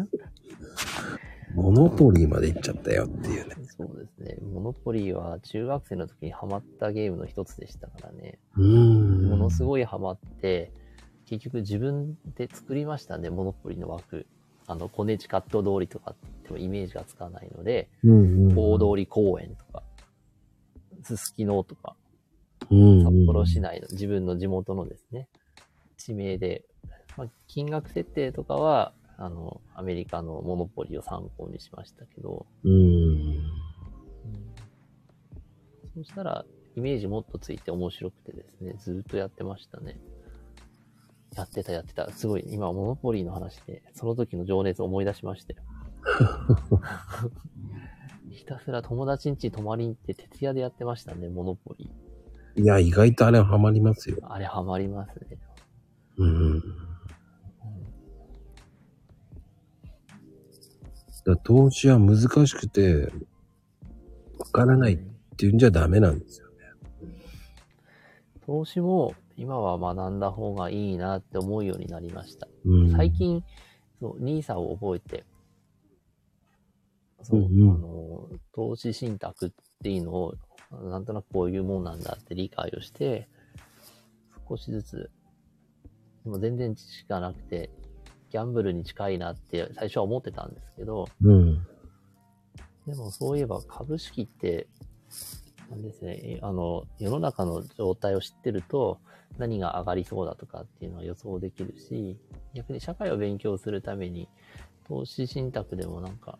[1.53, 3.55] モノポリーまで行っちゃったよっていうね。
[3.77, 4.37] そうですね。
[4.41, 8.39] モノポリーは中学生の時にハマったゲームの一つでしたからね。
[8.57, 9.29] うーん。
[9.29, 9.65] ものすい。
[9.65, 10.73] ごいハマって、
[11.25, 14.25] 結局自分で作りましたね、モノポリの枠。
[14.67, 18.57] あの、コネチカット通りとかってもイメージがつかないので、うんうん。
[18.57, 19.83] 大通り公園とか、
[21.03, 22.04] すすきのとか、うん
[22.69, 25.27] 札幌市内の自分の地元のですね、
[25.97, 26.63] 地名で、
[27.17, 33.43] まあ、金額設定とかは、あの、アメリカのモノポリを参考にしましたけど、うん。
[35.95, 39.97] そしたら、イメージもっとついて面白くてですね、ずーっとやってましたね。
[41.35, 42.11] やってたやってた。
[42.11, 45.61] すごい、今、モノポリーの話で、その時の情熱を思い出しましたよ。
[48.29, 51.89] ひたすら友達ん家に泊まりに行って徹夜でやってましたね、モノポリ
[52.57, 54.17] いや、意外とあれはハマりますよ。
[54.21, 54.31] ー。
[54.31, 55.37] あれハマりますね。
[56.17, 56.63] うん。
[61.25, 63.11] だ投資は難しくて、
[64.37, 64.97] わからないっ
[65.35, 66.55] ていうんじゃダメなんですよね。
[68.45, 72.47] 投資も今は学んだ方がいいなって思うようになりました。
[72.63, 72.91] うん。
[72.91, 73.43] 最近、
[73.99, 75.25] そう、ニーサを覚えて、
[77.23, 79.51] そう、うんうんあの、投資信託っ
[79.81, 80.35] ていうのを、
[80.71, 83.27] なんとなくこういうもんなんだって理解をして、
[84.47, 85.11] 少しずつ、
[86.23, 87.69] でも全然知識がなくて、
[88.31, 91.65] ギャンブルに近いなって最初は思ってたんですけど、うん。
[92.85, 94.67] でもそういえば株式って、
[95.69, 96.19] なんですね。
[96.23, 98.99] えあの、世の中の状態を知ってると、
[99.37, 102.17] 何が上がりそうだとかっていうのは予想できるし、
[102.53, 104.27] 逆に社会を勉強するために、
[104.87, 106.37] 投資信託でもなんか、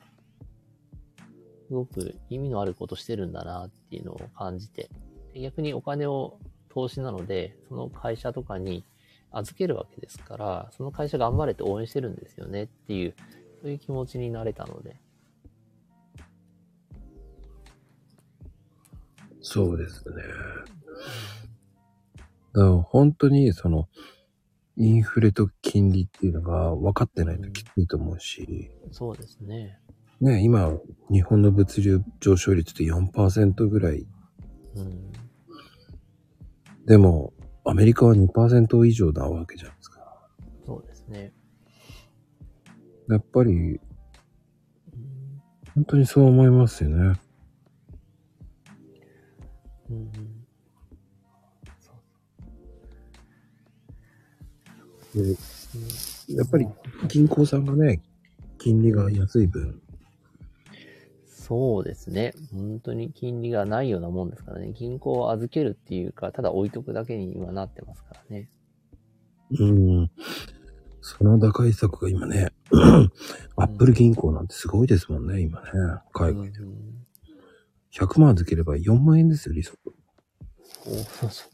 [1.68, 4.90] すごく意味のあることしてるんだなっていうのを感じて、
[5.34, 6.38] で逆にお金を
[6.70, 8.84] 投資なので、その会社とかに
[9.32, 13.16] 預けるわけですから、その会社頑張れて応援してるんですよねっていう、
[13.62, 14.96] そういう気持ちになれたので、
[19.42, 20.16] そうですね。
[22.54, 23.88] だから本当にその、
[24.78, 29.80] インフレと金利っていうのが分かってないときついと思うし、そうですね。
[30.26, 30.72] ね、今、
[31.12, 34.08] 日本の物流上昇率って4%ぐらい。
[34.76, 35.12] うん。
[36.88, 37.32] でも、
[37.64, 40.28] アメリカは2%以上なわけじゃないですか。
[40.66, 41.32] そうですね。
[43.08, 43.80] やっぱり、うん
[45.76, 47.20] 本当にそう思いますよね。
[49.90, 50.46] うんうん
[51.82, 51.92] そ
[55.14, 56.68] うでうんやっぱり
[57.10, 58.02] 銀行さんがね、
[58.58, 59.82] 金利が安い分、
[61.48, 62.34] そうですね。
[62.54, 64.72] 本当に金利がないようなもんですからね。
[64.74, 68.50] 銀行を預けるっていうか、ただ置いとくだけに今なってますからね。
[69.52, 70.12] うん。
[71.02, 72.50] その打開策が今ね、
[73.58, 75.68] アップル銀行なんてすごいですもんね、今ね。
[76.14, 76.60] 海外で。
[76.60, 77.06] うん
[77.96, 79.78] 100万預ければ4万円ですよ、利息。
[80.84, 81.50] そうそうそう。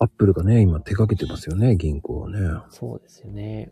[0.00, 2.40] アップルがね、今手掛けてますよね、銀行はね。
[2.40, 3.70] まそうですよね。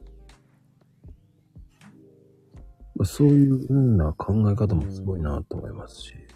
[3.01, 6.15] あ、そういう風な考え方もすごいなと思いますし。
[6.15, 6.29] うん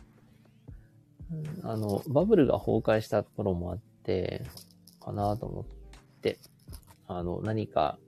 [1.65, 4.45] あの、バブルが崩壊したところもあって、
[5.01, 5.65] かなと思っ
[6.21, 6.39] て、
[7.07, 7.99] あの、何か、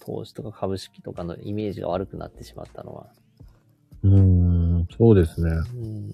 [0.00, 3.06] 投資とか株式とかのイメージが悪くなってしまったのは。
[4.02, 5.50] うーん、そうですね。
[5.50, 6.12] うん。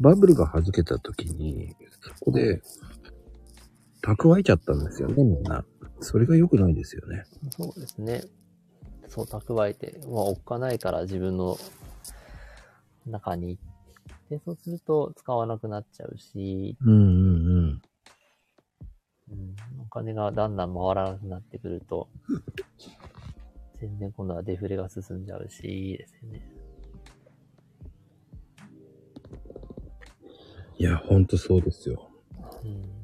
[0.00, 1.74] バブルが弾けた時に、
[2.18, 2.62] そこで、
[4.02, 5.64] 蓄えちゃったんですよね、みんな。
[6.00, 7.24] それが良くないですよね。
[7.50, 8.22] そうですね。
[9.08, 11.56] そう、蓄えて、まあ、おっかないから自分の
[13.06, 13.58] 中に。
[14.30, 17.82] で、そうすると使わなくなっちゃうし、うんうんうん。
[19.28, 22.08] うん、お金がだんだん回らなくなってくると、
[23.80, 26.42] 全然今度はデフレが進んじゃうし、ですよね。
[30.78, 32.10] いや、ほんとそうですよ。
[32.64, 32.95] うん。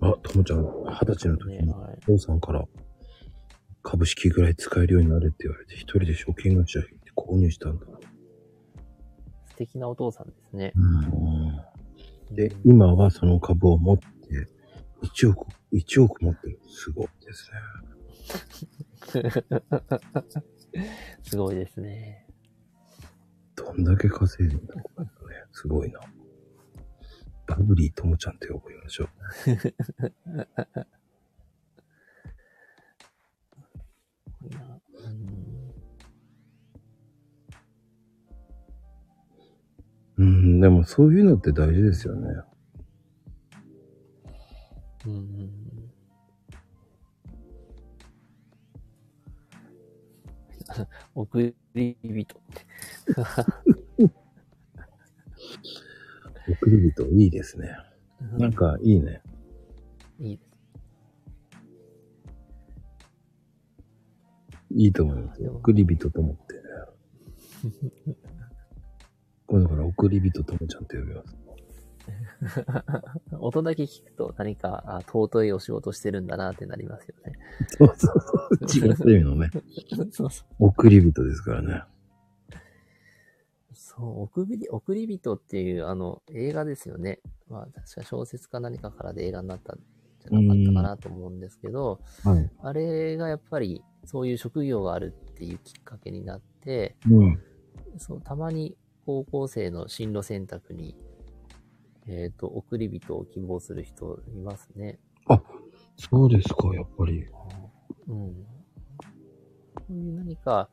[0.00, 1.74] あ、ともちゃん、二十歳の時ね、に、
[2.06, 2.64] 父さんから、
[3.82, 7.86] 株式ぐらい使えるようになれって言われて、一人で証券会社行って購入したんだ。
[9.46, 10.72] 素敵なお父さんですね。
[10.74, 12.34] うん。
[12.34, 14.06] でうん、今はその株を持って、
[15.02, 16.60] 1億、1億持ってる。
[16.68, 17.58] すごいですね。
[21.22, 22.26] すごいですね。
[23.56, 24.82] どんだけ稼いでんだね。
[25.52, 26.00] すごいな。
[27.50, 29.08] バブリーともちゃんって呼びましょう。
[40.18, 42.28] うんうん、でもそういうのって大事ですよね。
[45.06, 45.50] うんうん
[51.16, 52.66] 送り人って。
[56.52, 57.70] 送り人いいですね。
[58.38, 59.22] なんかいいね。
[60.18, 60.50] いいです。
[64.72, 65.52] いいと思いますよ。
[65.56, 66.60] 送り人と思ってね。
[69.46, 71.36] これだから送り人ともちゃんと呼びます。
[73.38, 77.32] 音だけ聞くと何かあ尊いお仕事してるんだなってなりますよね。
[77.68, 78.88] そうそうそう。
[78.88, 79.50] 違った意味のね。
[80.10, 80.66] そうそう。
[80.66, 81.82] 送り人ですからね。
[83.96, 87.18] そう、送り、送り人っていうあの映画ですよね。
[87.48, 89.78] まあ確か小説か何かからで映画になったん
[90.20, 92.50] じゃなかったかなと思うんですけど、はい。
[92.62, 97.40] あれがやっぱりそういう職業があるっていうきっかけになって、うん。
[97.98, 98.76] そう、たまに
[99.06, 100.96] 高校生の進路選択に、
[102.06, 105.00] えっ、と、送り人を希望する人いますね。
[105.96, 107.26] そうですか、やっぱり。
[108.08, 108.46] うん。
[109.88, 110.70] そういう何か、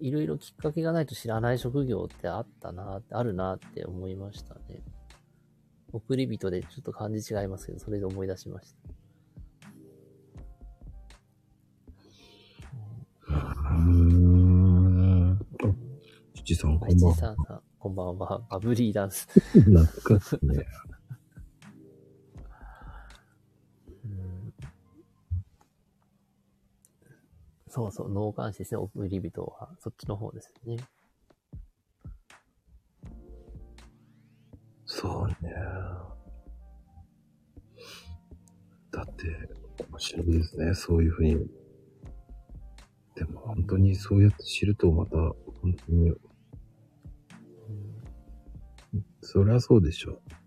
[0.00, 4.82] いろいろきっかけがないと知らない職業ってあったなあるなって思いましたね。
[5.92, 8.76] 送り人でちょっと感じ違いますけど、それで思い出しました。
[16.34, 17.14] 七さん、こんばんは。
[17.14, 18.40] 一さんさん、こんばんは。
[18.50, 19.28] バブリーダンス。
[19.60, 20.66] 懐かしいね。
[27.70, 29.70] そうそう、農監視ですね、送り人は。
[29.78, 30.76] そっちの方ですね。
[34.84, 35.54] そうね。
[38.90, 39.48] だって、
[39.88, 40.74] 面白いですね。
[40.74, 41.36] そういうふうに。
[43.14, 46.18] でも本当にそうやって知るとまた、本当に、うん
[49.22, 50.14] そりゃそうでしょ。
[50.14, 50.39] う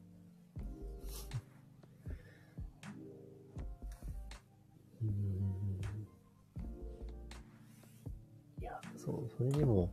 [9.37, 9.89] それでも、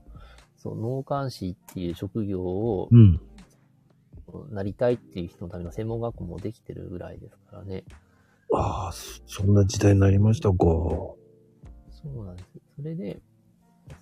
[0.57, 3.21] そう、農監視っていう職業をうん。
[4.51, 7.85] なりたいっていう人のための専門学校もできてるぐらいですからね。
[8.53, 10.57] ああ、そそんな時代になりましたか。
[10.57, 11.19] そ
[12.05, 12.49] うなんです。
[12.77, 13.21] それで、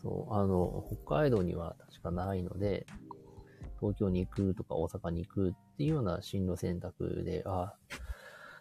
[0.02, 2.86] そう、あの、北海道には確かないので、
[3.80, 7.74] 東京に行くとか大阪に行くっていうような進路選択で、あ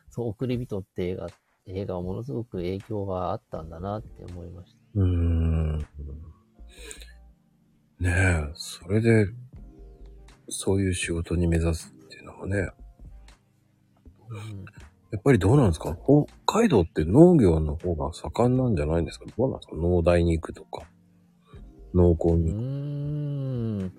[0.10, 1.28] そう、送り人って映画、
[1.66, 4.80] 映画はものすごく影響があったんだなって思いました。
[4.96, 5.88] うーん。
[8.00, 9.28] ねえ、それで、
[10.50, 12.70] そういう仕事に目指すっていうのもね、
[14.30, 14.66] うん
[15.10, 15.98] やっぱりどうなんですか？
[16.04, 19.26] 北海道って農業の方が盛んなんじゃないんですか？
[19.38, 19.76] どうなんですか？
[19.78, 20.84] 農大に行くとか、
[21.94, 22.62] 農工うに行く。
[22.62, 22.62] ー
[23.86, 23.94] ん。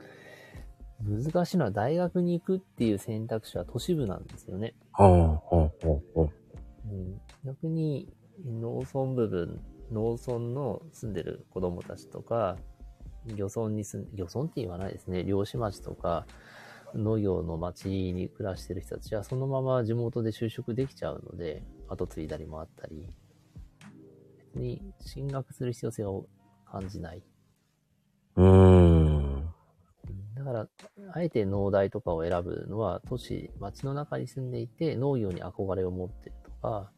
[1.33, 4.75] 難しいのは大学に行くっていう選択肢は都市部なんですよね。
[4.93, 5.19] はあ、は
[5.51, 5.70] あ、は
[6.16, 6.31] あ、はあ。
[6.91, 8.12] うん、逆に
[8.45, 9.61] 農村部分、
[9.91, 12.59] 農村の住んでる子供たちとか、
[13.37, 15.25] 漁村に住ん、漁村って言わないですね。
[15.25, 16.27] 漁師町とか、
[16.95, 23.09] 農業の町に暮らしてる人たちはそのまま地元で就職できちゃうので、後継いだりもあったり、
[24.55, 26.27] 別に進学する必要性を
[26.65, 27.23] 感じない。
[28.37, 29.55] うーん。
[30.35, 30.69] だから、
[31.13, 36.93] あえて農大とかを選ぶのは、都市、町の中に住んでいて、農業に憧れを持ってるとか、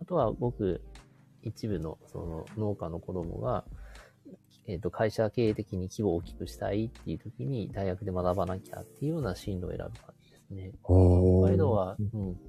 [0.00, 0.82] あとはごく
[1.42, 3.64] 一部のその農家の子供が、
[4.66, 9.92] えっ、と、会社経営的に規模を大きくしたいっていう時に、大学で学ばなきゃっていうような進路を選ぶ感
[10.22, 10.72] じですね。
[10.82, 10.94] 北
[11.42, 12.40] 北海道は、うん、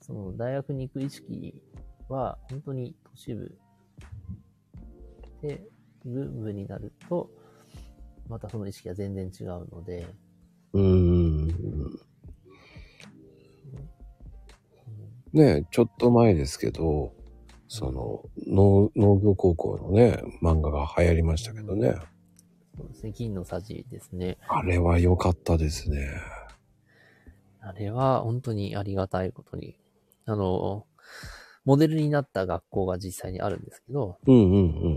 [0.00, 1.60] その大学に行く意識
[2.08, 3.58] は、本当に都市部
[5.42, 5.60] で、
[6.04, 7.30] 部部になると、
[8.28, 10.06] またその意識は全然違うので、
[10.72, 11.48] うーん。
[15.32, 17.12] ねえ、ちょっと前ですけど、
[17.68, 21.94] その、農、農業高校のね、漫画が流行りましたけどね。
[22.76, 24.38] そうですね、銀のさじですね。
[24.48, 26.08] あれは良かったですね。
[27.60, 29.78] あれは本当にありがたいことに、
[30.24, 30.86] あの、
[31.66, 34.96] モデルになった学校が実際にあるんですけど、うんうんうん。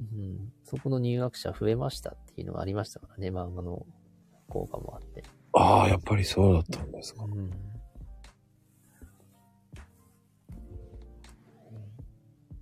[0.00, 3.86] うん、そこの入学者増えましたっていうのがありましたからね、漫画の
[4.48, 5.22] 効果もあって。
[5.52, 7.22] ああ、やっぱりそうだったんですか。
[7.22, 7.73] うん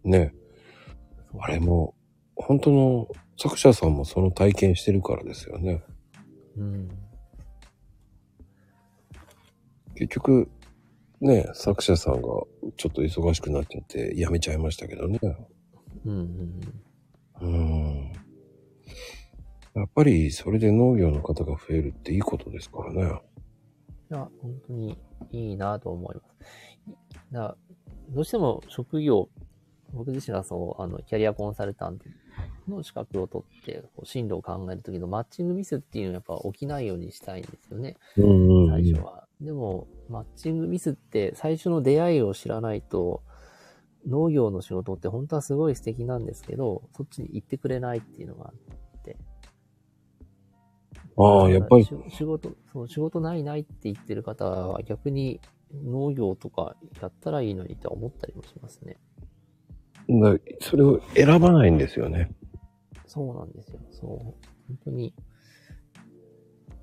[0.05, 0.35] ね
[1.39, 1.95] あれも、
[2.37, 5.83] 本当の作者さんもその体験してるからですよね。
[6.57, 6.89] うん。
[9.95, 10.51] 結局、
[11.21, 12.47] ね、作者さんがちょ
[12.89, 15.21] っと忙しくなっちゃって辞めちゃいましたけどね。
[16.05, 16.83] うんうん
[17.41, 18.13] うん。
[19.75, 23.03] やっぱりそれで農業の方が増えるっていいことですからね。
[24.11, 24.99] いや、本当に
[25.31, 26.27] いいなと思います。
[27.33, 27.57] だ
[28.11, 29.29] どうしても職業、
[29.93, 32.05] 僕自身がそう、あの、キャリアコンサルタント
[32.69, 39.27] の資格を取って、こう進路を考えるときのマッチングミスっていうのはやっぱ起きないようにしたいんですよね、うん最初は。
[39.41, 43.23] でも、マッチングミスって最初の出会いを知らないと、
[44.07, 49.17] 農業の仕事って本当はすごい素敵なんですけど、そっちに行ってくれないっていうのがあって。
[51.17, 55.41] ああ、やっぱりし仕事、そう、仕事ないないって言ってる方は逆に
[55.73, 58.99] 農業とかやったらいいのにとは思ったりもしますね。
[60.09, 62.31] だそれを選ばないんですよね。
[63.07, 63.81] そうなんですよ。
[63.91, 64.09] そう。
[64.69, 65.15] 本当に。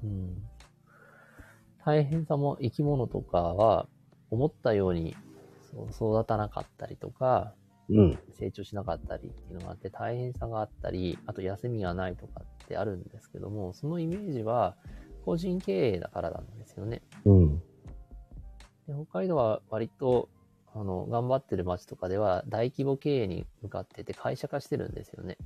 [0.04, 0.38] うん。
[1.86, 3.88] 大変さも生き物とかは
[4.30, 5.16] 思ったように
[5.72, 7.54] そう育たなかったりとか、
[7.90, 8.20] うん。
[8.38, 14.76] 成長しなかったりっていうのがあって大変さがあったり、あと休みがないとかってあるんですけども、そのイメージは
[15.26, 17.02] 個人経営だからなんですよね。
[17.26, 17.60] うん。
[18.88, 20.30] で北海道は割と、
[20.76, 25.38] あの、頑張ってる町とかでは大規模経営に向かってて会社化してるんですよね。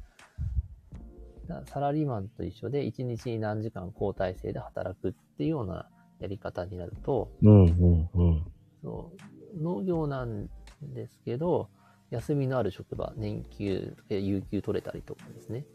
[1.66, 5.88] サラリーマンと一緒で1日に何時間交代制で働くっていうような
[6.20, 7.66] やり方になると、うん。
[7.66, 8.10] うん。
[8.14, 8.46] うん。
[8.82, 10.50] そう農業なん
[10.82, 11.70] ですけど、
[12.10, 15.66] 休みのある職場、年休、え有給取れたりとかですね。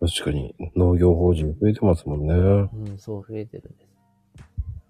[0.00, 2.34] 確かに農業法人増えてますもんね。
[2.34, 3.91] うん、そう増えてるんです。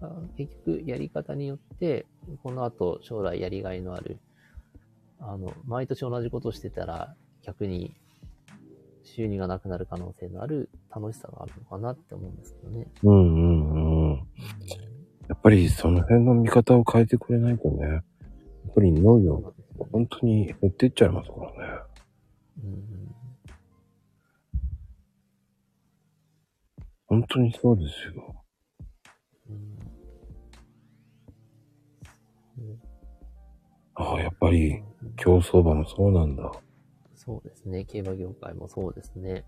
[0.02, 2.06] あ結局、やり方によって、
[2.42, 4.18] この後、将来やりがいのある、
[5.20, 7.94] あの、毎年同じことをしてたら、逆に、
[9.04, 12.86] 収入がなくなる可能性のある楽しさがあるのかなって思うんですけどね。
[13.02, 14.16] うんうんうん。
[15.28, 18.02] やっぱりその辺の見方を変えてくれないとね、やっ
[18.74, 19.54] ぱり農業、
[19.92, 21.82] 本当に減ってっちゃいますからね。
[22.64, 22.92] うん
[27.12, 28.41] 本当にそうですよ。
[34.02, 34.82] ああ、やっぱり
[35.16, 36.50] 競走馬もそうなんだ。
[37.14, 37.84] そうですね。
[37.84, 39.44] 競馬業界もそうですね。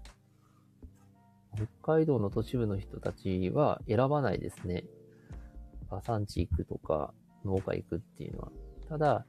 [1.83, 4.85] 北海道の都市部の人たちは選ばないですね。
[5.91, 7.13] 馬産地行くとか、
[7.45, 8.53] 農家行くっていうのは。
[8.89, 9.27] ただ、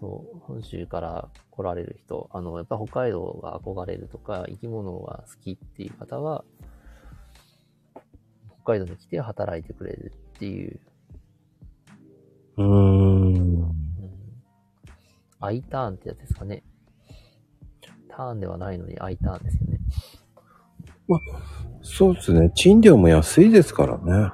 [0.00, 6.44] そう、本州から来られる人、あの、やっぱ北海道が憧れるとか、生き物が好きっていう方は、
[8.64, 10.80] 北海道に来て働いてくれるっていう、
[12.56, 13.13] うーん。
[15.44, 16.62] うん、I ターンってやつですかね。
[18.08, 19.80] ターンではないのに I ターンですよね。
[21.82, 22.50] そうですね。
[22.54, 24.32] 賃料も安いですからね。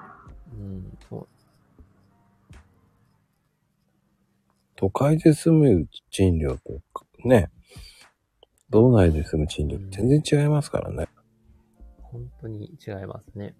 [0.52, 1.28] うん、そう。
[4.76, 7.50] 都会で住む賃料とか、ね。
[8.70, 11.08] 道内で住む賃料全然違いますからね。
[12.02, 13.54] 本当に違いますね。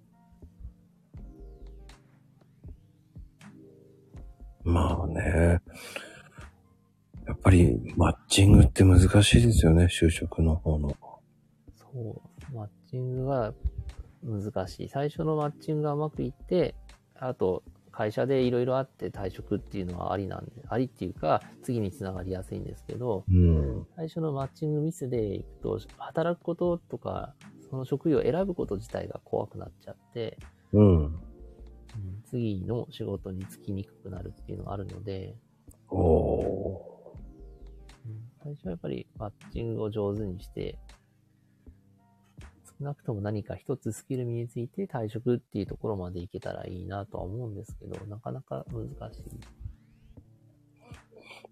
[4.62, 5.60] まあね。
[7.30, 9.84] やっぱりマッチングって難しいですよね。
[9.84, 10.96] 就職の方の。
[11.76, 12.20] そ
[12.52, 12.54] う。
[12.54, 13.54] マッチングが
[14.24, 14.88] 難しい。
[14.88, 16.74] 最初のマッチングがうまくいって、
[17.14, 17.62] あと、
[17.92, 23.86] 会社でいろいろあって退職っていうのはありなんで、ありっていうか、次につながりやすいんですけど、うん。
[23.94, 27.36] 最初のマッチングミスでいくと、働くこととか、
[27.70, 30.36] その職業を選ぶこと自体が怖くなっちゃって、
[30.72, 31.04] うん。
[31.04, 31.20] うん
[32.30, 35.36] 次の仕事に就きにくくなるっていうのがあるので、
[35.88, 36.99] おー。
[38.46, 40.78] うん最初はやっぱりマッチングを上手にして、
[42.78, 49.24] 少なくとも何か一つスキル身について退職っていうところまでいけたらいいなとは思うんですけど、なかなか難しい。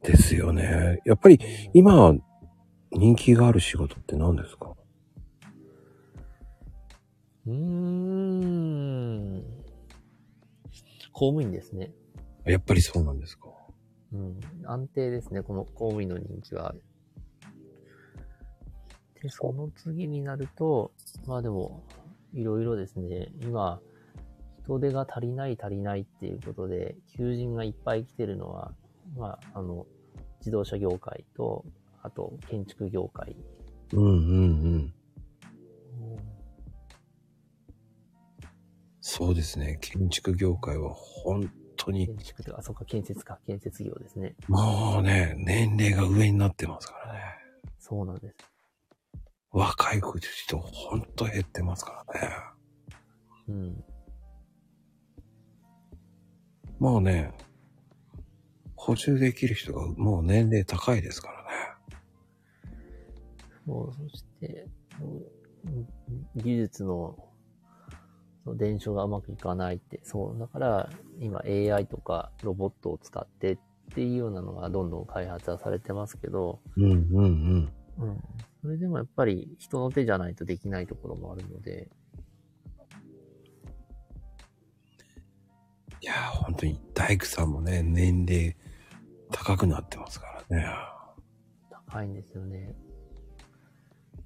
[0.03, 1.01] ですよね。
[1.05, 1.39] やっぱり
[1.75, 2.15] 今
[2.93, 4.75] 人気がある仕事って何ですか？
[7.47, 9.45] うーん。
[11.13, 11.93] 公務員ですね。
[12.45, 13.49] やっぱりそうなんですか
[14.13, 14.41] うん。
[14.65, 16.75] 安定ですね、この公務員の人気は。
[19.23, 20.93] で、その次になると、
[21.27, 21.83] まあでも、
[22.35, 23.81] いろいろですね、今、
[24.65, 28.73] 人手が足りない足りないっていうことで、求人がいっぱい来てるのは、
[29.17, 29.87] まあ、あの、
[30.41, 31.65] 自動車業界と、
[32.03, 33.35] あと、建築業界。
[33.93, 34.95] うんうんうん。
[39.01, 39.79] そうですね。
[39.81, 44.35] 建築業界は本当に、建築とか、あ、そっか、建設か、建設業ですね。
[44.49, 47.21] もうね、年齢が上になってますからね。
[47.79, 48.37] そうなんです。
[49.51, 52.37] 若い人、本当減ってますからね。
[53.49, 53.85] うん。
[56.79, 57.33] もうね、
[58.77, 61.49] 補充できる人がもう年齢高いですからね。
[63.67, 64.67] そう、そして、
[65.01, 65.39] うん
[66.37, 67.17] 技術の
[68.49, 73.59] その伝承がうまくいかないって、そう、だから今 AI とかロボットを使ってっ
[73.95, 77.73] ていうようなのがどんどん開発はされてますけど、うんうんうん。
[77.99, 78.21] うん。
[78.63, 81.91] それでもやっぱり人の手じゃないとできないところもあるので、
[86.01, 88.57] いやー、本当に大工さんもね、年齢
[89.31, 90.67] 高くなってますからね。
[91.87, 92.75] 高いんですよね。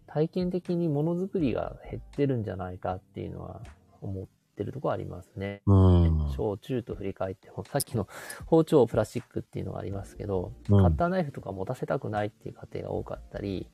[0.07, 3.63] 体験的にものづくりが減ってるんじゃないかっていうのは
[4.03, 4.27] 思っ
[4.57, 5.63] てるところありますね。
[5.67, 6.33] うん。
[6.37, 8.07] 小中と振り返って、さっきの
[8.47, 13.69] 包丁プラスチックっていうのがありますけど、うんカッターナイフとか持たせたくないっていう家庭が多かったり、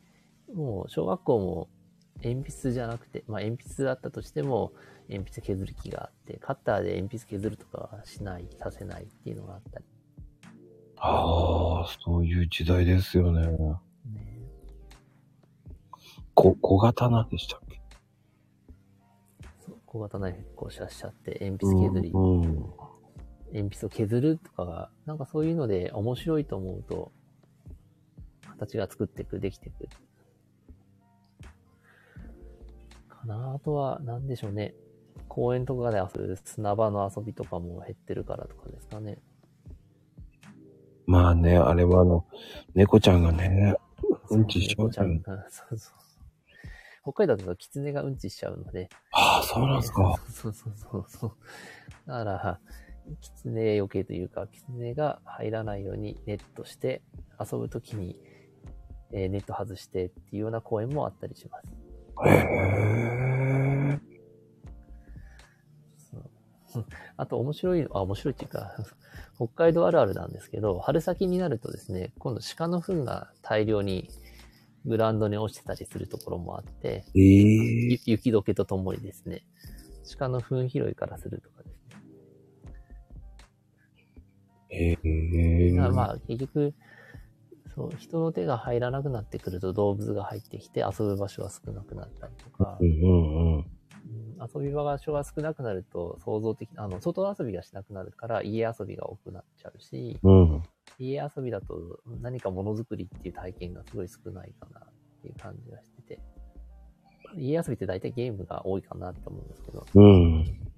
[0.55, 1.69] もう小学校も
[2.23, 4.73] 鉛筆じゃなくて、まあ鉛筆だったとしても
[5.09, 9.85] 鉛筆削る気があって、カッターで鉛筆削るとかはしない、させないっていうのがあったり。
[10.97, 13.47] ああ、そういう時代ですよね。
[13.47, 13.81] ね、
[16.35, 17.68] こ、小型なんでしたっけ？
[19.99, 22.45] 小型ナイフこうシャッシャって鉛筆削り、うん。
[23.53, 27.11] 鉛筆を削るとかが、なんかそういうので面白いと思うと、
[28.51, 29.89] 形が作っていく、できていく。
[33.09, 34.75] かなあとは、なんでしょうね。
[35.27, 39.19] 公園とかで遊ぶ砂場の遊びとかも減ってるからとかですかね。
[41.07, 42.25] まあね、あれはあの、
[42.75, 43.75] 猫ちゃんがね、
[44.31, 45.23] うんちしちゃん、すよね。
[45.27, 46.08] うんそうそう。
[47.13, 48.91] 北海道だとキツネがうんちしちゃうので。
[49.13, 50.15] ああ、そうなんですか。
[50.31, 51.33] そうそうそうそう。
[52.07, 52.61] だから、
[53.23, 57.01] キツネ余計というか、キツネが入らないようにネットして、
[57.41, 58.17] 遊ぶときに、
[59.13, 61.67] えーネット外してっていうような公園もあったりします。
[62.29, 62.89] へえ。
[67.17, 68.75] あと面白いの、あ、面白いっていうか、
[69.37, 74.11] 北海道あるあるなんですけど、春先になるとですね、今度鹿の糞が大量に
[74.85, 79.43] グラウンドに落ちてたりするところもあって、ええゆ雪解けとともにですね、
[80.19, 81.79] 鹿の糞拾いからするとかですね。
[84.71, 85.73] へえ。
[85.73, 86.75] だからまあ結局、
[87.75, 93.07] そう、人の手が入らなくなってくると動物が入ってきて遊ぶ場所が少なくなったりとかう、んうんう
[93.51, 93.57] ん。
[93.59, 93.69] うん
[94.41, 100.63] 遊び場所が少なくなると創造的、あの、外遊びがしなくなるから家遊びが多くなっちゃうし、うん。
[100.99, 104.85] 家遊びだと何かものづくりっていう体験がすごい少ないかなっ
[105.23, 106.21] ていう感じがしてて、
[107.37, 110.05] 家遊びって大体ゲームが多いかなと思うんですけど、うん。
[110.05, 110.69] うん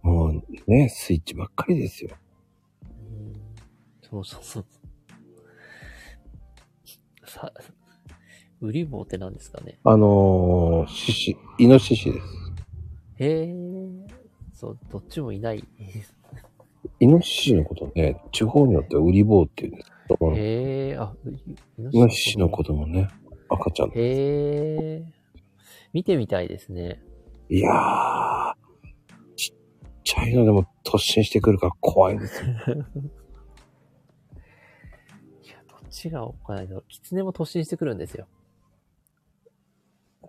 [0.00, 2.16] もうね、スイッチばっかりですよ。
[2.84, 3.32] うん
[4.00, 4.64] そうそうそう。
[7.26, 7.52] さ、
[8.60, 9.78] 売り棒って何ですかね？
[9.84, 12.26] あのー、獅子、イノシシです。
[13.18, 13.54] へえ、
[14.54, 15.64] そう、どっちもいない。
[17.00, 23.08] イノシシのことね、地方によっては売り棒って言うんですけど、へえ、あ、うイイノシシの子供ね、
[23.48, 23.90] 赤ちゃん。
[23.90, 25.04] へえ、
[25.92, 27.00] 見てみたいですね。
[27.48, 28.54] いやー、
[29.36, 29.56] ちっ
[30.02, 32.48] ちゃいのでも突進してくるから怖いですよ。
[32.50, 32.56] い
[35.48, 38.26] や、どっちがおっかないのキツネも突進してくるんですよ。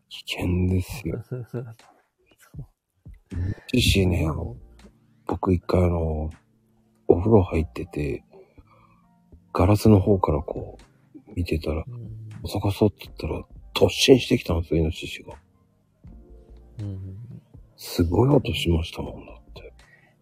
[0.07, 1.23] 危険ですよ。
[3.31, 4.55] イノシシね、あの
[5.25, 6.29] 僕一回あの、
[7.09, 8.23] お風呂入ってて、
[9.51, 12.09] ガラスの方からこう、見てたら、うん
[12.41, 13.41] コソコソって言ったら、
[13.75, 15.33] 突進してきたんですよ、イノシシが。
[16.79, 17.17] うん
[17.75, 19.73] すごい音しましたもんだって。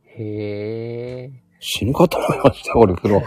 [0.03, 3.21] へえ、死ぬかと思いましたよ、俺、風呂。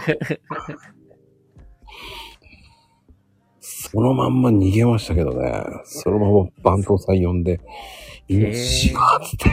[3.59, 5.63] そのまんま逃げましたけどね。
[5.83, 7.59] そのまま番頭さん呼んで、
[8.27, 9.49] イノシシが、つって。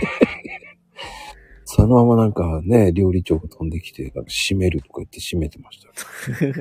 [1.70, 5.88] そのままなんかね、料理長が飛んできて、なんか閉めるとか言って閉めてました
[6.48, 6.48] よ。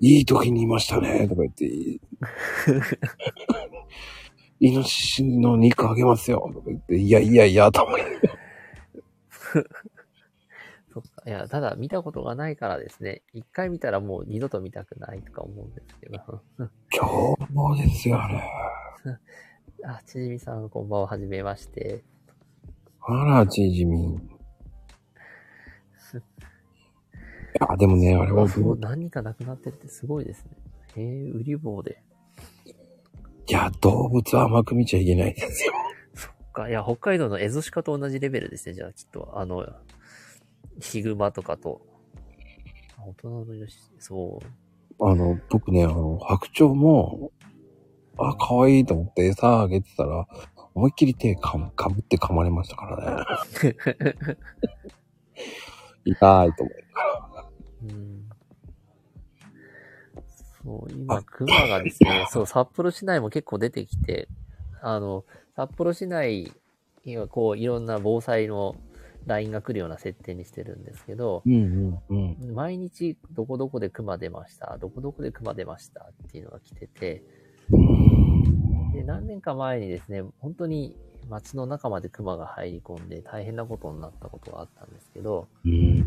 [0.00, 1.66] いい時にいましたね、とか言って、
[4.60, 8.02] イノシシの肉あげますよ、とか言って、いやいやいや、と思い
[10.92, 11.08] そっか。
[11.26, 13.22] いや、ただ見たことがないからですね。
[13.32, 16.44] 一回見たらもう二度と見たくないとか思うんですけど。
[16.90, 18.40] 凶暴ですよ、あれ。
[19.86, 22.02] あ、ちじみさん、こんばんは、はじめまして。
[23.02, 24.14] あら、ちじみ。
[24.14, 24.18] い
[27.60, 30.50] や、でもね、あれは、あそう、何かなくなってるってすごいですね。
[30.96, 32.02] へえ、売り棒で。
[33.46, 35.74] いや、動物は甘く見ちゃいけないですよ。
[36.14, 36.70] そっか。
[36.70, 39.38] いや、北海道のエゾシカと同じレベルですね、じゃあ、きっと。
[39.38, 39.66] あの、
[40.80, 41.82] ヒグマとかと。
[42.96, 44.40] あ大人のよし、そ
[44.98, 45.06] う。
[45.06, 47.32] あの、僕ね、あの、白鳥も、
[48.18, 50.26] あ、可愛いと思って餌あげてたら、
[50.74, 53.26] 思いっきり手かかぶって噛まれましたから
[53.64, 54.36] ね。
[56.04, 56.84] 痛いと思って。
[57.82, 58.14] うん
[60.64, 64.28] そう、今、クマがですね、そう、札幌市内も結構出てきて、
[64.80, 65.24] あの、
[65.56, 66.52] 札幌市内
[67.04, 68.74] にはこう、いろんな防災の
[69.26, 72.54] LINE が来るような設定にしてるんですけど、うんうんうん。
[72.54, 77.22] 毎日どこどこでクマ出ました、どこどこでクマ出ましたっていうのが来てて、
[78.92, 80.96] で、何年か前にですね、本当に
[81.28, 86.04] 街の中までクマが入り込んで大変なことになったことがあったんですけど、うん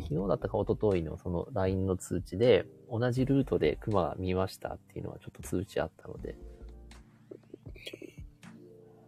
[0.00, 6.36] 昨日だったか一昨日のその LINE の通知で、同じルートでクマが見ましたっていうのがちょっと通知あったので、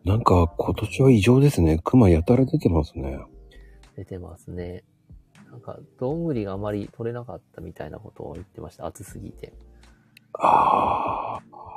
[0.05, 1.81] なんか今年は異常ですね。
[1.83, 3.19] 熊やたら出てますね。
[3.97, 4.85] 出てますね。
[5.51, 8.87] なんか、どんぐりがあまり取れなかったみたいなことを言ってました。
[8.87, 9.53] 暑すぎて。
[10.35, 11.72] ああ。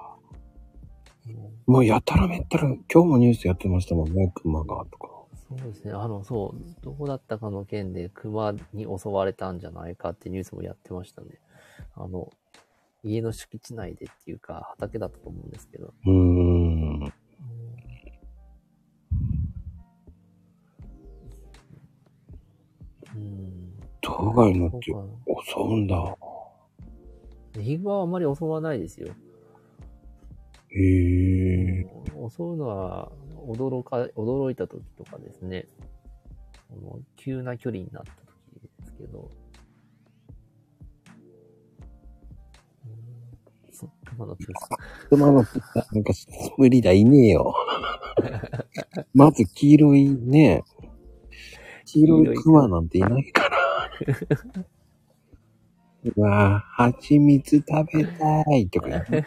[1.28, 5.10] うんもうやたらめったら、今日もニュースやってましたもんね、熊がとか。
[5.50, 5.94] そうですね。
[5.94, 11.40] あの、そう、どこだったかの件で熊に襲われたんじゃないかってニュースもやってましたね。
[11.96, 12.32] あの、
[13.04, 15.94] 家の敷地内でっていうか、畑だったと思うんですけど。
[16.06, 17.14] うーん。
[23.16, 23.74] うん。
[24.02, 24.94] 当該になって襲
[25.62, 26.16] うんだ。
[27.60, 29.14] ヒグマはあんまり襲わないですよ。
[30.76, 31.86] へえ。
[32.30, 33.12] 襲うのは、
[33.48, 35.68] 驚か、驚いた時とかですね。
[36.70, 39.32] この急な距離になった時ですけど。
[43.72, 45.10] そう熊のプーさん。
[45.10, 46.14] 熊のプーさん、なんか
[46.58, 47.54] 無理だ、いねえよ。
[49.14, 50.64] まず黄色いね、
[51.86, 53.58] 黄色い熊なんていないから。
[56.16, 59.26] うわぁ、蜂蜜食べたいとか言って。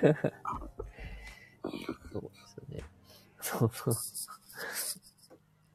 [2.13, 2.83] そうですよね。
[3.41, 3.95] そうそう。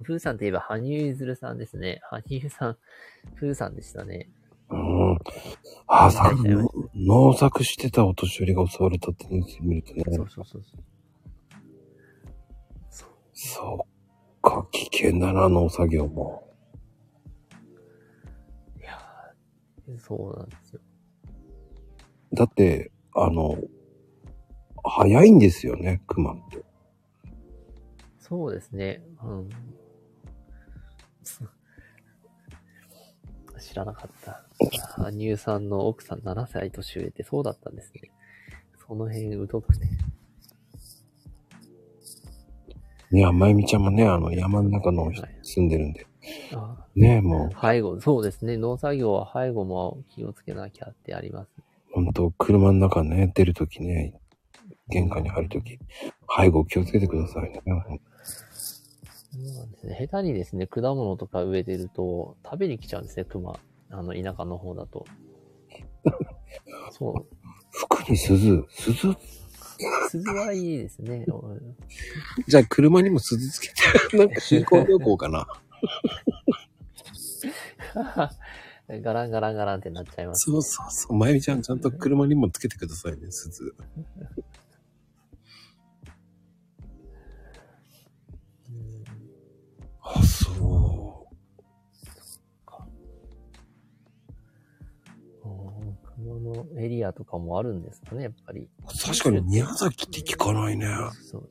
[0.04, 2.02] プーさんといえば、羽生結弦さんですね。
[2.10, 2.78] 羽生さん、
[3.36, 4.30] プーさんでしたね。
[4.70, 5.18] うん。
[5.88, 6.32] あ、さ
[6.96, 10.04] 農作してたお年寄りが襲われたってニュース見るとね。
[10.08, 10.84] そうそうそうそう。
[13.34, 13.88] そっ
[14.42, 16.50] か、危険だな、農作業も。
[18.80, 20.82] いやーそうなんですよ。
[22.34, 23.58] だって、あの、
[24.84, 26.64] 早いんですよね、熊って。
[28.20, 29.02] そうですね。
[29.24, 29.50] うん。
[33.60, 34.46] 知らなかった。
[34.98, 38.12] 羽生さんの奥さん7歳年上ってそうだったんですね。
[38.86, 39.86] その辺疎くて。
[43.12, 45.12] いや、まゆみちゃんもね、あの、山の中の
[45.44, 46.08] 住んでるんで。
[46.56, 48.58] あねもう、背後、そうですね。
[48.58, 51.50] 農作業は背後も気をつけなきゃってあります。
[51.92, 54.20] 本当車の中ね、出るときね、
[54.94, 55.80] 玄関に入るとき、
[56.38, 57.62] 背後気をつけてくださいね。
[57.66, 59.98] そうなんですね。
[60.00, 63.60] 下手にですね、果物とか植えてると、食べに来ちゃうんですね、熊。
[63.90, 65.06] あの、田舎の方だと。
[66.92, 67.26] そう。
[67.72, 69.16] 服に鈴、鈴？
[70.10, 71.26] 鈴はいいですね。
[72.48, 73.74] じゃあ車にも鈴つけて、
[74.18, 75.48] なんか新婚旅行かな？
[79.02, 81.18] ガランガランガランってなっちゃいます、そうそうそう。
[81.18, 83.76] まゆみちゃんちゃんと車にもつけてくださいね、鈴。
[90.16, 90.54] あ、そう
[95.90, 98.62] ん熊のエリアとかもあるんですかね、やっぱり。
[98.62, 98.70] う。
[98.86, 100.88] 確かに宮崎って聞かないね。
[101.30, 101.50] そう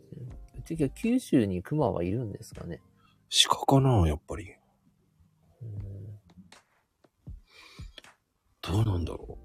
[0.66, 0.90] ですね。
[0.94, 2.80] 九州に熊はいるんですかね。
[3.48, 4.52] 鹿かな、やっぱり。
[5.62, 6.02] うん
[8.62, 9.38] どうなんだろ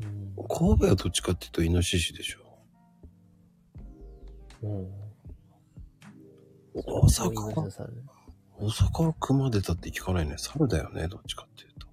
[0.00, 0.48] うんう。
[0.48, 2.40] 神戸はどっちかっていうとイノシシでしょ。
[4.62, 4.99] うん。
[6.74, 7.86] 大阪は、さ
[8.58, 10.34] 大阪は熊出たって聞かないね。
[10.38, 11.86] 猿だよね、どっちかっていうと。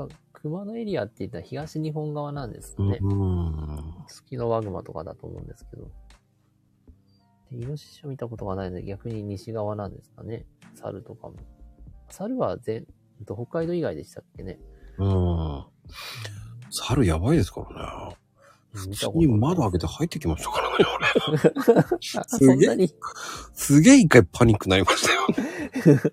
[0.00, 2.98] やっぱ熊のエリアって言ったら東日本側なんですかね。
[3.00, 3.94] うん。
[4.08, 5.90] スキノワグマとかだと思うんですけど。
[7.50, 10.46] で、イノシシを見たことがないので逆に西側なんですかね。
[10.74, 11.34] 猿とかも。
[12.08, 12.86] 猿は全、
[13.26, 14.58] と北海道以外でしたっけね。
[14.98, 15.64] うん。
[16.70, 18.16] 猿やばいですからね。
[18.72, 21.80] 普通に窓開けて入ってきましたからね、俺。
[22.20, 22.92] あそんなに。
[23.52, 25.26] すげえ一回パニックになりましたよ。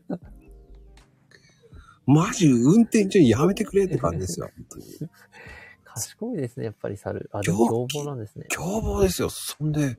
[2.08, 4.86] マジ運転中やめてくれって感じですよ、本当に。
[5.84, 7.30] 賢いですね、やっぱり猿。
[7.34, 8.46] あ、でも凶暴なんですね。
[8.50, 9.30] 凶暴ですよ。
[9.30, 9.98] そんで、へ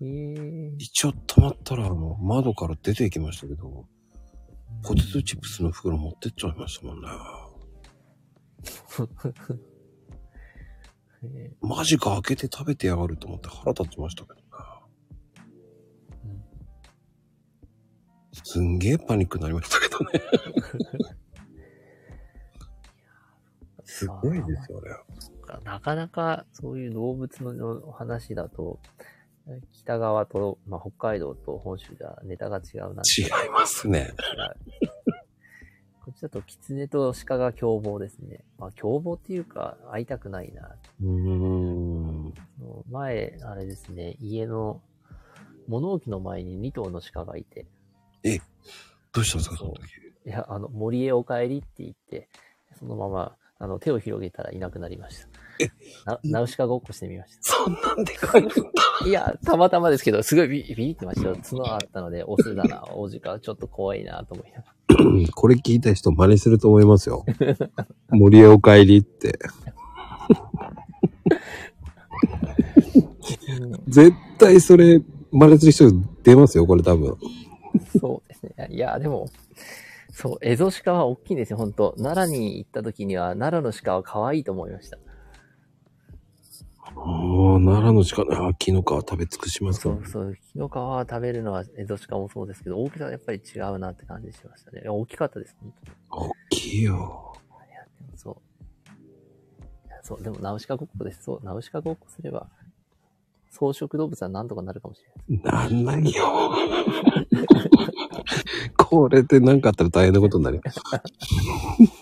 [0.00, 3.86] え一応止まったら、あの、窓から出ていきましたけど、
[4.82, 7.08] ポテトチップスの袋持ってっちゃいましたもんね。
[11.60, 14.42] マジか開けて食べてやがると思って腹立ちましたけどね。
[16.24, 16.42] うん
[18.44, 20.22] すんげえパニックになりましたけどね。
[23.84, 24.90] すごいですよね。
[25.64, 28.80] なかなかそういう動物の話だと、
[29.72, 34.14] 北側と、まあ、北海道と本州ではネタが違うな違いますね。
[36.04, 38.44] こっちだと狐と鹿が凶暴ですね。
[38.58, 40.74] まあ、凶暴っていうか、会いたくないな。
[41.00, 42.34] うーん。
[42.90, 44.80] 前、あれですね、家の
[45.68, 47.66] 物置の前に2頭の鹿がいて、
[49.12, 49.82] どうしたんですか、その時。
[50.26, 52.28] いや、あの、森へお帰りって言って、
[52.78, 55.24] そのまま、あの、手を広げたらいなくなりまし
[56.04, 56.14] た。
[56.14, 58.54] な、ナウシカごっこしてみましそんなんでかいんだ。
[58.54, 58.60] た。
[59.06, 61.36] いや、たまたまですけど、すごいビビビってましたよ。
[61.36, 64.72] 角あったので、 オスだな、王子か、ちょっと怖いなと思いながら。
[65.34, 67.24] これ聞いた人真似すると思いますよ。
[68.10, 69.38] 森へお帰りって。
[73.88, 75.00] 絶対それ
[75.30, 77.16] 真似する人出ますよ、これ多分。
[77.98, 78.68] そうですね。
[78.70, 79.28] いや、でも、
[80.12, 84.98] そう、エゾシカは大きいんですよ、本当奈良に行った時には、奈良の鹿は可愛いと思いました。
[86.96, 94.82] ああ、奈良の鹿ね、あ木の皮食べ尽くしますかそうそう、木の皮は食べるのはエゾシカもそうですけど、大きさはやっぱり違うなって感じしましたね。
[94.88, 95.96] 大きかったです、本当に。
[96.10, 97.34] 大きいよ。
[97.70, 98.36] いや、でもそう。
[99.88, 101.22] いやそう、でもナウシカごっこです。
[101.24, 102.48] そう、ナウシカごっこすれば、
[103.50, 105.68] 草食動物は何とかなるかもしれない。
[105.68, 106.52] なんないよ。
[108.76, 110.62] これで何かあったら大変なことになるよ。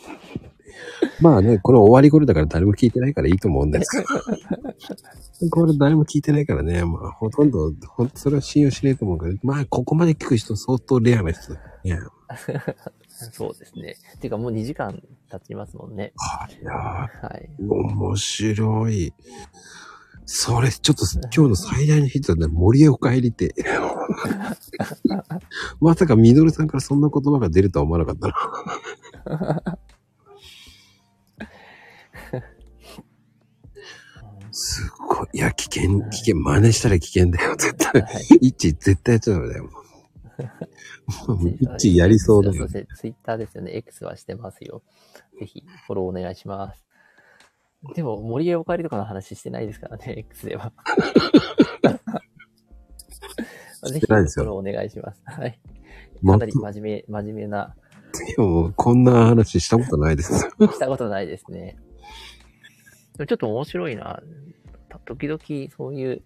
[1.20, 5.48] まあね、これ終わり頃だから誰も聞いてないからいいと思うんですけど。
[5.50, 11.98] これ誰も聞いてないからね、まあほとんど、ほんとそれは信用しないと思うけど、まあここまで聞く人相当レアな人だね。
[13.32, 13.96] そうですね。
[14.20, 16.12] てかもう2時間経ちますもんね。
[16.60, 17.50] いやはい。
[17.60, 19.12] ー面白い。
[20.32, 21.04] それ、ちょっと
[21.34, 23.52] 今日の最大のヒットだね、森へお帰りって。
[25.80, 29.78] まさかミドルさんからそんな言葉が出るとは思わなかったな。
[34.52, 35.28] すっごい。
[35.32, 38.02] いや、危険、危険、真似したら危険だよ、絶対。
[38.02, 39.70] はい一致絶対やっちゃダメだよ。
[41.28, 42.68] もう一致やりそうだよそ。
[42.68, 43.76] してツイッターですよね。
[43.76, 44.82] X はしてますよ。
[45.38, 46.84] ぜひ、フォローお願いします。
[47.94, 50.72] でも、森へお帰りとかの話してないですからね、 X では。
[53.82, 55.22] ぜひ、フてないですよォローお願いします。
[55.24, 55.58] はい。
[56.22, 57.74] まかなり真面目、真面目な、
[58.12, 60.34] でも、こんな話したことないです。
[60.60, 61.76] したことないですね。
[63.20, 64.22] でもちょっと面白いな。
[64.88, 65.40] た時々
[65.76, 66.22] そういう、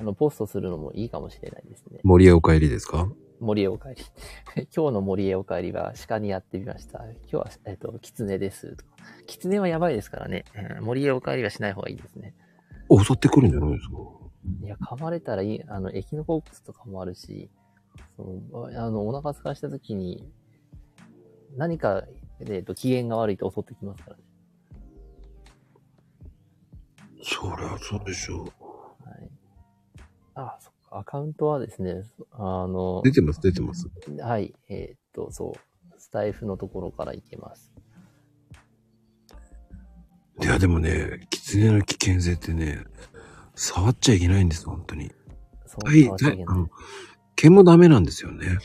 [0.00, 2.00] あの、ポストするのもいいかもしれないですね。
[2.02, 3.08] 森へお帰りですか？
[3.38, 3.94] 森へお帰り。
[4.76, 7.04] 今日の森へお帰りは鹿にやってみました。
[7.04, 8.74] 今日は、えっと、狐です。
[8.74, 8.90] とか
[9.26, 10.44] 狐はやばいですからね。
[10.78, 12.34] うん森へお帰りはしない方がいいですね。
[12.88, 13.96] お襲ってくるんじゃないですか？
[14.64, 17.48] いや、噛まれたらいい、あの、エキノコックスとかもあるし、
[18.16, 18.22] そ
[18.52, 20.28] のあの、お腹空かした時に、
[21.56, 22.04] 何か、
[22.40, 24.22] えっと、機嫌が悪いと襲ってきますからね。
[27.22, 29.08] そりゃそうでしょう。
[29.08, 29.30] はい。
[30.34, 30.98] あ、そっか。
[30.98, 32.02] アカウントはですね、
[32.32, 33.88] あの、出てます、出てます。
[34.20, 34.54] はい。
[34.68, 36.00] えーっと、そう。
[36.00, 37.72] スタイフのところから行けます。
[40.42, 42.84] いや、でもね、狐の危険性ってね、
[43.54, 45.10] 触っちゃいけないんです、本当に。
[45.66, 46.68] そう、はい、触っちゃいあの
[47.34, 48.58] 毛もダメなんですよね。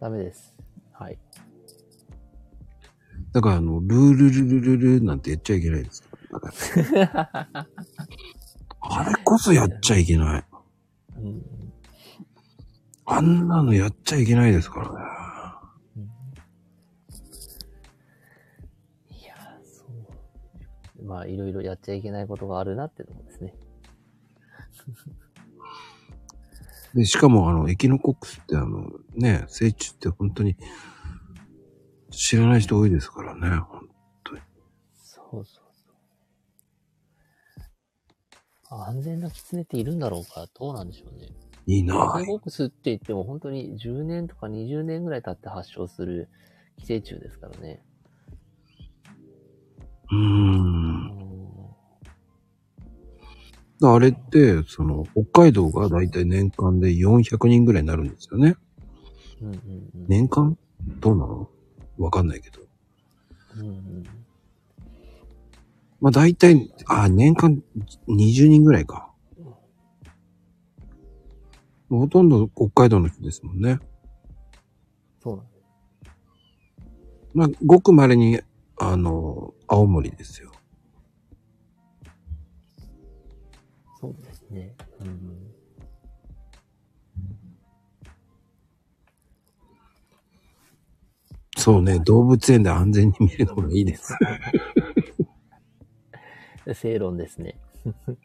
[0.00, 0.54] ダメです。
[0.92, 1.18] はい。
[3.32, 6.07] だから、あの、ルールルルルルなんてやっちゃいけないです。
[8.80, 10.44] あれこそやっちゃいけない。
[11.16, 11.58] うん
[13.10, 14.94] あんなのやっちゃいけないですからね。
[19.18, 19.86] いやー、そ
[21.00, 21.04] う。
[21.06, 23.54] まあ、いろいろやっちゃいけないことがあるなってとこですね。
[26.94, 30.58] で、しかも、あの、エキノコックスってあの、ね、成虫って本当に
[32.10, 33.62] 知らない人多いですからね。
[35.02, 35.67] そうそうそう。
[38.70, 40.46] 安全な狐っているんだろうか？
[40.58, 41.28] どうなんでしょうね。
[41.66, 46.28] いいなエキノコックスって言っても本当に10年とか20年ぐらい経って発症する
[46.78, 47.82] 寄生虫ですからね。
[50.10, 50.16] うー。
[50.16, 51.18] うんん
[53.80, 58.56] あれって、その、北海道がだいたい年間で400人ぐらいになるんですよね。
[59.40, 59.58] うんうんう
[59.98, 60.06] ん。
[60.08, 60.58] 年間？
[60.98, 61.48] どうなの？
[61.96, 62.60] わかんないけど。
[63.56, 64.04] うんうん。
[66.00, 67.62] まあ大体、あ、年間
[68.08, 69.12] 20人ぐらいか。
[71.90, 73.78] ほとんど北海道の人ですもんね。
[75.22, 75.46] そうなん。
[77.34, 78.40] まあ、ごく稀に、
[78.78, 80.52] あの、青森ですよ。
[84.00, 84.76] そうですね。
[85.00, 85.48] うん。
[91.56, 94.14] そうね、動物園で安全に見るのがいいです。
[96.74, 97.58] 正論ですね。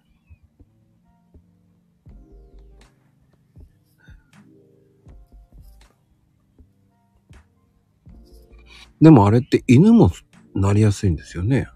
[9.02, 10.12] でもあれって犬も
[10.56, 11.68] なりやすいんですよね。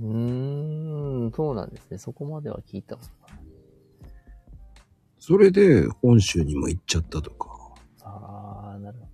[0.00, 1.98] うーん、そうなんですね。
[1.98, 3.42] そこまでは聞いたことない。
[5.18, 7.74] それで本州にも行っちゃったとか。
[8.02, 9.07] あー、なるほ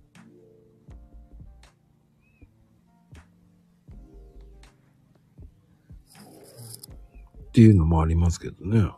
[7.55, 8.91] っていうのもありますけどね。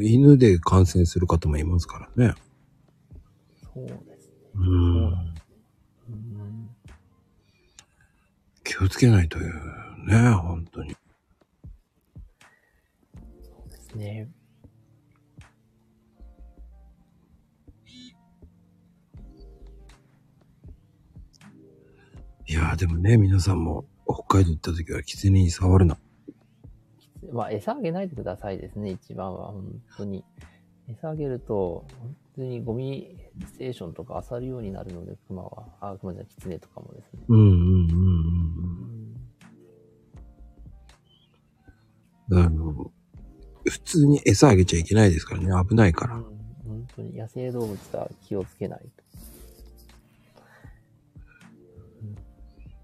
[0.00, 2.34] 犬で感染する方もいますからね。
[3.74, 3.74] ど。
[3.74, 4.34] そうですね。
[4.54, 5.34] うん。
[8.64, 9.52] 気をつけないという
[10.06, 10.96] ね、本当に。
[13.42, 14.30] そうですね。
[22.50, 25.98] いやーでもね、皆さんも北海道行った時は狐に触るな。
[27.30, 29.48] まあ、餌あげないでくださいですね、一番は。
[29.48, 30.24] 本当に。
[30.88, 35.66] 餌あげると、本当にゴミステーションとか漁るようになるので、熊は。
[35.82, 37.20] あ、熊じゃない、キツネとかもですね。
[37.28, 38.06] うんうんうんうん
[42.30, 42.46] ううん。
[42.46, 42.90] あの、
[43.66, 46.16] 普通に餌あげちゃいけないですからね、危ないから。
[46.16, 46.24] ん、
[46.66, 49.07] 本当に野生動物は気をつけないと。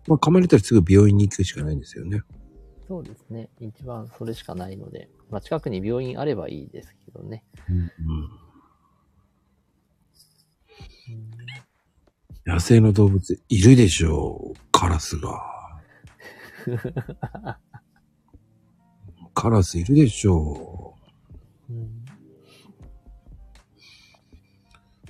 [0.07, 2.23] まあ、噛まれたらすぐ病院に行くしかないんですよね。
[2.87, 3.49] そうですね。
[3.61, 7.45] 一番それしかないので、まあ、近くに病院あればいいですけどね。
[7.69, 7.91] うんうん。
[12.47, 15.43] 野生の動物いるでしょう、カラスが。
[19.33, 20.95] カラスいるでしょ
[21.69, 21.73] う。
[21.73, 22.05] うん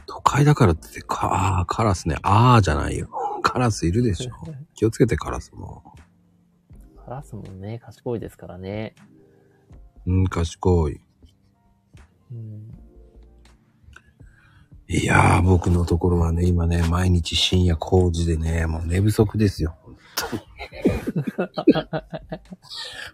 [0.07, 3.09] 都会だからってか、あーカラスね、あーじゃないよ。
[3.45, 4.33] カラスいるでしょ。
[4.75, 5.85] 気をつけてカラスも。
[7.05, 8.95] カラスもね、賢いですからね。
[10.07, 11.01] うん、賢い。
[12.33, 12.79] うん
[14.87, 19.75] いやー、僕のところはね、今ね、毎日深夜工事でね、もう寝不足ですよ。
[19.83, 20.37] 本当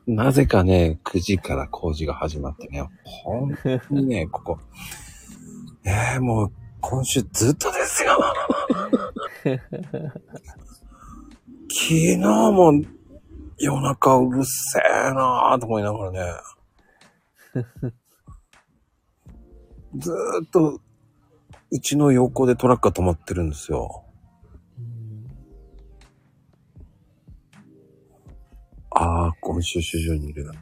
[0.08, 0.16] に。
[0.16, 4.58] なぜかね、9時から工事が始まってね、本当にね、ここ、
[5.84, 8.18] えー、もう、今週ずっとですよ。
[9.42, 9.58] 昨
[11.70, 12.72] 日も
[13.58, 16.20] 夜中うるせえなーと思いながらね。
[19.96, 20.80] ずーっと、
[21.70, 24.04] うちの横でトラックが止まってるんですよ。
[24.78, 25.26] うん
[28.90, 30.52] ああ、今週市場にいるな。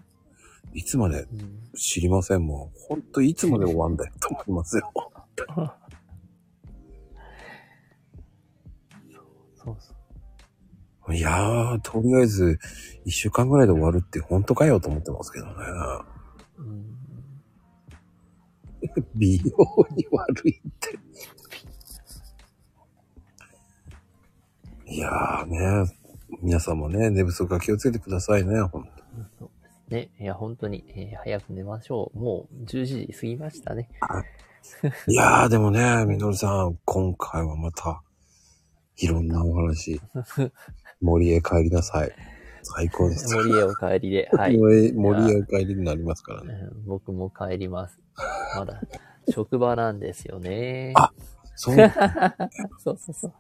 [0.74, 2.70] いつまでうん知りませんもん。
[2.88, 4.92] ほんといつまで終わんだよと思いますよ。
[9.74, 9.94] そう
[11.06, 11.14] そう。
[11.14, 12.58] いやー、とりあえず、
[13.04, 15.52] 一週間ぐらいで終わるって本当かよと思ってますけどね。
[16.58, 16.98] うん
[19.14, 20.98] 美容に悪いって。
[24.86, 25.92] いやーね、
[26.42, 28.90] 皆さんもね、寝不足は気をつけてくださいね、ほんと。
[29.38, 30.10] そうですね。
[30.20, 32.18] いや、本当に、えー早く寝ましょう。
[32.18, 33.88] もう10時過ぎましたね。
[35.08, 38.02] いやー、でもね、みのりさん、今回はまた、
[38.98, 40.00] いろんなお話、
[41.00, 42.12] 森へ帰りなさい。
[42.62, 43.34] 最高です。
[43.34, 44.28] 森へお帰りで。
[44.36, 44.58] はい。
[44.58, 46.54] 森へお帰りになりますからね。
[46.72, 48.00] うん僕も帰ります。
[48.56, 48.80] まだ、
[49.30, 50.92] 職場なんですよね。
[50.96, 51.12] あ
[51.54, 51.76] そう。
[52.78, 53.32] そうそうそう。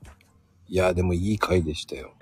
[0.68, 2.12] いやー、でもいい回でしたよ。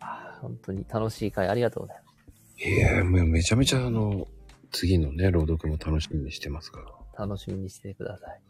[0.00, 2.68] あー本当に楽しい会ありがとうございます。
[2.68, 4.28] いやー、もうめちゃめちゃあの、
[4.70, 6.80] 次のね、朗読も楽しみにしてますか
[7.16, 7.26] ら。
[7.26, 8.40] 楽しみにしてください。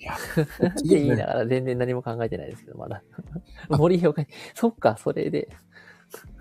[0.00, 3.02] いや、っ て言いながら全然何も考えてないですけど、まだ。
[3.70, 4.26] 森へお帰り。
[4.54, 5.48] そっか、それで。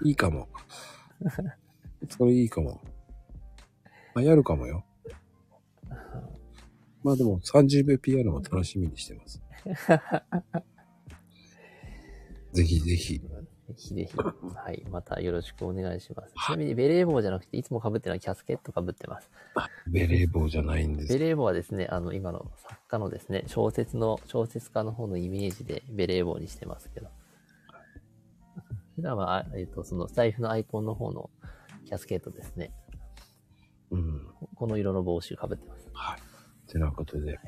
[0.03, 0.47] いいかも。
[2.09, 2.81] それいいかも。
[4.13, 4.85] まあ、やるかもよ。
[7.03, 9.41] まあでも、30秒 PR も楽しみにしてます。
[12.53, 13.21] ぜひぜひ。
[13.67, 14.17] ぜひぜひ。
[14.17, 14.83] はい。
[14.89, 16.33] またよろしくお願いします。
[16.33, 19.29] ちなみにベレー帽じゃなくて、いつも被ってるのはキャスケット被ってます。
[19.87, 21.13] ベレー帽じゃないんです。
[21.13, 27.07] ベレー帽はですね、あの、今の作家のですね、小説の、小説家の方のイメージでベレー帽にしてますけど。
[28.95, 31.29] 普段は、あえっ、と、その財布のアイコンの方の
[31.85, 32.71] キャスケットですね。
[33.91, 34.27] うん。
[34.55, 35.89] この色の帽子被ってます。
[35.93, 36.19] はい。
[36.73, 37.39] てなことで、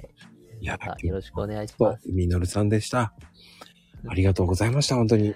[0.61, 2.07] いやまたよろしくお願いしとます。
[2.07, 3.13] いみのるさんでした。
[4.07, 5.35] ありがとうございました、本当に。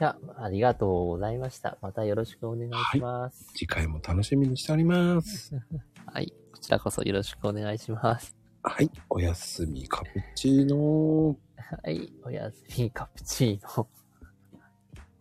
[0.00, 1.76] や、ありがとうございました。
[1.82, 3.46] またよろしくお願いします。
[3.54, 5.54] 次回も楽しみにしております。
[6.06, 6.32] はい。
[6.52, 8.34] こちらこそよろしくお願いします。
[8.62, 8.90] はい。
[9.08, 11.36] おやすみ、カプチーノ。
[11.56, 12.12] はい。
[12.24, 13.86] おやすみ、カプチーノ。